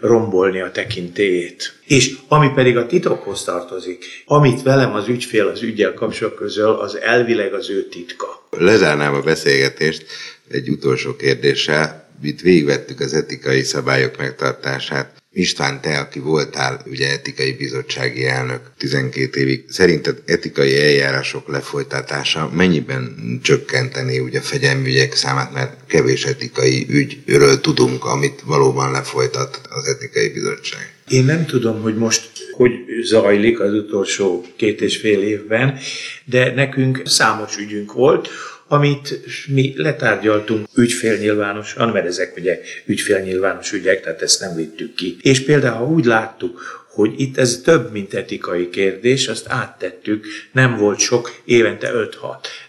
rombolni 0.00 0.60
a 0.60 0.70
tekintélyét. 0.70 1.72
És 1.84 2.14
ami 2.28 2.50
pedig 2.54 2.76
a 2.76 2.86
titokhoz 2.86 3.44
tartozik, 3.44 4.04
amit 4.26 4.62
velem 4.62 4.94
az 4.94 5.08
ügyfél 5.08 5.46
az 5.46 5.62
ügyel 5.62 5.94
kapcsolat 5.94 6.34
közöl, 6.34 6.72
az 6.72 6.96
elvileg 6.96 7.52
az 7.52 7.70
ő 7.70 7.88
titka. 7.88 8.46
Lezárnám 8.50 9.14
a 9.14 9.20
beszélgetést 9.20 10.06
egy 10.50 10.68
utolsó 10.68 11.16
kérdéssel. 11.16 12.08
Itt 12.22 12.40
végigvettük 12.40 13.00
az 13.00 13.14
etikai 13.14 13.62
szabályok 13.62 14.16
megtartását. 14.18 15.17
István, 15.32 15.80
te, 15.80 15.98
aki 15.98 16.18
voltál 16.18 16.82
ugye 16.86 17.10
etikai 17.10 17.52
bizottsági 17.52 18.24
elnök 18.26 18.60
12 18.78 19.40
évig, 19.40 19.64
szerinted 19.68 20.22
etikai 20.26 20.80
eljárások 20.80 21.48
lefolytatása 21.48 22.50
mennyiben 22.52 23.16
csökkenteni 23.42 24.18
ugye 24.18 24.38
a 24.38 24.42
fegyelmügyek 24.42 25.14
számát, 25.14 25.52
mert 25.52 25.86
kevés 25.86 26.24
etikai 26.24 26.86
ügyről 26.88 27.60
tudunk, 27.60 28.04
amit 28.04 28.42
valóban 28.44 28.90
lefolytat 28.90 29.60
az 29.68 29.86
etikai 29.86 30.28
bizottság? 30.28 30.92
Én 31.08 31.24
nem 31.24 31.46
tudom, 31.46 31.80
hogy 31.80 31.96
most 31.96 32.30
hogy 32.52 32.72
zajlik 33.02 33.60
az 33.60 33.72
utolsó 33.72 34.44
két 34.56 34.80
és 34.80 34.96
fél 34.96 35.22
évben, 35.22 35.78
de 36.24 36.54
nekünk 36.54 37.02
számos 37.04 37.56
ügyünk 37.56 37.92
volt, 37.92 38.28
amit 38.68 39.20
mi 39.46 39.72
letárgyaltunk 39.76 40.66
ügyfélnyilvánosan, 40.74 41.88
mert 41.88 42.06
ezek 42.06 42.36
ugye 42.36 42.60
ügyfélnyilvános 42.86 43.72
ügyek, 43.72 44.02
tehát 44.02 44.22
ezt 44.22 44.40
nem 44.40 44.54
vittük 44.54 44.94
ki. 44.94 45.16
És 45.20 45.44
például, 45.44 45.76
ha 45.76 45.92
úgy 45.92 46.04
láttuk, 46.04 46.86
hogy 46.88 47.20
itt 47.20 47.38
ez 47.38 47.60
több, 47.64 47.92
mint 47.92 48.14
etikai 48.14 48.70
kérdés, 48.70 49.28
azt 49.28 49.46
áttettük, 49.48 50.26
nem 50.52 50.76
volt 50.76 50.98
sok, 50.98 51.40
évente 51.44 51.90
5-6, 51.94 52.08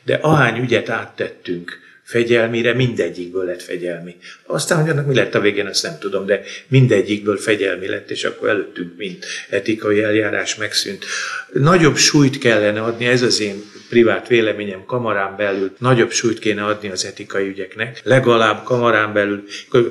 de 0.04 0.14
ahány 0.14 0.62
ügyet 0.62 0.90
áttettünk 0.90 1.89
fegyelmire, 2.10 2.74
mindegyikből 2.74 3.46
lett 3.46 3.62
fegyelmi. 3.62 4.16
Aztán, 4.46 4.82
hogy 4.82 4.90
annak 4.90 5.06
mi 5.06 5.16
lett 5.16 5.36
a 5.36 5.40
végén, 5.40 5.66
azt 5.66 5.84
nem 5.84 5.98
tudom, 6.00 6.26
de 6.26 6.42
mindegyikből 6.68 7.38
fegyelmi 7.38 7.88
lett, 7.88 8.10
és 8.10 8.24
akkor 8.24 8.50
előttünk 8.50 8.98
mind 8.98 9.18
etikai 9.50 10.04
eljárás 10.04 10.56
megszűnt. 10.56 11.06
Nagyobb 11.54 11.96
súlyt 11.96 12.38
kellene 12.38 12.82
adni, 12.82 13.06
ez 13.06 13.22
az 13.22 13.40
én 13.40 13.64
privát 13.90 14.28
véleményem 14.28 14.86
kamarán 14.86 15.36
belül, 15.38 15.72
nagyobb 15.78 16.12
súlyt 16.12 16.40
kéne 16.40 16.66
adni 16.66 16.90
az 16.90 17.06
etikai 17.06 17.48
ügyeknek, 17.48 18.02
legalább 18.04 18.64
kamarán 18.64 19.14
belül 19.14 19.44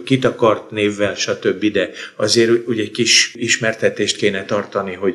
kitakart 0.04 0.70
névvel, 0.70 1.14
stb. 1.14 1.64
De 1.64 1.90
azért 2.16 2.50
ugye 2.66 2.82
egy 2.82 2.90
kis 2.90 3.32
ismertetést 3.34 4.16
kéne 4.16 4.44
tartani, 4.44 4.94
hogy 4.94 5.14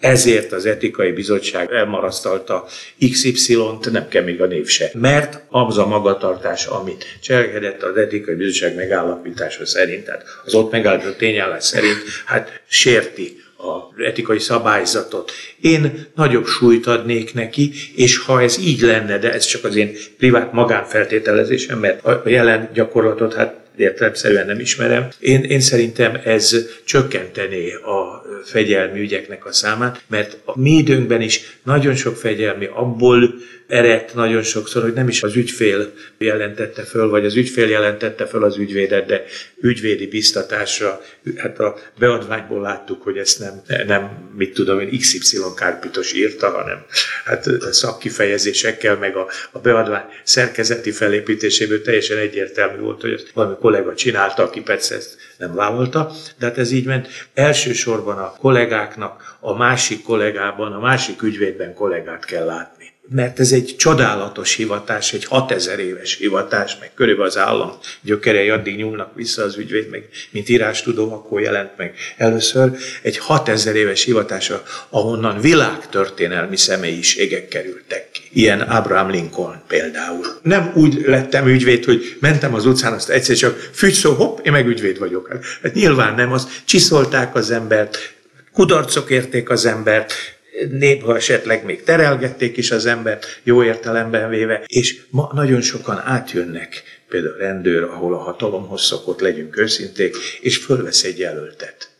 ezért 0.00 0.52
az 0.52 0.66
etikai 0.66 1.12
bizottság 1.12 1.72
elmarasztalta 1.72 2.66
XY-t, 3.10 3.90
nem 3.90 4.08
kell 4.08 4.22
még 4.22 4.40
a 4.40 4.46
név 4.46 4.66
se. 4.66 4.90
Mert 4.94 5.40
az 5.48 5.78
a 5.78 5.86
magatartás, 5.86 6.66
amit 6.66 7.04
cselekedett 7.20 7.82
az 7.82 7.96
etikai 7.96 8.34
bizottság 8.34 8.74
megállapítása 8.74 9.66
szerint, 9.66 10.04
tehát 10.04 10.24
az 10.44 10.54
ott 10.54 10.70
megállapított 10.70 11.18
tényállás 11.18 11.64
szerint, 11.64 11.98
hát 12.24 12.60
sérti 12.66 13.42
a 13.58 14.02
etikai 14.02 14.38
szabályzatot. 14.38 15.32
Én 15.60 16.06
nagyobb 16.14 16.46
súlyt 16.46 16.86
adnék 16.86 17.34
neki, 17.34 17.72
és 17.94 18.18
ha 18.18 18.42
ez 18.42 18.58
így 18.58 18.80
lenne, 18.80 19.18
de 19.18 19.32
ez 19.32 19.44
csak 19.44 19.64
az 19.64 19.76
én 19.76 19.96
privát 20.18 20.52
magánfeltételezésem, 20.52 21.78
mert 21.78 22.04
a 22.04 22.22
jelen 22.24 22.70
gyakorlatot 22.74 23.34
hát 23.34 23.67
értelemszerűen 23.80 24.46
nem 24.46 24.60
ismerem. 24.60 25.08
Én, 25.18 25.42
én 25.42 25.60
szerintem 25.60 26.20
ez 26.24 26.56
csökkentené 26.84 27.72
a 27.72 28.22
fegyelmi 28.44 29.00
ügyeknek 29.00 29.46
a 29.46 29.52
számát, 29.52 30.00
mert 30.06 30.36
a 30.44 30.58
mi 30.58 30.70
időnkben 30.70 31.20
is 31.20 31.58
nagyon 31.62 31.94
sok 31.94 32.16
fegyelmi 32.16 32.68
abból 32.74 33.34
eredt 33.68 34.14
nagyon 34.14 34.42
sokszor, 34.42 34.82
hogy 34.82 34.92
nem 34.92 35.08
is 35.08 35.22
az 35.22 35.36
ügyfél 35.36 35.92
jelentette 36.18 36.82
föl, 36.82 37.08
vagy 37.08 37.24
az 37.24 37.36
ügyfél 37.36 37.68
jelentette 37.68 38.26
föl 38.26 38.44
az 38.44 38.56
ügyvédet, 38.56 39.06
de 39.06 39.24
ügyvédi 39.60 40.06
biztatásra, 40.06 41.00
hát 41.36 41.58
a 41.58 41.78
beadványból 41.98 42.60
láttuk, 42.60 43.02
hogy 43.02 43.16
ezt 43.16 43.38
nem, 43.38 43.62
nem 43.86 44.30
mit 44.36 44.54
tudom 44.54 44.80
én, 44.80 44.98
XY 44.98 45.38
kárpitos 45.56 46.12
írta, 46.12 46.50
hanem 46.50 46.84
hát 47.24 47.46
szakkifejezésekkel, 47.70 48.96
meg 48.96 49.16
a, 49.16 49.28
a 49.52 49.58
beadvány 49.58 50.04
szerkezeti 50.24 50.90
felépítéséből 50.90 51.82
teljesen 51.82 52.18
egyértelmű 52.18 52.80
volt, 52.80 53.00
hogy 53.00 53.12
ezt 53.12 53.30
valami 53.34 53.54
kollega 53.60 53.94
csinálta, 53.94 54.42
aki 54.42 54.60
persze 54.60 54.94
ezt 54.94 55.16
nem 55.38 55.54
vállalta, 55.54 56.12
de 56.38 56.46
hát 56.46 56.58
ez 56.58 56.70
így 56.70 56.86
ment. 56.86 57.08
Elsősorban 57.34 58.18
a 58.18 58.32
kollégáknak 58.38 59.36
a 59.40 59.56
másik 59.56 60.02
kollégában, 60.02 60.72
a 60.72 60.80
másik 60.80 61.22
ügyvédben 61.22 61.74
kollégát 61.74 62.24
kell 62.24 62.44
látni 62.44 62.77
mert 63.10 63.40
ez 63.40 63.52
egy 63.52 63.74
csodálatos 63.78 64.54
hivatás, 64.54 65.12
egy 65.12 65.24
6000 65.24 65.78
éves 65.78 66.16
hivatás, 66.16 66.76
meg 66.80 66.90
körülbelül 66.94 67.30
az 67.30 67.38
állam 67.38 67.72
gyökerei 68.00 68.48
addig 68.48 68.76
nyúlnak 68.76 69.14
vissza 69.14 69.42
az 69.42 69.56
ügyvéd, 69.56 69.90
meg 69.90 70.08
mint 70.30 70.48
írástudó, 70.48 71.12
akkor 71.12 71.40
jelent 71.40 71.76
meg 71.76 71.94
először. 72.16 72.70
Egy 73.02 73.18
6000 73.18 73.76
éves 73.76 74.04
hivatás, 74.04 74.52
ahonnan 74.88 75.40
világtörténelmi 75.40 76.56
személyiségek 76.56 77.48
kerültek 77.48 78.10
ki. 78.10 78.20
Ilyen 78.32 78.60
Abraham 78.60 79.10
Lincoln 79.10 79.62
például. 79.66 80.26
Nem 80.42 80.72
úgy 80.74 81.04
lettem 81.06 81.46
ügyvéd, 81.46 81.84
hogy 81.84 82.16
mentem 82.20 82.54
az 82.54 82.66
utcán, 82.66 82.92
azt 82.92 83.08
egyszer 83.08 83.36
csak 83.36 83.70
fügy 83.72 83.92
szó, 83.92 84.12
hopp, 84.12 84.38
én 84.46 84.52
meg 84.52 84.66
ügyvéd 84.66 84.98
vagyok. 84.98 85.38
Hát 85.62 85.74
nyilván 85.74 86.14
nem, 86.14 86.32
az 86.32 86.48
csiszolták 86.64 87.34
az 87.34 87.50
embert, 87.50 88.16
kudarcok 88.52 89.10
érték 89.10 89.50
az 89.50 89.66
embert, 89.66 90.37
néha 90.70 91.16
esetleg 91.16 91.64
még 91.64 91.82
terelgették 91.82 92.56
is 92.56 92.70
az 92.70 92.86
embert, 92.86 93.40
jó 93.42 93.64
értelemben 93.64 94.28
véve, 94.28 94.62
és 94.66 95.00
ma 95.10 95.30
nagyon 95.34 95.60
sokan 95.60 95.98
átjönnek, 95.98 96.82
például 97.08 97.36
rendőr, 97.36 97.82
ahol 97.82 98.14
a 98.14 98.18
hatalomhoz 98.18 98.82
szokott, 98.82 99.20
legyünk 99.20 99.58
őszinték, 99.58 100.16
és 100.40 100.56
fölvesz 100.56 101.04
egy 101.04 101.18
jelöltet. 101.18 101.90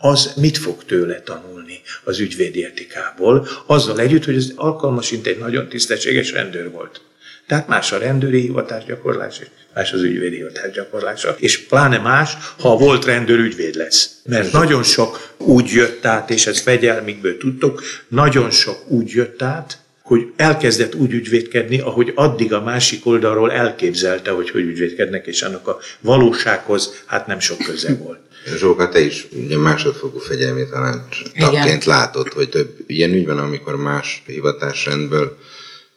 Az 0.00 0.32
mit 0.36 0.58
fog 0.58 0.84
tőle 0.84 1.20
tanulni 1.20 1.80
az 2.04 2.18
ügyvédi 2.18 2.64
etikából, 2.64 3.48
azzal 3.66 4.00
együtt, 4.00 4.24
hogy 4.24 4.36
az 4.36 4.52
alkalmasint 4.56 5.26
egy 5.26 5.38
nagyon 5.38 5.68
tisztességes 5.68 6.32
rendőr 6.32 6.70
volt. 6.70 7.00
Tehát 7.48 7.68
más 7.68 7.92
a 7.92 7.98
rendőri 7.98 8.40
hivatásgyakorlás, 8.40 9.38
és 9.38 9.46
más 9.74 9.92
az 9.92 10.02
ügyvédi 10.02 10.36
hivatásgyakorlása. 10.36 11.36
És 11.38 11.66
pláne 11.66 11.98
más, 11.98 12.36
ha 12.60 12.76
volt 12.76 13.04
rendőr, 13.04 13.38
ügyvéd 13.38 13.74
lesz. 13.74 14.10
Mert 14.24 14.52
nagyon 14.52 14.82
sok 14.82 15.34
úgy 15.36 15.70
jött 15.70 16.06
át, 16.06 16.30
és 16.30 16.46
ezt 16.46 16.62
fegyelmikből 16.62 17.36
tudtok, 17.36 17.82
nagyon 18.08 18.50
sok 18.50 18.90
úgy 18.90 19.10
jött 19.10 19.42
át, 19.42 19.78
hogy 20.02 20.32
elkezdett 20.36 20.94
úgy 20.94 21.12
ügyvédkedni, 21.12 21.80
ahogy 21.80 22.12
addig 22.14 22.52
a 22.52 22.62
másik 22.62 23.06
oldalról 23.06 23.52
elképzelte, 23.52 24.30
hogy 24.30 24.50
hogy 24.50 24.62
ügyvédkednek, 24.62 25.26
és 25.26 25.42
annak 25.42 25.68
a 25.68 25.78
valósághoz 26.00 27.02
hát 27.06 27.26
nem 27.26 27.40
sok 27.40 27.58
köze 27.58 27.94
volt. 27.94 28.18
Zsóka, 28.56 28.88
te 28.88 29.00
is 29.00 29.26
ugye 29.44 29.58
másodfokú 29.58 30.18
fegyelmi 30.18 30.66
tanács 30.70 31.22
tagként 31.38 31.84
látod, 31.84 32.32
hogy 32.32 32.48
több 32.48 32.74
ilyen 32.86 33.12
ügy 33.12 33.26
van, 33.26 33.38
amikor 33.38 33.76
más 33.76 34.22
hivatásrendből 34.26 35.38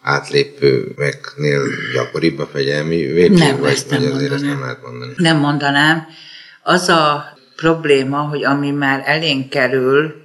átlépőeknél 0.02 1.62
gyakoribb 1.94 2.40
a 2.40 2.48
fegyelmi 2.48 3.06
vétség, 3.06 3.38
nem, 3.38 3.60
vagy, 3.60 3.72
ezt 3.72 3.90
nem 3.90 4.02
vagy 4.02 4.12
azért 4.12 4.32
ezt 4.32 4.44
nem 4.44 4.60
lehet 4.60 4.82
mondani? 4.82 5.14
Nem 5.18 5.38
mondanám. 5.38 6.08
Az 6.64 6.90
a 6.90 7.38
probléma, 7.56 8.18
hogy 8.18 8.44
ami 8.44 8.72
már 8.72 9.04
elénk 9.06 9.50
kerül, 9.50 10.16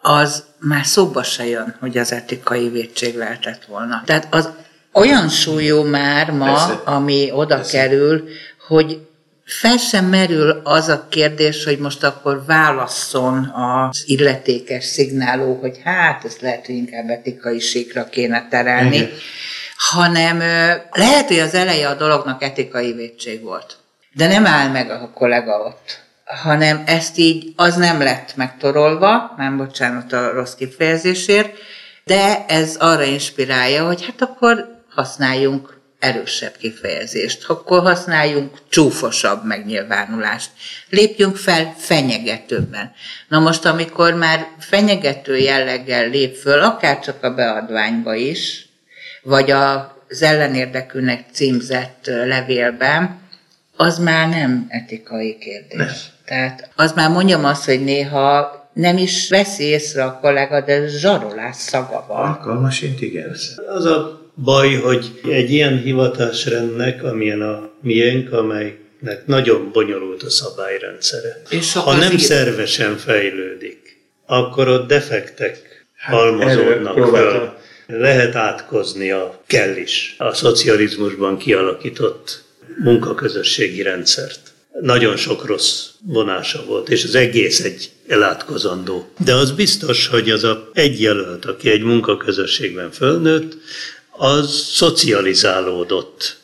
az 0.00 0.44
már 0.60 0.84
szóba 0.84 1.22
se 1.22 1.46
jön, 1.46 1.76
hogy 1.80 1.98
az 1.98 2.12
etikai 2.12 2.68
védség 2.68 3.16
lehetett 3.16 3.64
volna. 3.64 4.02
Tehát 4.04 4.26
az 4.30 4.50
olyan 4.92 5.28
súlyú 5.28 5.82
már 5.82 6.30
ma, 6.30 6.44
Persze. 6.44 6.80
ami 6.84 7.30
oda 7.32 7.54
Persze. 7.54 7.78
kerül, 7.78 8.24
hogy 8.66 9.06
fel 9.44 9.76
sem 9.76 10.04
merül 10.04 10.60
az 10.64 10.88
a 10.88 11.06
kérdés, 11.08 11.64
hogy 11.64 11.78
most 11.78 12.04
akkor 12.04 12.44
válasszon 12.46 13.44
az 13.44 14.02
illetékes 14.06 14.84
szignáló, 14.84 15.58
hogy 15.60 15.80
hát 15.84 16.24
ezt 16.24 16.40
lehet, 16.40 16.66
hogy 16.66 16.74
inkább 16.74 17.08
etikai 17.08 17.58
síkra 17.58 18.08
kéne 18.08 18.48
terelni, 18.48 18.96
Igen. 18.96 19.10
hanem 19.76 20.38
lehet, 20.90 21.26
hogy 21.28 21.38
az 21.38 21.54
eleje 21.54 21.88
a 21.88 21.94
dolognak 21.94 22.42
etikai 22.42 22.92
védség 22.92 23.42
volt. 23.42 23.76
De 24.12 24.26
nem 24.26 24.46
áll 24.46 24.68
meg 24.68 24.90
a 24.90 25.10
kollega 25.14 25.58
ott 25.58 26.02
hanem 26.24 26.82
ezt 26.86 27.18
így, 27.18 27.52
az 27.56 27.76
nem 27.76 28.02
lett 28.02 28.36
megtorolva, 28.36 29.34
nem 29.36 29.56
bocsánat 29.56 30.12
a 30.12 30.32
rossz 30.32 30.54
kifejezésért, 30.54 31.58
de 32.04 32.44
ez 32.48 32.76
arra 32.76 33.02
inspirálja, 33.02 33.86
hogy 33.86 34.04
hát 34.04 34.22
akkor 34.22 34.82
használjunk 34.94 35.73
erősebb 36.04 36.56
kifejezést, 36.58 37.44
akkor 37.48 37.80
használjunk 37.80 38.58
csúfosabb 38.68 39.44
megnyilvánulást. 39.44 40.50
Lépjünk 40.88 41.36
fel 41.36 41.74
fenyegetőbben. 41.76 42.92
Na 43.28 43.38
most, 43.38 43.64
amikor 43.64 44.14
már 44.14 44.46
fenyegető 44.58 45.36
jelleggel 45.36 46.08
lép 46.08 46.34
föl, 46.34 46.60
akár 46.60 47.00
csak 47.00 47.22
a 47.22 47.34
beadványba 47.34 48.14
is, 48.14 48.68
vagy 49.22 49.50
az 49.50 50.22
ellenérdekűnek 50.22 51.24
címzett 51.32 52.04
levélben, 52.06 53.22
az 53.76 53.98
már 53.98 54.28
nem 54.28 54.66
etikai 54.68 55.38
kérdés. 55.38 55.76
Nem. 55.76 55.94
Tehát 56.24 56.70
az 56.76 56.92
már 56.92 57.10
mondjam 57.10 57.44
azt, 57.44 57.64
hogy 57.64 57.84
néha 57.84 58.62
nem 58.72 58.96
is 58.96 59.28
veszi 59.28 59.64
észre 59.64 60.04
a 60.04 60.18
kollega, 60.20 60.60
de 60.60 60.86
zsarolás 60.86 61.56
szaga 61.56 62.04
van. 62.08 62.28
Alkalmasint 62.28 63.00
igen. 63.00 63.36
Az 63.68 63.84
a 63.84 64.23
baj, 64.34 64.74
hogy 64.74 65.20
egy 65.30 65.50
ilyen 65.50 65.82
hivatásrendnek, 65.82 67.02
amilyen 67.02 67.42
a 67.42 67.70
miénk, 67.80 68.32
amelynek 68.32 69.26
nagyon 69.26 69.70
bonyolult 69.72 70.22
a 70.22 70.30
szabályrendszere, 70.30 71.42
És 71.50 71.72
ha 71.72 71.96
nem 71.96 72.12
ír- 72.12 72.20
szervesen 72.20 72.96
fejlődik, 72.96 73.98
akkor 74.26 74.68
ott 74.68 74.88
defektek 74.88 75.72
Hát, 75.96 76.14
halmozódnak 76.14 76.94
próbáltam. 76.94 77.54
Lehet 77.86 78.34
átkozni 78.34 79.10
a 79.10 79.42
kell 79.46 79.76
is 79.76 80.14
a 80.18 80.34
szocializmusban 80.34 81.38
kialakított 81.38 82.42
munkaközösségi 82.82 83.82
rendszert. 83.82 84.40
Nagyon 84.80 85.16
sok 85.16 85.46
rossz 85.46 85.86
vonása 86.02 86.64
volt, 86.64 86.88
és 86.88 87.04
az 87.04 87.14
egész 87.14 87.60
egy 87.60 87.90
elátkozandó. 88.08 89.12
De 89.24 89.34
az 89.34 89.50
biztos, 89.50 90.06
hogy 90.06 90.30
az 90.30 90.44
a 90.44 90.70
egy 90.72 91.00
jelölt, 91.00 91.44
aki 91.44 91.70
egy 91.70 91.82
munkaközösségben 91.82 92.90
fölnőtt, 92.90 93.56
az 94.16 94.50
szocializálódott 94.50 96.36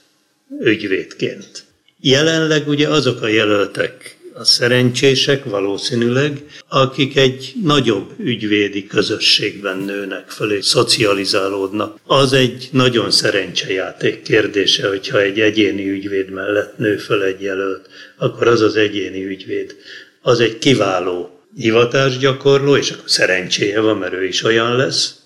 ügyvédként. 0.61 1.65
Jelenleg 2.01 2.69
ugye 2.69 2.89
azok 2.89 3.23
a 3.23 3.27
jelöltek, 3.27 4.19
a 4.35 4.45
szerencsések 4.45 5.45
valószínűleg, 5.45 6.45
akik 6.69 7.17
egy 7.17 7.53
nagyobb 7.63 8.11
ügyvédi 8.19 8.87
közösségben 8.87 9.79
nőnek 9.79 10.31
föl 10.31 10.53
és 10.53 10.65
szocializálódnak. 10.65 11.99
Az 12.07 12.33
egy 12.33 12.69
nagyon 12.73 13.11
szerencsejáték 13.11 14.23
kérdése, 14.23 14.89
hogyha 14.89 15.21
egy 15.21 15.41
egyéni 15.41 15.91
ügyvéd 15.91 16.31
mellett 16.31 16.79
nő 16.79 16.97
föl 16.97 17.23
egy 17.23 17.43
jelölt, 17.43 17.89
akkor 18.17 18.49
az 18.49 18.61
az 18.61 18.77
egyéni 18.77 19.25
ügyvéd. 19.25 19.77
Az 20.23 20.41
egy 20.41 20.59
kiváló 20.59 21.41
hivatásgyakorló, 21.57 22.77
és 22.77 22.91
akkor 22.91 23.11
szerencséje 23.11 23.81
van, 23.81 23.97
mert 23.97 24.13
ő 24.13 24.25
is 24.25 24.43
olyan 24.43 24.77
lesz, 24.77 25.20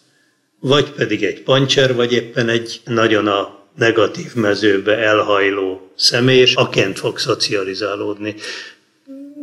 vagy 0.66 0.90
pedig 0.90 1.24
egy 1.24 1.42
pancser, 1.42 1.94
vagy 1.94 2.12
éppen 2.12 2.48
egy 2.48 2.80
nagyon 2.84 3.26
a 3.26 3.68
negatív 3.76 4.34
mezőbe 4.34 4.98
elhajló 4.98 5.92
személy, 5.96 6.38
és 6.38 6.54
aként 6.54 6.98
fog 6.98 7.18
szocializálódni. 7.18 8.34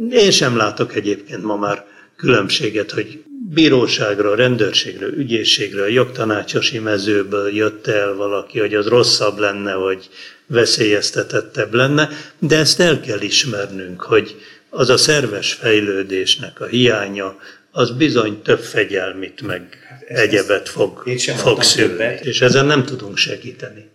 Én 0.10 0.32
sem 0.32 0.58
látok 0.58 0.96
egyébként 0.96 1.44
ma 1.44 1.56
már 1.56 1.86
különbséget, 2.16 2.92
hogy 2.92 3.24
bíróságra, 3.54 4.36
rendőrségre, 4.36 5.06
ügyészségre, 5.06 5.90
jogtanácsosi 5.90 6.80
mezőből 6.80 7.56
jött 7.56 7.88
el 7.88 8.14
valaki, 8.16 8.60
hogy 8.60 8.74
az 8.74 8.88
rosszabb 8.88 9.38
lenne, 9.38 9.76
vagy 9.76 10.10
veszélyeztetettebb 10.48 11.74
lenne, 11.74 12.10
de 12.40 12.58
ezt 12.58 12.80
el 12.80 13.00
kell 13.00 13.22
ismernünk, 13.22 14.02
hogy 14.02 14.36
az 14.70 14.90
a 14.90 14.98
szerves 14.98 15.54
fejlődésnek 15.54 16.62
a 16.62 16.66
hiánya, 16.66 17.38
az 17.72 17.92
bizony 17.92 18.42
több 18.42 18.60
fegyelmit 18.60 19.42
meg 19.42 19.78
egyebet 20.08 20.70
fog, 20.70 21.04
fog 21.36 21.64
szülni. 21.64 22.20
És 22.22 22.42
ezen 22.42 22.66
nem 22.66 22.86
tudunk 22.86 23.18
segíteni. 23.18 23.90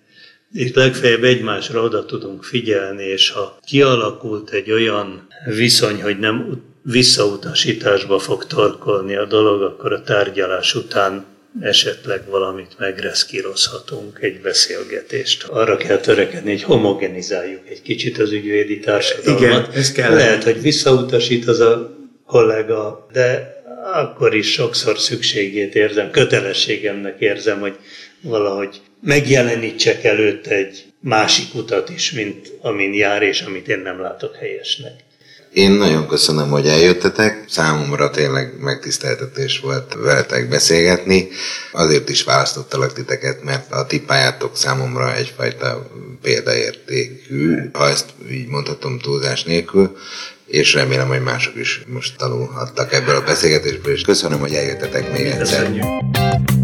Itt 0.52 0.74
legfeljebb 0.74 1.24
egymásra 1.24 1.82
oda 1.82 2.04
tudunk 2.04 2.44
figyelni, 2.44 3.04
és 3.04 3.30
ha 3.30 3.58
kialakult 3.66 4.50
egy 4.50 4.70
olyan 4.70 5.26
viszony, 5.46 6.02
hogy 6.02 6.18
nem 6.18 6.62
visszautasításba 6.82 8.18
fog 8.18 8.46
torkolni 8.46 9.16
a 9.16 9.24
dolog, 9.24 9.62
akkor 9.62 9.92
a 9.92 10.02
tárgyalás 10.02 10.74
után 10.74 11.24
esetleg 11.60 12.22
valamit 12.30 12.74
megreszkírozhatunk, 12.78 14.18
egy 14.20 14.40
beszélgetést. 14.40 15.44
Arra 15.44 15.76
kell 15.76 15.98
törekedni, 15.98 16.50
hogy 16.50 16.62
homogenizáljuk 16.62 17.68
egy 17.68 17.82
kicsit 17.82 18.18
az 18.18 18.32
ügyvédi 18.32 18.78
társadalmat. 18.78 19.40
Igen, 19.40 19.66
ez 19.72 19.92
kell. 19.92 20.14
Lehet, 20.14 20.44
hogy 20.44 20.60
visszautasít 20.60 21.48
az 21.48 21.60
a 21.60 21.96
kollega, 22.26 23.06
de 23.12 23.55
akkor 23.92 24.34
is 24.34 24.52
sokszor 24.52 24.98
szükségét 24.98 25.74
érzem, 25.74 26.10
kötelességemnek 26.10 27.20
érzem, 27.20 27.60
hogy 27.60 27.76
valahogy 28.20 28.80
megjelenítsek 29.02 30.04
előtt 30.04 30.46
egy 30.46 30.84
másik 31.00 31.54
utat 31.54 31.90
is, 31.90 32.12
mint 32.12 32.52
amin 32.60 32.94
jár, 32.94 33.22
és 33.22 33.40
amit 33.40 33.68
én 33.68 33.78
nem 33.78 34.00
látok 34.00 34.36
helyesnek. 34.36 34.92
Én 35.52 35.70
nagyon 35.70 36.08
köszönöm, 36.08 36.48
hogy 36.48 36.66
eljöttetek. 36.66 37.44
Számomra 37.48 38.10
tényleg 38.10 38.52
megtiszteltetés 38.60 39.58
volt 39.58 39.94
veletek 39.94 40.48
beszélgetni. 40.48 41.28
Azért 41.72 42.08
is 42.08 42.22
választottalak 42.22 42.92
titeket, 42.92 43.42
mert 43.42 43.72
a 43.72 43.86
ti 43.86 44.04
számomra 44.52 45.14
egyfajta 45.14 45.90
példaértékű, 46.22 47.56
ha 47.72 47.88
ezt 47.88 48.06
így 48.30 48.46
mondhatom 48.46 48.98
túlzás 48.98 49.44
nélkül 49.44 49.96
és 50.46 50.74
remélem, 50.74 51.08
hogy 51.08 51.22
mások 51.22 51.56
is 51.56 51.82
most 51.86 52.16
tanulhattak 52.16 52.92
ebből 52.92 53.16
a 53.16 53.22
beszélgetésből, 53.22 53.92
és 53.92 54.02
köszönöm, 54.02 54.38
hogy 54.38 54.52
eljöttetek 54.52 55.12
még 55.12 55.26
egyszer. 55.26 55.38
Köszönjük. 55.38 56.55